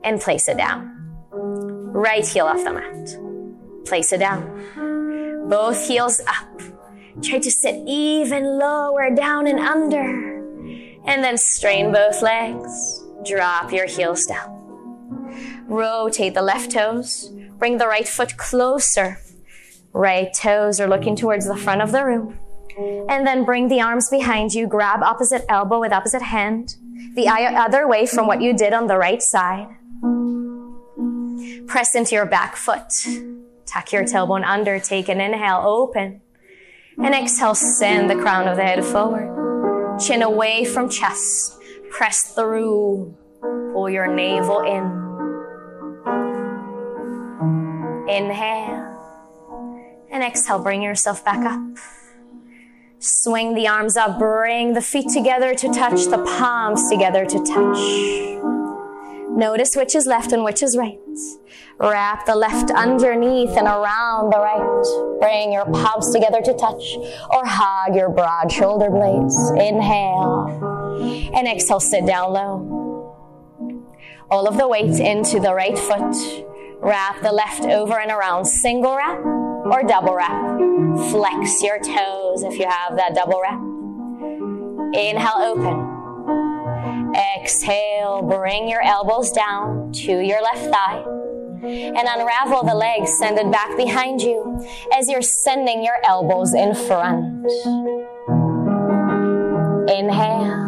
and 0.03 0.19
place 0.19 0.49
it 0.49 0.57
down. 0.57 0.95
Right 1.31 2.27
heel 2.27 2.45
off 2.45 2.63
the 2.63 2.73
mat. 2.73 3.28
Place 3.85 4.11
it 4.13 4.19
down. 4.19 5.47
Both 5.49 5.87
heels 5.87 6.21
up. 6.27 6.61
Try 7.21 7.39
to 7.39 7.51
sit 7.51 7.75
even 7.87 8.59
lower 8.59 9.13
down 9.13 9.47
and 9.47 9.59
under. 9.59 10.37
And 11.05 11.23
then 11.23 11.37
strain 11.37 11.91
both 11.91 12.21
legs. 12.21 13.03
Drop 13.25 13.71
your 13.73 13.87
heels 13.87 14.25
down. 14.25 15.65
Rotate 15.67 16.33
the 16.33 16.41
left 16.41 16.71
toes. 16.71 17.31
Bring 17.57 17.77
the 17.77 17.87
right 17.87 18.07
foot 18.07 18.37
closer. 18.37 19.19
Right 19.91 20.33
toes 20.33 20.79
are 20.79 20.87
looking 20.87 21.15
towards 21.15 21.47
the 21.47 21.57
front 21.57 21.81
of 21.81 21.91
the 21.91 22.05
room. 22.05 22.37
And 23.09 23.25
then 23.27 23.43
bring 23.43 23.67
the 23.67 23.81
arms 23.81 24.09
behind 24.09 24.53
you. 24.53 24.67
Grab 24.67 25.01
opposite 25.03 25.43
elbow 25.49 25.79
with 25.79 25.91
opposite 25.91 26.21
hand. 26.21 26.75
The 27.15 27.27
other 27.27 27.87
way 27.87 28.05
from 28.05 28.27
what 28.27 28.41
you 28.41 28.55
did 28.55 28.71
on 28.71 28.87
the 28.87 28.97
right 28.97 29.21
side. 29.21 29.67
Press 31.67 31.95
into 31.95 32.15
your 32.15 32.25
back 32.25 32.55
foot. 32.55 32.93
Tuck 33.69 33.91
your 33.91 34.03
tailbone 34.03 34.43
under, 34.43 34.79
take 34.79 35.09
an 35.09 35.21
inhale, 35.21 35.61
open. 35.63 36.21
And 36.97 37.13
exhale, 37.13 37.53
send 37.53 38.09
the 38.09 38.15
crown 38.15 38.47
of 38.47 38.57
the 38.57 38.63
head 38.63 38.83
forward. 38.83 39.99
Chin 39.99 40.23
away 40.23 40.65
from 40.65 40.89
chest. 40.89 41.55
Press 41.91 42.33
through. 42.33 43.15
Pull 43.41 43.89
your 43.91 44.07
navel 44.07 44.61
in. 44.61 44.83
Inhale. 48.09 48.87
And 50.11 50.23
exhale, 50.23 50.63
bring 50.63 50.81
yourself 50.81 51.23
back 51.23 51.45
up. 51.45 51.61
Swing 52.97 53.53
the 53.53 53.67
arms 53.67 53.95
up, 53.95 54.17
bring 54.17 54.73
the 54.73 54.81
feet 54.81 55.09
together 55.13 55.53
to 55.53 55.71
touch, 55.71 56.05
the 56.07 56.17
palms 56.25 56.89
together 56.89 57.23
to 57.23 57.37
touch. 57.45 58.58
Notice 59.31 59.75
which 59.75 59.95
is 59.95 60.05
left 60.05 60.31
and 60.31 60.43
which 60.43 60.61
is 60.63 60.75
right. 60.77 60.99
Wrap 61.79 62.25
the 62.25 62.35
left 62.35 62.71
underneath 62.71 63.55
and 63.57 63.67
around 63.67 64.31
the 64.31 64.39
right. 64.39 65.19
Bring 65.19 65.53
your 65.53 65.65
palms 65.65 66.11
together 66.11 66.41
to 66.41 66.53
touch 66.53 66.97
or 67.29 67.45
hug 67.45 67.95
your 67.95 68.09
broad 68.09 68.51
shoulder 68.51 68.89
blades. 68.89 69.37
Inhale 69.51 71.31
and 71.33 71.47
exhale, 71.47 71.79
sit 71.79 72.05
down 72.05 72.33
low. 72.33 73.15
All 74.29 74.47
of 74.47 74.57
the 74.57 74.67
weight 74.67 74.99
into 74.99 75.39
the 75.39 75.53
right 75.53 75.77
foot. 75.77 76.45
Wrap 76.81 77.21
the 77.21 77.31
left 77.31 77.63
over 77.63 77.99
and 77.99 78.11
around. 78.11 78.45
Single 78.45 78.95
wrap 78.95 79.19
or 79.19 79.83
double 79.83 80.15
wrap. 80.15 80.59
Flex 81.11 81.61
your 81.63 81.79
toes 81.79 82.43
if 82.43 82.57
you 82.59 82.67
have 82.67 82.97
that 82.97 83.15
double 83.15 83.41
wrap. 83.41 83.59
Inhale, 84.93 85.55
open. 85.55 85.88
Exhale, 87.15 88.21
bring 88.21 88.69
your 88.69 88.81
elbows 88.81 89.31
down 89.31 89.91
to 89.93 90.19
your 90.19 90.41
left 90.41 90.65
thigh 90.65 91.03
and 91.63 92.07
unravel 92.07 92.63
the 92.63 92.75
legs, 92.75 93.17
send 93.17 93.37
it 93.37 93.51
back 93.51 93.75
behind 93.75 94.21
you 94.21 94.65
as 94.95 95.09
you're 95.09 95.21
sending 95.21 95.83
your 95.83 95.97
elbows 96.05 96.53
in 96.53 96.73
front. 96.73 97.45
Inhale. 99.89 100.67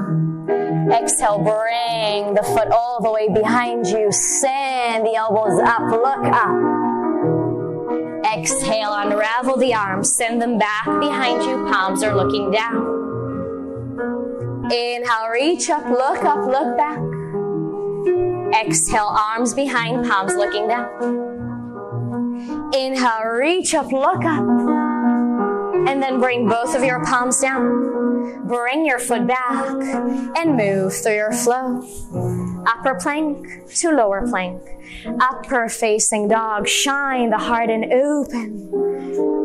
Exhale, 0.92 1.38
bring 1.38 2.34
the 2.34 2.44
foot 2.44 2.68
all 2.72 3.00
the 3.02 3.12
way 3.12 3.30
behind 3.30 3.88
you. 3.88 4.12
Send 4.12 5.06
the 5.06 5.16
elbows 5.16 5.60
up, 5.60 5.90
look 5.92 6.26
up. 6.26 6.82
Exhale, 8.36 8.94
unravel 8.94 9.58
the 9.58 9.74
arms, 9.74 10.14
send 10.16 10.42
them 10.42 10.58
back 10.58 10.86
behind 10.86 11.44
you. 11.44 11.66
Palms 11.72 12.04
are 12.04 12.16
looking 12.16 12.52
down. 12.52 13.02
Inhale, 14.72 15.30
reach 15.34 15.70
up, 15.70 15.84
look 15.84 16.24
up, 16.24 16.46
look 16.46 16.78
back. 16.78 16.98
Exhale, 18.66 19.10
arms 19.10 19.54
behind, 19.54 20.08
palms 20.08 20.34
looking 20.36 20.70
down. 20.70 20.88
Inhale, 22.74 23.26
reach 23.26 23.74
up, 23.74 23.92
look 23.92 24.24
up. 24.24 24.48
And 25.90 26.02
then 26.02 26.22
bring 26.22 26.48
both 26.48 26.74
of 26.74 26.86
your 26.86 27.04
palms 27.04 27.42
down. 27.42 28.48
Bring 28.48 28.86
your 28.86 29.00
foot 29.00 29.28
back 29.28 29.76
and 30.38 30.56
move 30.56 30.94
through 30.94 31.16
your 31.16 31.34
flow. 31.34 31.84
Upper 32.66 32.96
plank 32.96 33.68
to 33.76 33.92
lower 33.92 34.26
plank. 34.26 34.62
Upper 35.20 35.68
facing 35.68 36.30
dog. 36.30 36.66
Shine 36.66 37.30
the 37.30 37.38
heart 37.38 37.70
and 37.70 37.92
open. 37.92 38.72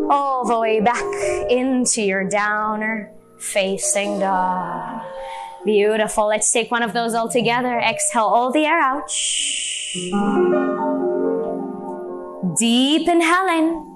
All 0.08 0.44
the 0.44 0.60
way 0.60 0.80
back 0.80 1.02
into 1.50 2.02
your 2.02 2.28
downer 2.28 3.15
facing 3.46 4.20
dog. 4.20 5.02
Beautiful. 5.64 6.26
Let's 6.26 6.52
take 6.52 6.70
one 6.70 6.82
of 6.82 6.92
those 6.92 7.14
all 7.14 7.28
together. 7.28 7.78
Exhale 7.78 8.24
all 8.24 8.52
the 8.52 8.64
air 8.66 8.80
out. 8.80 9.10
Deep 12.58 13.08
inhale 13.08 13.48
in. 13.48 13.92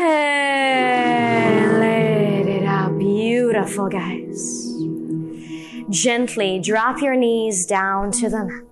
And 0.00 1.78
let 1.78 2.46
it 2.48 2.64
out. 2.64 2.98
Beautiful, 2.98 3.88
guys. 3.88 4.68
Gently 5.90 6.58
drop 6.58 7.00
your 7.00 7.14
knees 7.14 7.66
down 7.66 8.10
to 8.12 8.28
the 8.28 8.44
mat. 8.44 8.64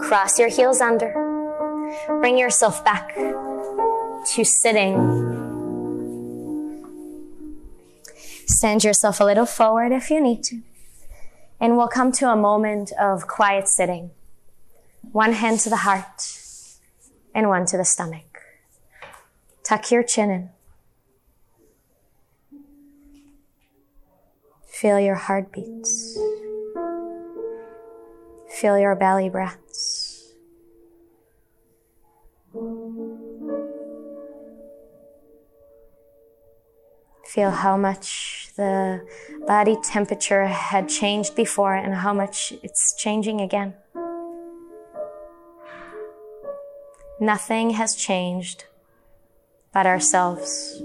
Cross 0.00 0.38
your 0.38 0.48
heels 0.48 0.80
under. 0.80 1.12
Bring 2.20 2.38
yourself 2.38 2.84
back 2.84 3.14
to 3.14 4.44
sitting 4.44 5.37
Send 8.48 8.82
yourself 8.82 9.20
a 9.20 9.24
little 9.24 9.46
forward 9.46 9.92
if 9.92 10.10
you 10.10 10.20
need 10.20 10.42
to. 10.44 10.62
And 11.60 11.76
we'll 11.76 11.88
come 11.88 12.12
to 12.12 12.30
a 12.30 12.36
moment 12.36 12.92
of 12.98 13.28
quiet 13.28 13.68
sitting. 13.68 14.10
One 15.12 15.32
hand 15.32 15.60
to 15.60 15.70
the 15.70 15.76
heart 15.76 16.40
and 17.34 17.48
one 17.48 17.66
to 17.66 17.76
the 17.76 17.84
stomach. 17.84 18.40
Tuck 19.62 19.90
your 19.90 20.02
chin 20.02 20.30
in. 20.30 20.50
Feel 24.66 24.98
your 24.98 25.16
heartbeats. 25.16 26.18
Feel 28.48 28.78
your 28.78 28.96
belly 28.96 29.28
breaths. 29.28 30.32
Feel 37.28 37.50
how 37.50 37.76
much 37.76 38.48
the 38.56 39.06
body 39.46 39.76
temperature 39.84 40.46
had 40.46 40.88
changed 40.88 41.36
before 41.36 41.74
and 41.74 41.94
how 41.94 42.14
much 42.14 42.54
it's 42.62 42.94
changing 42.96 43.42
again. 43.42 43.74
Nothing 47.20 47.70
has 47.70 47.94
changed 47.94 48.64
but 49.74 49.84
ourselves. 49.84 50.82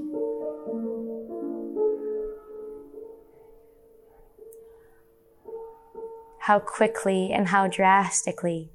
How 6.39 6.59
quickly 6.59 7.31
and 7.31 7.47
how 7.47 7.67
drastically 7.67 8.69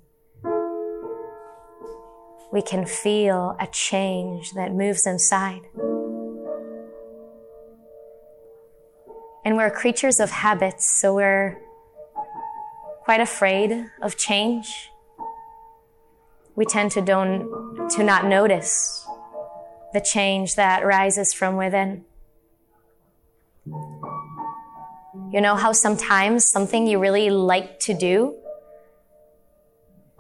we 2.51 2.63
can 2.63 2.87
feel 2.87 3.57
a 3.61 3.67
change 3.67 4.55
that 4.55 4.73
moves 4.73 5.07
inside. 5.07 5.67
And 9.49 9.57
we're 9.57 9.71
creatures 9.71 10.21
of 10.21 10.31
habits, 10.31 11.01
so 11.01 11.15
we're 11.15 11.59
quite 13.01 13.23
afraid 13.23 13.87
of 14.03 14.19
change. 14.19 14.91
We 16.55 16.67
tend 16.67 16.91
to 16.91 17.01
don't, 17.01 17.89
to 17.97 18.05
not 18.05 18.27
notice 18.27 19.07
the 19.95 20.03
change 20.03 20.57
that 20.57 20.85
rises 20.85 21.33
from 21.33 21.57
within. 21.57 22.05
You 25.33 25.41
know 25.41 25.57
how 25.57 25.73
sometimes 25.73 26.51
something 26.51 26.87
you 26.87 26.99
really 26.99 27.31
like 27.31 27.81
to 27.81 27.95
do 27.95 28.37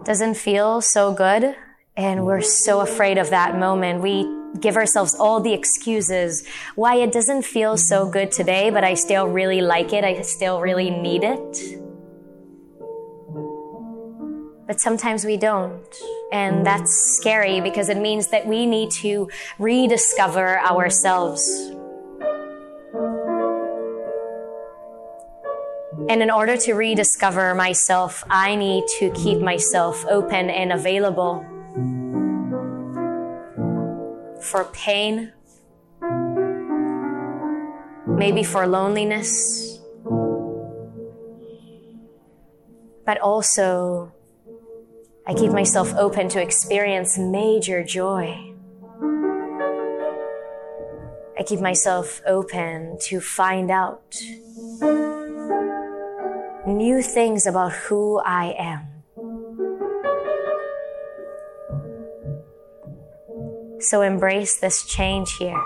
doesn't 0.05 0.37
feel 0.39 0.81
so 0.81 1.12
good 1.12 1.55
and 1.99 2.24
we're 2.24 2.41
so 2.41 2.81
afraid 2.81 3.18
of 3.18 3.29
that 3.29 3.59
moment. 3.59 4.01
We 4.01 4.38
give 4.61 4.76
ourselves 4.76 5.14
all 5.14 5.40
the 5.40 5.53
excuses 5.53 6.46
why 6.74 6.96
it 6.96 7.12
doesn't 7.12 7.42
feel 7.42 7.76
so 7.76 8.09
good 8.09 8.32
today, 8.32 8.70
but 8.70 8.84
I 8.84 8.94
still 8.94 9.26
really 9.26 9.61
like 9.61 9.92
it. 9.92 10.05
I 10.05 10.20
still 10.22 10.61
really 10.61 10.90
need 10.90 11.22
it. 11.24 11.59
But 14.66 14.80
sometimes 14.80 15.24
we 15.24 15.36
don't. 15.36 15.82
And 16.30 16.66
that's 16.66 17.16
scary 17.16 17.61
because 17.61 17.88
it 17.88 17.96
means 17.96 18.28
that 18.28 18.46
we 18.46 18.66
need 18.66 18.90
to 19.03 19.30
rediscover 19.59 20.59
ourselves. 20.61 21.72
And 26.11 26.22
in 26.22 26.30
order 26.30 26.57
to 26.57 26.74
rediscover 26.74 27.55
myself, 27.55 28.24
I 28.28 28.57
need 28.57 28.84
to 28.99 29.11
keep 29.11 29.40
myself 29.40 30.05
open 30.07 30.51
and 30.51 30.72
available 30.72 31.46
for 34.49 34.64
pain, 34.72 35.32
maybe 38.07 38.42
for 38.42 38.66
loneliness, 38.66 39.78
but 43.05 43.20
also 43.20 44.12
I 45.26 45.34
keep 45.34 45.53
myself 45.53 45.92
open 45.94 46.30
to 46.30 46.40
experience 46.40 47.18
major 47.18 47.84
joy. 47.84 48.55
I 51.38 51.42
keep 51.46 51.61
myself 51.61 52.22
open 52.26 52.96
to 53.03 53.20
find 53.20 53.70
out 53.70 54.16
new 56.66 57.03
things 57.03 57.46
about 57.46 57.72
who 57.72 58.18
I 58.20 58.55
am. 58.59 58.97
So 63.81 64.03
embrace 64.03 64.59
this 64.59 64.85
change 64.85 65.33
here. 65.39 65.62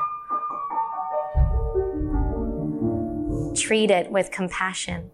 Treat 3.55 3.91
it 3.91 4.11
with 4.11 4.31
compassion. 4.31 5.11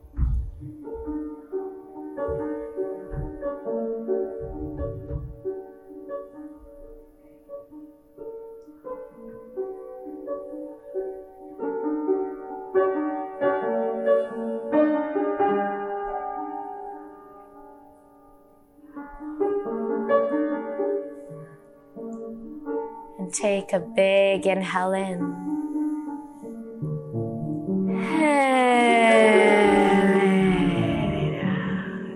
Take 23.32 23.72
a 23.72 23.80
big 23.80 24.46
inhale 24.46 24.92
in. 24.92 25.18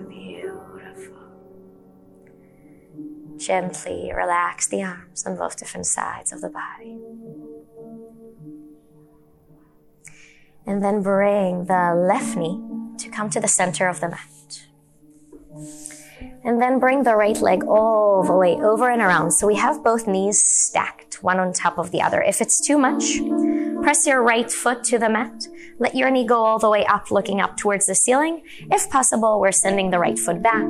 Beautiful. 0.09 1.15
Gently 3.37 4.11
relax 4.15 4.67
the 4.67 4.83
arms 4.83 5.25
on 5.25 5.37
both 5.37 5.57
different 5.57 5.85
sides 5.85 6.31
of 6.31 6.41
the 6.41 6.49
body. 6.49 6.97
And 10.65 10.83
then 10.83 11.01
bring 11.01 11.65
the 11.65 11.93
left 11.93 12.37
knee 12.37 12.61
to 12.99 13.09
come 13.09 13.29
to 13.31 13.39
the 13.39 13.47
center 13.47 13.87
of 13.87 13.99
the 13.99 14.09
mat. 14.09 14.67
And 16.43 16.61
then 16.61 16.79
bring 16.79 17.03
the 17.03 17.15
right 17.15 17.37
leg 17.37 17.63
all 17.63 18.23
the 18.23 18.33
way 18.33 18.55
over 18.55 18.91
and 18.91 19.01
around. 19.01 19.31
So 19.31 19.47
we 19.47 19.55
have 19.55 19.83
both 19.83 20.07
knees 20.07 20.43
stacked, 20.43 21.23
one 21.23 21.39
on 21.39 21.53
top 21.53 21.77
of 21.77 21.91
the 21.91 22.01
other. 22.01 22.21
If 22.21 22.41
it's 22.41 22.59
too 22.59 22.77
much, 22.77 23.19
press 23.81 24.05
your 24.05 24.21
right 24.21 24.51
foot 24.51 24.83
to 24.85 24.99
the 24.99 25.09
mat. 25.09 25.47
Let 25.79 25.95
your 25.95 26.11
knee 26.11 26.25
go 26.25 26.43
all 26.43 26.59
the 26.59 26.69
way 26.69 26.85
up, 26.85 27.11
looking 27.11 27.39
up 27.39 27.57
towards 27.57 27.85
the 27.85 27.95
ceiling. 27.95 28.43
If 28.71 28.89
possible, 28.89 29.39
we're 29.39 29.51
sending 29.53 29.89
the 29.89 29.99
right 29.99 30.19
foot 30.19 30.41
back, 30.43 30.67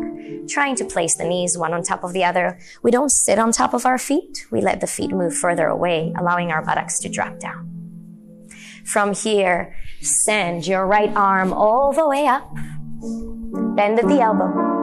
trying 0.47 0.75
to 0.75 0.85
place 0.85 1.15
the 1.15 1.25
knees 1.25 1.57
one 1.57 1.73
on 1.73 1.83
top 1.83 2.03
of 2.03 2.13
the 2.13 2.23
other. 2.23 2.59
We 2.83 2.91
don't 2.91 3.11
sit 3.11 3.39
on 3.39 3.51
top 3.51 3.73
of 3.73 3.85
our 3.85 3.97
feet. 3.97 4.45
We 4.51 4.61
let 4.61 4.79
the 4.79 4.87
feet 4.87 5.11
move 5.11 5.35
further 5.35 5.67
away, 5.67 6.13
allowing 6.17 6.51
our 6.51 6.63
buttocks 6.63 6.99
to 6.99 7.09
drop 7.09 7.39
down. 7.39 7.69
From 8.85 9.13
here, 9.13 9.75
send 10.01 10.67
your 10.67 10.85
right 10.85 11.11
arm 11.15 11.51
all 11.51 11.93
the 11.93 12.07
way 12.07 12.27
up. 12.27 12.53
Bend 13.75 13.99
at 13.99 14.07
the 14.07 14.19
elbow 14.21 14.82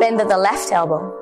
Bend 0.00 0.20
at 0.20 0.28
the 0.28 0.38
left 0.38 0.72
elbow. 0.72 1.14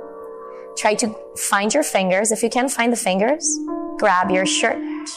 Try 0.76 0.94
to 0.96 1.14
find 1.36 1.72
your 1.72 1.82
fingers. 1.82 2.30
If 2.30 2.42
you 2.42 2.50
can't 2.50 2.70
find 2.70 2.92
the 2.92 2.96
fingers, 2.96 3.58
grab 3.98 4.30
your 4.30 4.44
shirt. 4.44 5.08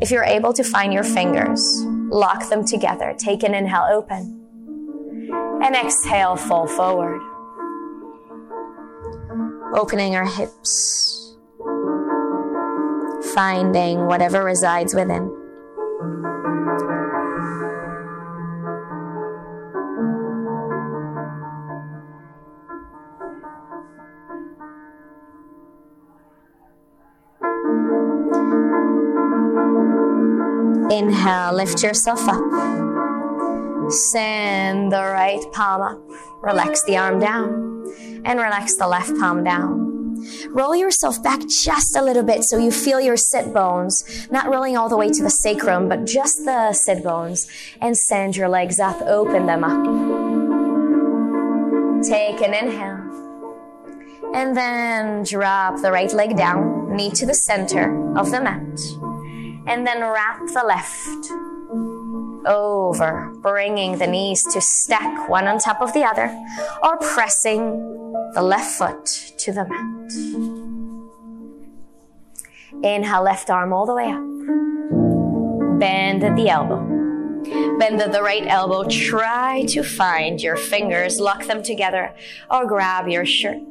If 0.00 0.12
you're 0.12 0.24
able 0.24 0.52
to 0.52 0.62
find 0.62 0.92
your 0.92 1.02
fingers, 1.02 1.82
lock 2.10 2.48
them 2.48 2.64
together. 2.64 3.14
Take 3.18 3.42
an 3.42 3.54
inhale, 3.54 3.88
open. 3.90 4.44
And 5.62 5.74
exhale, 5.74 6.36
fall 6.36 6.68
forward. 6.68 7.20
Opening 9.74 10.14
our 10.14 10.26
hips. 10.26 11.36
Finding 13.34 14.06
whatever 14.06 14.44
resides 14.44 14.94
within. 14.94 15.34
Inhale, 30.90 31.54
lift 31.54 31.82
yourself 31.82 32.26
up. 32.26 32.42
Send 33.90 34.90
the 34.90 35.02
right 35.02 35.44
palm 35.52 35.82
up. 35.82 36.00
Relax 36.40 36.82
the 36.84 36.96
arm 36.96 37.18
down. 37.20 37.92
And 38.24 38.38
relax 38.38 38.76
the 38.76 38.88
left 38.88 39.14
palm 39.18 39.44
down. 39.44 40.16
Roll 40.48 40.74
yourself 40.74 41.22
back 41.22 41.40
just 41.46 41.94
a 41.94 42.02
little 42.02 42.22
bit 42.22 42.42
so 42.42 42.56
you 42.56 42.70
feel 42.70 43.00
your 43.00 43.18
sit 43.18 43.52
bones, 43.52 44.26
not 44.30 44.48
rolling 44.48 44.78
all 44.78 44.88
the 44.88 44.96
way 44.96 45.10
to 45.10 45.22
the 45.22 45.30
sacrum, 45.30 45.90
but 45.90 46.06
just 46.06 46.44
the 46.46 46.72
sit 46.72 47.04
bones. 47.04 47.46
And 47.82 47.96
send 47.96 48.34
your 48.34 48.48
legs 48.48 48.80
up, 48.80 49.00
open 49.02 49.44
them 49.44 49.64
up. 49.64 49.84
Take 52.02 52.40
an 52.40 52.54
inhale. 52.54 53.04
And 54.34 54.56
then 54.56 55.22
drop 55.24 55.82
the 55.82 55.92
right 55.92 56.12
leg 56.14 56.36
down, 56.36 56.96
knee 56.96 57.10
to 57.10 57.26
the 57.26 57.34
center 57.34 58.16
of 58.16 58.30
the 58.30 58.40
mat 58.40 58.62
and 59.68 59.86
then 59.86 60.00
wrap 60.00 60.40
the 60.46 60.64
left 60.66 61.30
over, 62.46 63.32
bringing 63.42 63.98
the 63.98 64.06
knees 64.06 64.42
to 64.52 64.60
stack 64.60 65.28
one 65.28 65.46
on 65.46 65.58
top 65.58 65.80
of 65.82 65.92
the 65.92 66.02
other, 66.02 66.34
or 66.82 66.96
pressing 66.98 67.76
the 68.34 68.42
left 68.42 68.78
foot 68.78 69.04
to 69.38 69.52
the 69.52 69.66
mat. 69.68 70.12
Inhale, 72.82 73.22
left 73.22 73.50
arm 73.50 73.72
all 73.72 73.86
the 73.86 73.94
way 73.94 74.10
up. 74.10 75.78
Bend 75.78 76.24
at 76.24 76.36
the 76.36 76.48
elbow. 76.48 76.84
Bend 77.78 78.00
at 78.00 78.12
the 78.12 78.22
right 78.22 78.46
elbow. 78.46 78.84
Try 78.88 79.64
to 79.68 79.82
find 79.82 80.40
your 80.40 80.56
fingers, 80.56 81.20
lock 81.20 81.44
them 81.46 81.62
together, 81.62 82.14
or 82.50 82.66
grab 82.66 83.08
your 83.08 83.26
shirt. 83.26 83.62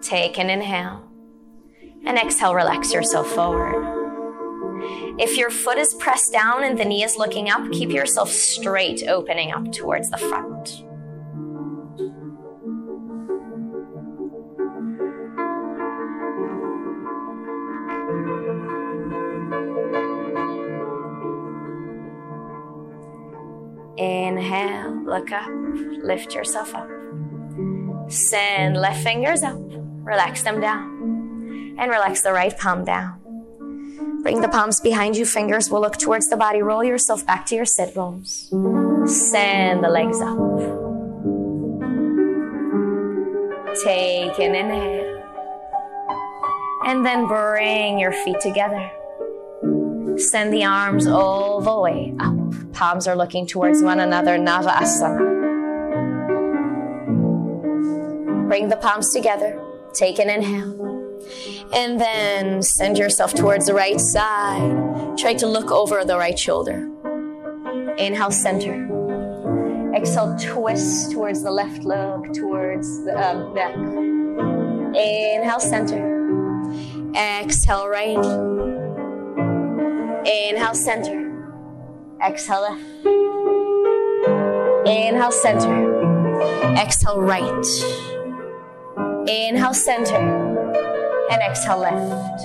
Take 0.00 0.38
an 0.38 0.50
inhale. 0.50 1.08
And 2.04 2.18
exhale, 2.18 2.54
relax 2.54 2.92
yourself 2.92 3.28
forward. 3.28 3.91
If 5.18 5.36
your 5.36 5.50
foot 5.50 5.78
is 5.78 5.94
pressed 5.94 6.32
down 6.32 6.64
and 6.64 6.78
the 6.78 6.84
knee 6.84 7.04
is 7.04 7.16
looking 7.16 7.50
up, 7.50 7.70
keep 7.70 7.90
yourself 7.90 8.30
straight, 8.30 9.06
opening 9.08 9.52
up 9.52 9.70
towards 9.70 10.10
the 10.10 10.16
front. 10.16 10.84
Inhale, 23.98 25.04
look 25.04 25.30
up, 25.30 25.50
lift 26.02 26.34
yourself 26.34 26.74
up. 26.74 26.88
Send 28.08 28.76
left 28.76 29.02
fingers 29.02 29.42
up, 29.42 29.60
relax 29.60 30.42
them 30.42 30.60
down, 30.60 31.76
and 31.78 31.90
relax 31.90 32.22
the 32.22 32.32
right 32.32 32.56
palm 32.58 32.84
down. 32.84 33.21
Bring 34.22 34.40
the 34.40 34.48
palms 34.48 34.80
behind 34.80 35.16
you, 35.16 35.26
fingers 35.26 35.68
will 35.68 35.80
look 35.80 35.96
towards 35.96 36.28
the 36.28 36.36
body. 36.36 36.62
Roll 36.62 36.84
yourself 36.84 37.26
back 37.26 37.44
to 37.46 37.56
your 37.56 37.64
sit 37.64 37.92
bones. 37.92 38.48
Send 39.06 39.82
the 39.82 39.88
legs 39.88 40.20
up. 40.20 40.38
Take 43.82 44.38
an 44.38 44.54
inhale. 44.54 45.22
And 46.86 47.04
then 47.04 47.26
bring 47.26 47.98
your 47.98 48.12
feet 48.12 48.38
together. 48.40 48.90
Send 50.18 50.52
the 50.52 50.64
arms 50.64 51.08
all 51.08 51.60
the 51.60 51.80
way 51.80 52.14
up. 52.20 52.72
Palms 52.72 53.08
are 53.08 53.16
looking 53.16 53.44
towards 53.46 53.82
one 53.82 53.98
another, 53.98 54.38
Navasana. 54.38 55.30
Bring 58.46 58.68
the 58.68 58.76
palms 58.76 59.12
together. 59.12 59.60
Take 59.94 60.20
an 60.20 60.30
inhale. 60.30 60.81
And 61.74 61.98
then 61.98 62.62
send 62.62 62.98
yourself 62.98 63.32
towards 63.34 63.66
the 63.66 63.74
right 63.74 63.98
side. 63.98 65.16
Try 65.16 65.34
to 65.34 65.46
look 65.46 65.70
over 65.70 66.04
the 66.04 66.18
right 66.18 66.38
shoulder. 66.38 66.88
Inhale, 67.96 68.30
center. 68.30 68.88
Exhale, 69.94 70.36
twist 70.38 71.12
towards 71.12 71.42
the 71.42 71.50
left 71.50 71.84
leg, 71.84 72.34
towards 72.34 73.04
the 73.04 73.18
uh, 73.18 73.54
back. 73.54 73.74
Inhale, 74.94 75.60
center. 75.60 76.02
Exhale, 77.14 77.88
right. 77.88 78.24
Inhale, 80.26 80.74
center. 80.74 81.30
Exhale, 82.22 82.62
left. 82.62 82.82
Inhale, 84.86 85.32
center. 85.32 86.74
Exhale, 86.76 87.20
right. 87.20 87.66
Inhale, 89.26 89.74
center 89.74 90.41
and 91.32 91.42
exhale, 91.42 91.80
lift. 91.80 92.42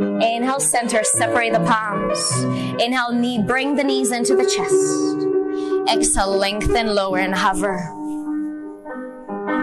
Inhale, 0.00 0.60
center, 0.60 1.04
separate 1.04 1.52
the 1.52 1.60
palms. 1.60 2.20
Inhale, 2.82 3.12
knee, 3.12 3.42
bring 3.42 3.76
the 3.76 3.84
knees 3.84 4.10
into 4.10 4.34
the 4.34 4.44
chest. 4.44 5.92
Exhale, 5.92 6.36
lengthen, 6.36 6.94
lower, 6.94 7.18
and 7.18 7.34
hover. 7.34 7.76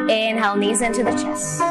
Inhale, 0.10 0.56
knees 0.56 0.82
into 0.82 1.03
the 1.03 1.12
chest. 1.12 1.62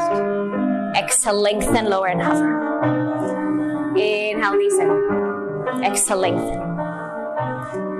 Exhale, 0.97 1.39
lengthen, 1.39 1.85
lower, 1.85 2.07
and 2.07 2.21
hover. 2.21 3.95
Inhale, 3.97 4.57
knees 4.57 4.77
in. 4.77 5.83
Exhale, 5.83 6.17
lengthen. 6.17 6.61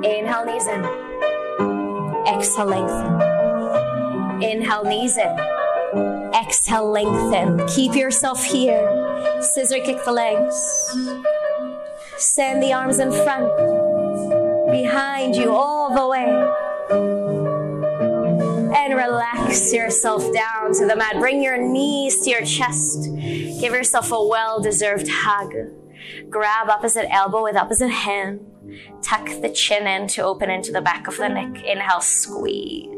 Inhale, 0.03 0.45
knees 0.45 0.67
in. 0.67 0.83
Exhale, 2.27 2.65
lengthen. 2.65 4.41
Inhale, 4.41 4.83
knees 4.83 5.17
in. 5.17 5.64
Exhale, 6.35 6.91
lengthen. 6.91 7.65
Keep 7.67 7.95
yourself 7.95 8.43
here. 8.43 9.41
Scissor 9.41 9.79
kick 9.79 10.03
the 10.03 10.11
legs. 10.11 10.55
Send 12.17 12.61
the 12.61 12.73
arms 12.73 12.99
in 12.99 13.11
front, 13.11 13.49
behind 14.71 15.35
you, 15.35 15.53
all 15.53 15.93
the 15.95 16.07
way. 16.07 16.25
And 18.77 18.95
relax 18.95 19.73
yourself 19.73 20.23
down 20.33 20.73
to 20.73 20.85
the 20.85 20.95
mat. 20.95 21.19
Bring 21.19 21.41
your 21.41 21.57
knees 21.57 22.21
to 22.23 22.29
your 22.29 22.43
chest. 22.43 23.09
Give 23.15 23.73
yourself 23.73 24.11
a 24.11 24.27
well 24.27 24.61
deserved 24.61 25.07
hug. 25.09 25.53
Grab 26.29 26.69
opposite 26.69 27.09
elbow 27.13 27.43
with 27.43 27.55
opposite 27.55 27.89
hand. 27.89 28.41
Tuck 29.01 29.25
the 29.41 29.49
chin 29.49 29.87
in 29.87 30.07
to 30.09 30.21
open 30.23 30.49
into 30.49 30.71
the 30.71 30.81
back 30.81 31.07
of 31.07 31.17
the 31.17 31.29
neck. 31.29 31.63
Inhale, 31.63 32.01
squeeze. 32.01 32.94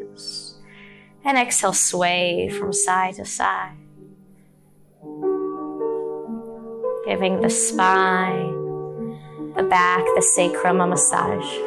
And 1.23 1.37
exhale, 1.37 1.73
sway 1.73 2.49
from 2.49 2.71
side 2.71 3.15
to 3.15 3.25
side. 3.25 3.75
Giving 7.05 7.41
the 7.41 7.49
spine, 7.49 8.51
the 9.55 9.63
back, 9.63 10.03
the 10.15 10.21
sacrum 10.21 10.81
a 10.81 10.87
massage. 10.87 11.57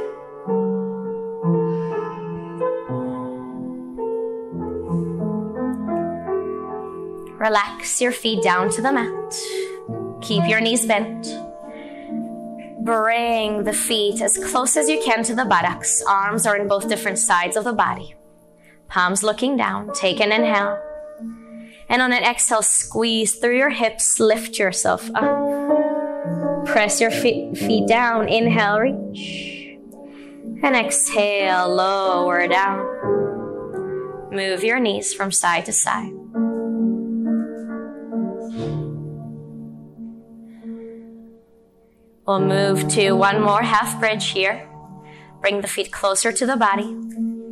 Relax 7.39 8.01
your 8.01 8.13
feet 8.13 8.43
down 8.43 8.71
to 8.71 8.83
the 8.83 8.93
mat. 8.93 9.35
Keep 10.21 10.49
your 10.49 10.61
knees 10.61 10.85
bent. 10.85 11.27
Bring 12.85 13.65
the 13.65 13.73
feet 13.73 14.21
as 14.21 14.37
close 14.37 14.77
as 14.77 14.89
you 14.89 15.01
can 15.03 15.23
to 15.25 15.35
the 15.35 15.45
buttocks. 15.45 16.03
Arms 16.07 16.47
are 16.47 16.57
in 16.57 16.69
both 16.69 16.89
different 16.89 17.19
sides 17.19 17.57
of 17.57 17.65
the 17.65 17.73
body 17.73 18.15
palms 18.91 19.23
looking 19.23 19.57
down. 19.57 19.93
Take 19.95 20.21
an 20.21 20.33
inhale. 20.33 20.79
And 21.89 22.03
on 22.03 22.13
an 22.13 22.23
exhale, 22.23 22.63
squeeze 22.63 23.37
through 23.37 23.57
your 23.57 23.71
hips, 23.71 24.21
lift 24.21 24.59
yourself 24.59 25.11
up. 25.15 26.67
Press 26.67 27.01
your 27.01 27.11
feet, 27.11 27.57
feet 27.57 27.89
down. 27.89 28.29
Inhale, 28.29 28.81
reach. 28.81 29.79
And 30.63 30.77
exhale, 30.77 31.75
lower 31.75 32.47
down. 32.47 32.87
Move 34.31 34.63
your 34.63 34.79
knees 34.79 35.15
from 35.15 35.33
side 35.33 35.65
to 35.67 35.73
side. 35.73 36.13
We'll 42.27 42.41
move 42.41 42.87
to 42.91 43.13
one 43.13 43.43
more 43.43 43.63
half 43.63 43.99
bridge 43.99 44.29
here. 44.29 44.69
Bring 45.41 45.63
the 45.63 45.67
feet 45.67 45.91
closer 45.91 46.31
to 46.31 46.47
the 46.47 46.57
body. 46.57 46.95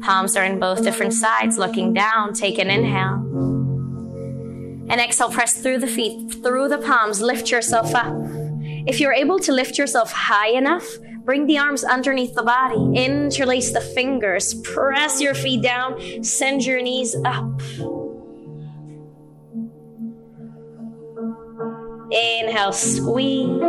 Palms 0.00 0.36
are 0.36 0.44
in 0.44 0.58
both 0.58 0.82
different 0.82 1.12
sides, 1.12 1.58
looking 1.58 1.92
down. 1.92 2.32
Take 2.32 2.58
an 2.58 2.70
inhale. 2.70 3.24
And 4.90 5.00
exhale, 5.00 5.30
press 5.30 5.60
through 5.60 5.78
the 5.78 5.86
feet, 5.86 6.42
through 6.42 6.68
the 6.68 6.78
palms, 6.78 7.20
lift 7.20 7.50
yourself 7.50 7.94
up. 7.94 8.14
If 8.86 9.00
you're 9.00 9.12
able 9.12 9.38
to 9.40 9.52
lift 9.52 9.76
yourself 9.76 10.12
high 10.12 10.48
enough, 10.48 10.86
bring 11.24 11.46
the 11.46 11.58
arms 11.58 11.84
underneath 11.84 12.34
the 12.34 12.42
body, 12.42 12.98
interlace 12.98 13.72
the 13.72 13.82
fingers, 13.82 14.54
press 14.62 15.20
your 15.20 15.34
feet 15.34 15.62
down, 15.62 16.24
send 16.24 16.64
your 16.64 16.80
knees 16.80 17.14
up. 17.26 17.60
Inhale, 22.10 22.72
squeeze. 22.72 23.60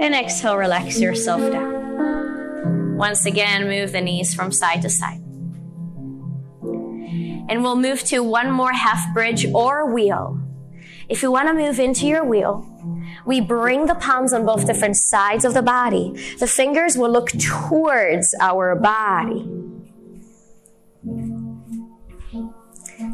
And 0.00 0.14
exhale, 0.14 0.56
relax 0.56 1.00
yourself 1.00 1.52
down. 1.52 1.79
Once 3.00 3.24
again, 3.24 3.66
move 3.66 3.92
the 3.92 4.00
knees 4.02 4.34
from 4.34 4.52
side 4.52 4.82
to 4.82 4.90
side. 4.90 5.22
And 7.48 7.62
we'll 7.62 7.76
move 7.76 8.04
to 8.04 8.22
one 8.22 8.50
more 8.50 8.74
half 8.74 9.14
bridge 9.14 9.46
or 9.54 9.90
wheel. 9.90 10.38
If 11.08 11.22
you 11.22 11.32
want 11.32 11.48
to 11.48 11.54
move 11.54 11.80
into 11.80 12.06
your 12.06 12.22
wheel, 12.26 12.66
we 13.24 13.40
bring 13.40 13.86
the 13.86 13.94
palms 13.94 14.34
on 14.34 14.44
both 14.44 14.66
different 14.66 14.96
sides 14.96 15.46
of 15.46 15.54
the 15.54 15.62
body. 15.62 16.12
The 16.40 16.46
fingers 16.46 16.98
will 16.98 17.10
look 17.10 17.30
towards 17.30 18.34
our 18.38 18.76
body. 18.76 19.48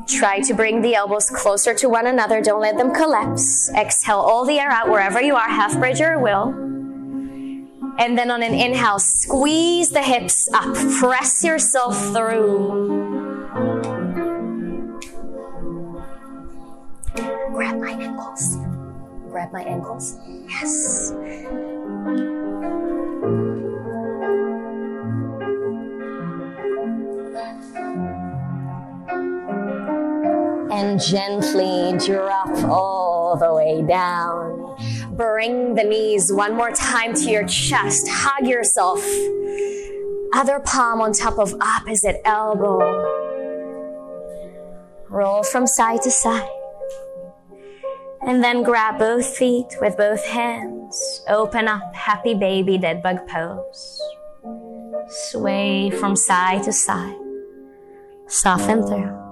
Try 0.09 0.41
to 0.41 0.53
bring 0.53 0.83
the 0.83 0.97
elbows 0.97 1.31
closer 1.31 1.75
to 1.75 1.89
one 1.89 2.09
another. 2.09 2.43
Don't 2.43 2.61
let 2.61 2.77
them 2.77 2.93
collapse. 2.93 3.71
Exhale 3.73 4.19
all 4.19 4.45
the 4.45 4.59
air 4.59 4.71
out 4.71 4.89
wherever 4.89 5.23
you 5.23 5.37
are, 5.37 5.49
half 5.49 5.79
bridge 5.79 6.01
or 6.01 6.21
wheel. 6.21 6.76
And 7.99 8.19
then 8.19 8.31
on 8.31 8.43
an 8.43 8.53
inhale, 8.53 8.99
squeeze 8.99 9.91
the 9.91 10.03
hips 10.03 10.49
up, 10.53 10.75
press 10.99 11.43
yourself 11.43 11.97
through. 12.13 12.97
Grab 17.55 17.81
my 17.81 17.93
ankles. 17.93 18.57
Grab 19.31 19.51
my 19.53 19.63
ankles. 19.63 20.17
Yes. 20.47 21.13
And 30.71 31.01
gently 31.01 31.97
drop 31.99 32.51
all 32.65 33.37
the 33.37 33.55
way 33.55 33.83
down 33.83 34.66
Bring 35.17 35.75
the 35.75 35.83
knees 35.83 36.31
one 36.31 36.55
more 36.55 36.71
time 36.73 37.15
to 37.15 37.31
your 37.31 37.47
chest. 37.47 38.07
Hug 38.07 38.47
yourself. 38.47 39.03
Other 40.35 40.61
palm 40.61 41.01
on 41.01 41.15
top 41.15 41.39
of 41.39 41.55
opposite 41.59 42.21
elbow. 42.27 42.81
Roll 45.09 45.43
from 45.43 45.67
side 45.67 46.03
to 46.03 46.11
side. 46.11 46.51
And 48.27 48.45
then 48.45 48.63
grab 48.63 48.99
both 48.99 49.27
feet 49.27 49.75
with 49.81 49.97
both 49.97 50.23
hands. 50.27 51.23
Open 51.29 51.67
up, 51.67 51.95
happy 51.95 52.35
baby, 52.35 52.77
dead 52.77 53.03
bug 53.03 53.27
pose. 53.27 54.03
Sway 55.09 55.89
from 55.99 56.15
side 56.15 56.65
to 56.65 56.73
side. 56.75 57.17
Soften 58.27 58.87
through. 58.87 59.26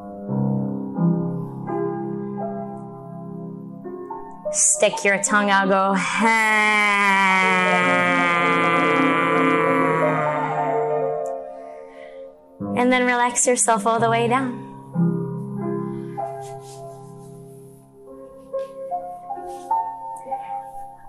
Stick 4.54 5.02
your 5.02 5.20
tongue 5.20 5.50
out, 5.50 5.68
go 5.68 5.96
And 12.76 12.92
then 12.92 13.04
relax 13.04 13.48
yourself 13.48 13.84
all 13.84 13.98
the 13.98 14.08
way 14.08 14.28
down. 14.28 14.60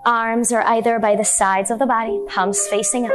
Arms 0.07 0.51
are 0.51 0.63
either 0.63 0.97
by 0.97 1.15
the 1.15 1.23
sides 1.23 1.69
of 1.69 1.77
the 1.77 1.85
body, 1.85 2.19
palms 2.27 2.65
facing 2.67 3.05
up. 3.05 3.11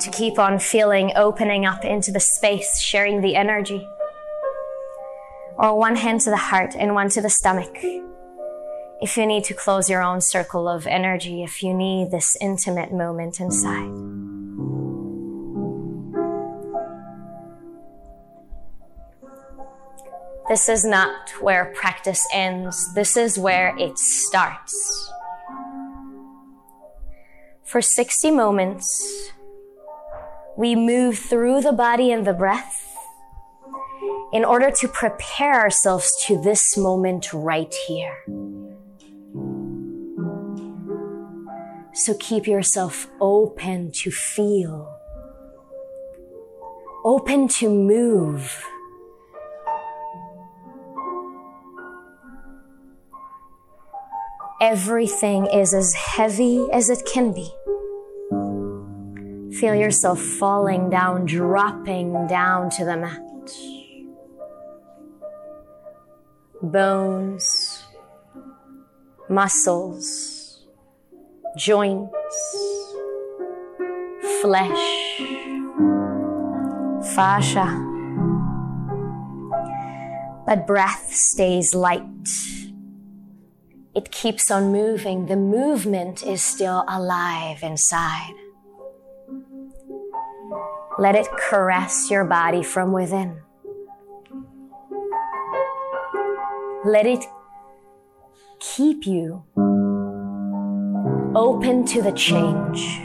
To 0.00 0.10
keep 0.10 0.38
on 0.38 0.58
feeling 0.58 1.12
opening 1.16 1.66
up 1.66 1.84
into 1.84 2.10
the 2.10 2.20
space, 2.20 2.80
sharing 2.80 3.20
the 3.20 3.36
energy 3.36 3.86
or 5.62 5.78
one 5.78 5.94
hand 5.94 6.20
to 6.20 6.30
the 6.30 6.36
heart 6.36 6.74
and 6.76 6.92
one 6.92 7.08
to 7.08 7.22
the 7.22 7.30
stomach. 7.30 7.78
If 9.00 9.16
you 9.16 9.24
need 9.26 9.44
to 9.44 9.54
close 9.54 9.88
your 9.88 10.02
own 10.02 10.20
circle 10.20 10.68
of 10.68 10.88
energy, 10.88 11.44
if 11.44 11.62
you 11.62 11.72
need 11.72 12.10
this 12.10 12.36
intimate 12.40 12.92
moment 12.92 13.38
inside. 13.38 13.92
This 20.48 20.68
is 20.68 20.84
not 20.84 21.30
where 21.40 21.72
practice 21.76 22.26
ends. 22.32 22.92
This 22.94 23.16
is 23.16 23.38
where 23.38 23.76
it 23.78 23.98
starts. 23.98 25.12
For 27.62 27.80
60 27.80 28.32
moments, 28.32 29.30
we 30.56 30.74
move 30.74 31.18
through 31.18 31.60
the 31.60 31.72
body 31.72 32.10
and 32.10 32.26
the 32.26 32.34
breath 32.34 32.91
in 34.32 34.44
order 34.44 34.70
to 34.70 34.88
prepare 34.88 35.60
ourselves 35.60 36.10
to 36.26 36.40
this 36.40 36.76
moment 36.76 37.32
right 37.32 37.72
here. 37.86 38.24
So 41.94 42.14
keep 42.18 42.46
yourself 42.46 43.06
open 43.20 43.92
to 43.92 44.10
feel, 44.10 44.98
open 47.04 47.48
to 47.48 47.68
move. 47.68 48.64
Everything 54.62 55.46
is 55.46 55.74
as 55.74 55.92
heavy 55.92 56.66
as 56.72 56.88
it 56.88 57.02
can 57.04 57.32
be. 57.34 57.50
Feel 59.58 59.74
yourself 59.74 60.18
falling 60.18 60.88
down, 60.88 61.26
dropping 61.26 62.26
down 62.26 62.70
to 62.70 62.84
the 62.86 62.96
mat. 62.96 63.20
Bones, 66.62 67.84
muscles, 69.28 70.64
joints, 71.56 72.56
flesh, 74.40 75.18
fascia. 77.14 77.88
But 80.46 80.66
breath 80.66 81.12
stays 81.12 81.74
light. 81.74 82.02
It 83.94 84.10
keeps 84.10 84.50
on 84.50 84.72
moving. 84.72 85.26
The 85.26 85.36
movement 85.36 86.22
is 86.22 86.42
still 86.42 86.84
alive 86.88 87.62
inside. 87.62 88.34
Let 90.98 91.16
it 91.16 91.26
caress 91.36 92.10
your 92.10 92.24
body 92.24 92.62
from 92.62 92.92
within. 92.92 93.40
Let 96.84 97.06
it 97.06 97.24
keep 98.58 99.06
you 99.06 99.44
open 101.36 101.86
to 101.86 102.02
the 102.02 102.10
change. 102.10 103.00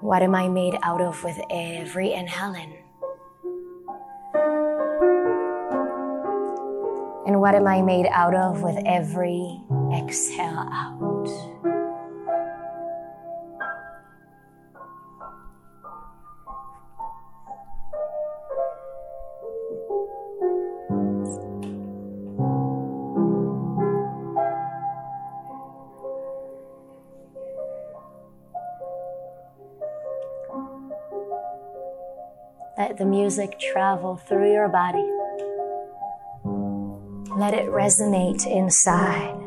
What 0.00 0.22
am 0.22 0.36
I 0.36 0.48
made 0.48 0.78
out 0.84 1.00
of 1.00 1.24
with 1.24 1.40
every 1.50 2.12
inhale 2.12 2.54
in? 2.54 2.72
And 7.26 7.40
what 7.40 7.56
am 7.56 7.66
I 7.66 7.82
made 7.82 8.06
out 8.06 8.36
of 8.36 8.62
with 8.62 8.80
every 8.86 9.60
exhale 9.92 10.68
out? 10.70 11.05
Music 33.26 33.58
travel 33.58 34.14
through 34.14 34.52
your 34.52 34.68
body. 34.68 35.04
Let 37.36 37.54
it 37.54 37.66
resonate 37.66 38.46
inside. 38.46 39.45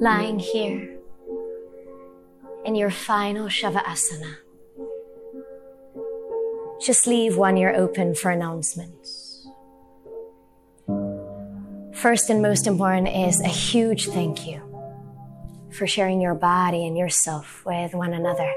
Lying 0.00 0.38
here 0.38 0.96
in 2.64 2.74
your 2.74 2.90
final 2.90 3.48
Shavasana. 3.48 4.36
Just 6.80 7.06
leave 7.06 7.36
one 7.36 7.58
ear 7.58 7.74
open 7.76 8.14
for 8.14 8.30
announcements. 8.30 9.46
First 11.92 12.30
and 12.30 12.40
most 12.40 12.66
important 12.66 13.08
is 13.08 13.42
a 13.42 13.48
huge 13.48 14.08
thank 14.08 14.46
you 14.46 14.62
for 15.70 15.86
sharing 15.86 16.22
your 16.22 16.34
body 16.34 16.86
and 16.86 16.96
yourself 16.96 17.62
with 17.66 17.92
one 17.92 18.14
another, 18.14 18.50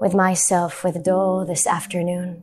with 0.00 0.14
myself, 0.14 0.82
with 0.82 1.04
Dole 1.04 1.44
this 1.44 1.64
afternoon. 1.64 2.42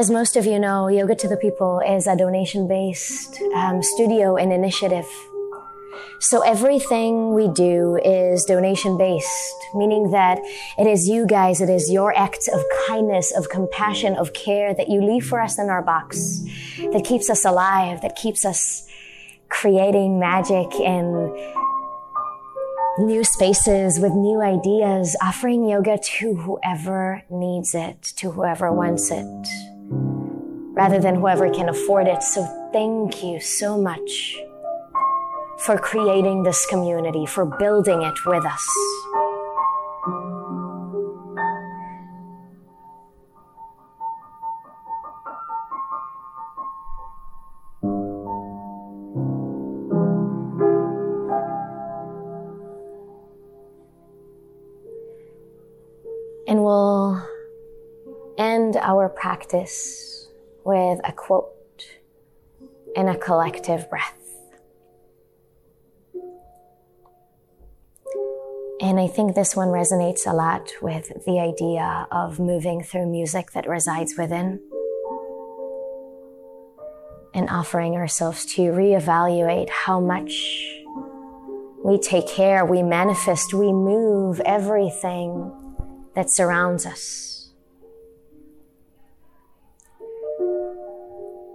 As 0.00 0.10
most 0.10 0.34
of 0.34 0.46
you 0.46 0.58
know, 0.58 0.88
Yoga 0.88 1.14
to 1.14 1.28
the 1.28 1.36
People 1.36 1.82
is 1.86 2.06
a 2.06 2.16
donation 2.16 2.66
based 2.66 3.38
um, 3.54 3.82
studio 3.82 4.36
and 4.36 4.50
initiative. 4.50 5.04
So 6.20 6.40
everything 6.40 7.34
we 7.34 7.48
do 7.48 8.00
is 8.02 8.46
donation 8.46 8.96
based, 8.96 9.54
meaning 9.74 10.10
that 10.12 10.38
it 10.78 10.86
is 10.86 11.06
you 11.06 11.26
guys, 11.26 11.60
it 11.60 11.68
is 11.68 11.90
your 11.90 12.16
acts 12.16 12.48
of 12.48 12.62
kindness, 12.88 13.30
of 13.30 13.50
compassion, 13.50 14.16
of 14.16 14.32
care 14.32 14.72
that 14.72 14.88
you 14.88 15.02
leave 15.02 15.26
for 15.26 15.38
us 15.38 15.58
in 15.58 15.68
our 15.68 15.82
box 15.82 16.44
that 16.94 17.04
keeps 17.04 17.28
us 17.28 17.44
alive, 17.44 18.00
that 18.00 18.16
keeps 18.16 18.46
us 18.46 18.88
creating 19.50 20.18
magic 20.18 20.72
and 20.80 21.30
new 23.00 23.22
spaces 23.22 24.00
with 24.00 24.12
new 24.12 24.40
ideas, 24.40 25.14
offering 25.20 25.68
yoga 25.68 25.98
to 25.98 26.36
whoever 26.36 27.22
needs 27.28 27.74
it, 27.74 28.00
to 28.16 28.30
whoever 28.30 28.72
wants 28.72 29.10
it 29.10 29.69
rather 30.72 30.98
than 30.98 31.16
whoever 31.16 31.50
can 31.50 31.68
afford 31.68 32.06
it. 32.06 32.22
So 32.22 32.44
thank 32.72 33.24
you 33.24 33.40
so 33.40 33.76
much 33.76 34.36
for 35.58 35.76
creating 35.76 36.42
this 36.42 36.64
community, 36.66 37.26
for 37.26 37.44
building 37.44 38.02
it 38.02 38.24
with 38.24 38.44
us. 38.46 38.66
And 56.48 56.64
we'll 56.64 57.22
end 58.38 58.76
our 58.76 59.08
practice 59.08 60.09
with 60.64 61.00
a 61.04 61.12
quote 61.12 61.50
in 62.94 63.08
a 63.08 63.16
collective 63.16 63.88
breath. 63.88 64.16
And 68.82 68.98
I 68.98 69.08
think 69.08 69.34
this 69.34 69.54
one 69.54 69.68
resonates 69.68 70.26
a 70.26 70.34
lot 70.34 70.70
with 70.80 71.24
the 71.26 71.38
idea 71.38 72.08
of 72.10 72.40
moving 72.40 72.82
through 72.82 73.06
music 73.06 73.50
that 73.52 73.68
resides 73.68 74.14
within 74.16 74.58
and 77.34 77.48
offering 77.50 77.94
ourselves 77.94 78.46
to 78.54 78.62
reevaluate 78.62 79.68
how 79.68 80.00
much 80.00 80.32
we 81.84 81.98
take 81.98 82.26
care, 82.26 82.64
we 82.64 82.82
manifest, 82.82 83.52
we 83.52 83.72
move 83.72 84.40
everything 84.40 85.52
that 86.14 86.30
surrounds 86.30 86.86
us. 86.86 87.29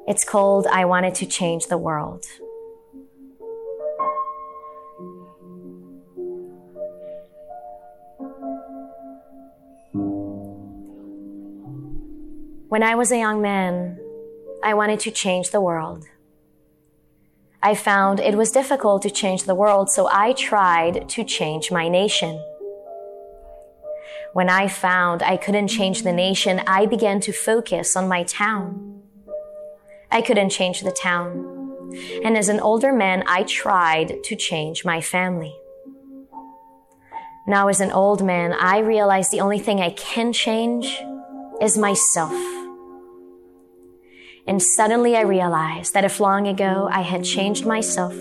It's 0.08 0.24
called 0.24 0.68
I 0.68 0.86
Wanted 0.86 1.16
to 1.16 1.26
Change 1.26 1.66
the 1.66 1.80
World. 1.80 2.26
When 12.70 12.84
I 12.84 12.94
was 12.94 13.12
a 13.12 13.18
young 13.18 13.42
man, 13.42 13.98
I 14.64 14.76
wanted 14.76 15.00
to 15.02 15.12
change 15.12 15.50
the 15.50 15.62
world. 15.62 16.06
I 17.64 17.74
found 17.74 18.20
it 18.20 18.36
was 18.36 18.52
difficult 18.52 19.02
to 19.04 19.10
change 19.10 19.46
the 19.46 19.56
world, 19.56 19.90
so 19.90 20.08
I 20.12 20.34
tried 20.34 21.10
to 21.10 21.24
change 21.24 21.72
my 21.72 21.90
nation. 21.90 22.40
When 24.34 24.52
I 24.52 24.68
found 24.68 25.24
I 25.24 25.38
couldn't 25.38 25.70
change 25.70 26.04
the 26.04 26.14
nation, 26.14 26.62
I 26.68 26.86
began 26.86 27.22
to 27.22 27.32
focus 27.32 27.96
on 27.96 28.08
my 28.08 28.22
town. 28.22 28.95
I 30.16 30.22
couldn't 30.22 30.52
change 30.52 30.80
the 30.80 30.94
town. 30.94 31.92
And 32.24 32.38
as 32.38 32.48
an 32.48 32.62
older 32.62 32.94
man, 32.94 33.26
I 33.28 33.44
tried 33.44 34.24
to 34.24 34.36
change 34.38 34.86
my 34.86 35.02
family. 35.02 35.54
Now, 37.46 37.68
as 37.68 37.82
an 37.82 37.92
old 37.92 38.24
man, 38.24 38.54
I 38.54 38.78
realize 38.78 39.28
the 39.28 39.42
only 39.42 39.60
thing 39.60 39.82
I 39.82 39.90
can 39.90 40.32
change 40.32 41.04
is 41.62 41.78
myself. 41.78 42.32
And 44.48 44.62
suddenly 44.62 45.18
I 45.18 45.24
realized 45.24 45.94
that 45.94 46.06
if 46.06 46.22
long 46.22 46.48
ago 46.48 46.88
I 46.90 47.02
had 47.02 47.26
changed 47.26 47.66
myself, 47.66 48.16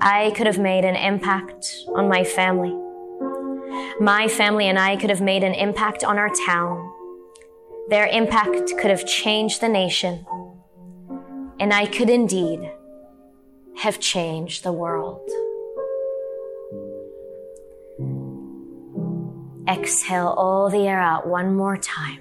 I 0.00 0.32
could 0.36 0.46
have 0.46 0.60
made 0.60 0.84
an 0.84 0.94
impact 0.94 1.66
on 1.96 2.08
my 2.08 2.22
family. 2.22 2.72
My 3.98 4.28
family 4.28 4.68
and 4.68 4.78
I 4.78 4.94
could 4.94 5.10
have 5.10 5.20
made 5.20 5.42
an 5.42 5.54
impact 5.54 6.04
on 6.04 6.18
our 6.18 6.30
town. 6.46 6.88
Their 7.88 8.06
impact 8.06 8.74
could 8.78 8.92
have 8.92 9.04
changed 9.08 9.60
the 9.60 9.68
nation 9.68 10.24
and 11.60 11.72
I 11.72 11.86
could 11.86 12.10
indeed 12.10 12.70
have 13.78 14.00
changed 14.00 14.62
the 14.64 14.72
world. 14.72 15.28
Exhale 19.68 20.34
all 20.36 20.70
the 20.70 20.86
air 20.86 21.00
out 21.00 21.26
one 21.26 21.54
more 21.54 21.76
time. 21.76 22.20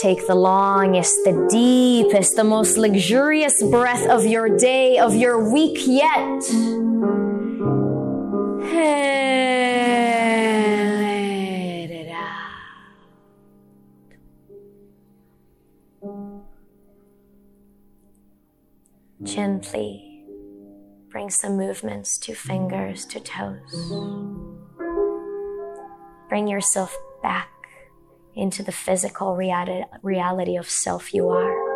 Take 0.00 0.26
the 0.26 0.34
longest, 0.34 1.14
the 1.24 1.46
deepest, 1.50 2.36
the 2.36 2.44
most 2.44 2.78
luxurious 2.78 3.62
breath 3.62 4.06
of 4.08 4.24
your 4.24 4.56
day, 4.56 4.98
of 4.98 5.14
your 5.14 5.52
week 5.52 5.80
yet. 5.86 6.42
Gently 19.24 20.24
bring 21.10 21.30
some 21.30 21.56
movements 21.56 22.18
to 22.18 22.34
fingers 22.34 23.04
to 23.06 23.20
toes. 23.20 23.92
Bring 26.28 26.48
yourself 26.48 26.96
back 27.22 27.50
into 28.34 28.62
the 28.62 28.72
physical 28.72 29.36
reality 29.36 30.56
of 30.56 30.68
self 30.68 31.14
you 31.14 31.28
are. 31.28 31.72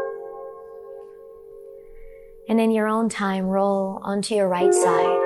And 2.49 2.61
in 2.61 2.71
your 2.71 2.89
own 2.89 3.09
time, 3.09 3.47
roll 3.47 4.01
onto 4.03 4.35
your 4.35 4.49
right 4.49 4.73
side. 4.73 5.23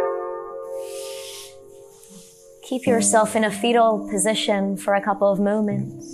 Keep 2.64 2.86
yourself 2.86 3.34
in 3.34 3.44
a 3.44 3.50
fetal 3.50 4.08
position 4.10 4.76
for 4.76 4.94
a 4.94 5.02
couple 5.02 5.30
of 5.30 5.40
moments. 5.40 6.04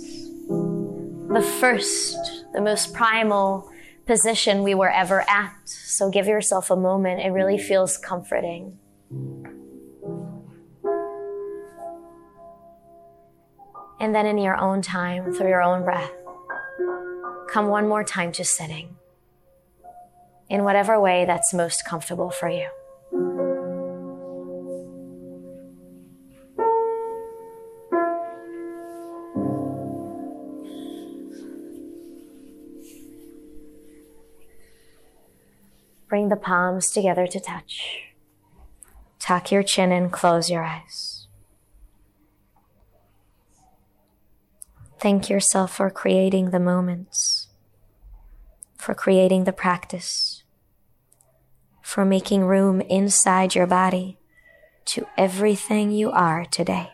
The 0.47 1.55
first, 1.59 2.17
the 2.53 2.61
most 2.61 2.93
primal 2.93 3.69
position 4.07 4.63
we 4.63 4.73
were 4.73 4.89
ever 4.89 5.23
at. 5.29 5.53
So 5.65 6.09
give 6.09 6.25
yourself 6.25 6.71
a 6.71 6.75
moment. 6.75 7.21
It 7.21 7.29
really 7.29 7.57
mm-hmm. 7.57 7.67
feels 7.67 7.97
comforting. 7.97 8.79
And 13.99 14.13
then 14.13 14.25
in 14.25 14.37
your 14.37 14.55
own 14.55 14.81
time, 14.81 15.33
through 15.33 15.49
your 15.49 15.61
own 15.61 15.83
breath, 15.83 16.11
come 17.49 17.67
one 17.67 17.87
more 17.87 18.03
time 18.03 18.31
to 18.33 18.43
sitting 18.43 18.95
in 20.49 20.63
whatever 20.63 20.99
way 20.99 21.25
that's 21.25 21.53
most 21.53 21.83
comfortable 21.85 22.29
for 22.29 22.49
you. 22.49 23.46
Bring 36.07 36.29
the 36.29 36.35
palms 36.37 36.89
together 36.89 37.27
to 37.27 37.39
touch. 37.39 38.01
Tuck 39.19 39.51
your 39.51 39.63
chin 39.63 39.91
and 39.91 40.11
close 40.11 40.49
your 40.49 40.63
eyes. 40.63 41.27
Thank 44.99 45.29
yourself 45.29 45.75
for 45.75 45.89
creating 45.89 46.49
the 46.51 46.59
moments, 46.59 47.49
for 48.77 48.95
creating 48.95 49.43
the 49.43 49.53
practice, 49.53 50.43
for 51.83 52.03
making 52.03 52.45
room 52.45 52.81
inside 52.81 53.53
your 53.53 53.67
body 53.67 54.17
to 54.85 55.05
everything 55.17 55.91
you 55.91 56.09
are 56.09 56.45
today. 56.45 56.91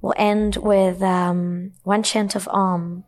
We'll 0.00 0.14
end 0.16 0.56
with 0.56 1.02
um, 1.02 1.72
one 1.82 2.02
chant 2.02 2.34
of 2.34 2.48
Om 2.48 3.04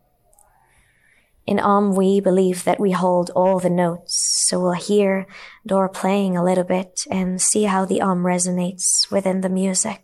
In 1.48 1.58
Om, 1.58 1.94
we 1.94 2.20
believe 2.20 2.64
that 2.64 2.78
we 2.78 2.90
hold 2.90 3.30
all 3.30 3.58
the 3.58 3.70
notes, 3.70 4.44
so 4.46 4.60
we'll 4.60 4.72
hear 4.72 5.26
Dor 5.66 5.88
playing 5.88 6.36
a 6.36 6.44
little 6.44 6.62
bit 6.62 7.06
and 7.10 7.40
see 7.40 7.62
how 7.62 7.86
the 7.86 8.02
Om 8.02 8.22
resonates 8.22 9.10
within 9.10 9.40
the 9.40 9.48
music. 9.48 10.02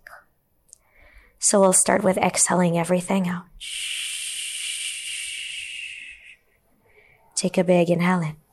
So 1.38 1.60
we'll 1.60 1.74
start 1.74 2.02
with 2.02 2.16
exhaling 2.16 2.78
everything 2.78 3.28
out. 3.28 3.44
Take 7.34 7.58
a 7.58 7.64
big 7.64 7.90
inhale 7.90 8.22
in. 8.22 8.43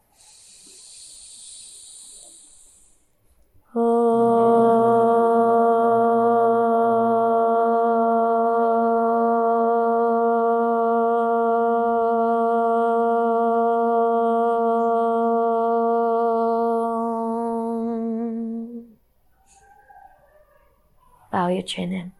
Your 21.62 21.68
chin 21.68 21.94
in. 21.94 22.12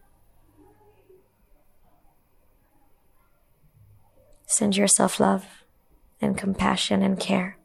Send 4.46 4.76
yourself 4.76 5.18
love 5.18 5.46
and 6.20 6.36
compassion 6.38 7.02
and 7.02 7.18
care 7.18 7.58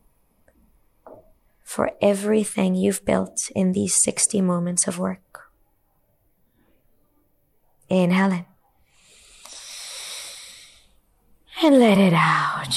for 1.63 1.91
everything 2.01 2.75
you've 2.75 3.05
built 3.05 3.51
in 3.55 3.73
these 3.73 4.01
60 4.01 4.41
moments 4.41 4.87
of 4.87 4.97
work. 4.97 5.51
Inhale 7.89 8.31
in. 8.31 8.45
And 11.61 11.79
let 11.79 11.97
it 11.97 12.13
out. 12.13 12.69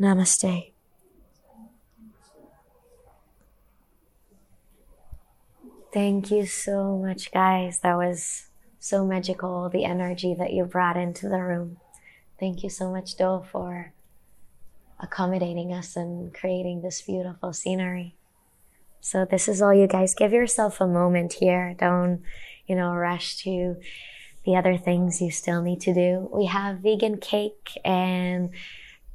Namaste. 0.00 0.73
Thank 5.94 6.32
you 6.32 6.44
so 6.44 6.98
much, 6.98 7.30
guys. 7.30 7.78
That 7.78 7.96
was 7.96 8.48
so 8.80 9.06
magical, 9.06 9.68
the 9.68 9.84
energy 9.84 10.34
that 10.34 10.52
you 10.52 10.64
brought 10.64 10.96
into 10.96 11.28
the 11.28 11.38
room. 11.38 11.76
Thank 12.40 12.64
you 12.64 12.68
so 12.68 12.90
much, 12.90 13.14
Do, 13.14 13.44
for 13.52 13.92
accommodating 14.98 15.72
us 15.72 15.94
and 15.94 16.34
creating 16.34 16.82
this 16.82 17.00
beautiful 17.00 17.52
scenery. 17.52 18.16
So 19.00 19.24
this 19.24 19.46
is 19.46 19.62
all 19.62 19.72
you 19.72 19.86
guys. 19.86 20.16
Give 20.16 20.32
yourself 20.32 20.80
a 20.80 20.88
moment 20.88 21.34
here. 21.34 21.76
Don't, 21.78 22.22
you 22.66 22.74
know, 22.74 22.92
rush 22.92 23.36
to 23.44 23.76
the 24.44 24.56
other 24.56 24.76
things 24.76 25.22
you 25.22 25.30
still 25.30 25.62
need 25.62 25.80
to 25.82 25.94
do. 25.94 26.28
We 26.34 26.46
have 26.46 26.78
vegan 26.78 27.18
cake 27.18 27.78
and 27.84 28.50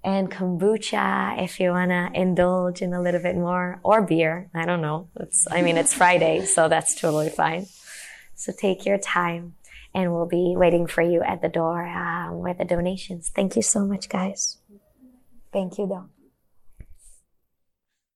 and 0.03 0.31
kombucha 0.31 1.43
if 1.43 1.59
you 1.59 1.71
want 1.71 1.91
to 1.91 2.09
indulge 2.13 2.81
in 2.81 2.93
a 2.93 3.01
little 3.01 3.21
bit 3.21 3.35
more 3.35 3.79
or 3.83 4.01
beer. 4.01 4.49
I 4.53 4.65
don't 4.65 4.81
know. 4.81 5.09
It's, 5.19 5.47
I 5.51 5.61
mean, 5.61 5.77
it's 5.77 5.93
Friday, 5.93 6.45
so 6.45 6.69
that's 6.69 6.99
totally 6.99 7.29
fine. 7.29 7.67
So 8.35 8.53
take 8.57 8.85
your 8.85 8.97
time 8.97 9.55
and 9.93 10.13
we'll 10.13 10.27
be 10.27 10.53
waiting 10.55 10.87
for 10.87 11.01
you 11.01 11.21
at 11.21 11.41
the 11.41 11.49
door 11.49 11.85
um, 11.85 12.39
with 12.39 12.59
the 12.59 12.65
donations. 12.65 13.31
Thank 13.33 13.55
you 13.55 13.61
so 13.61 13.85
much, 13.85 14.07
guys. 14.07 14.57
Thank 15.51 15.77
you, 15.77 15.87
though. 15.87 16.09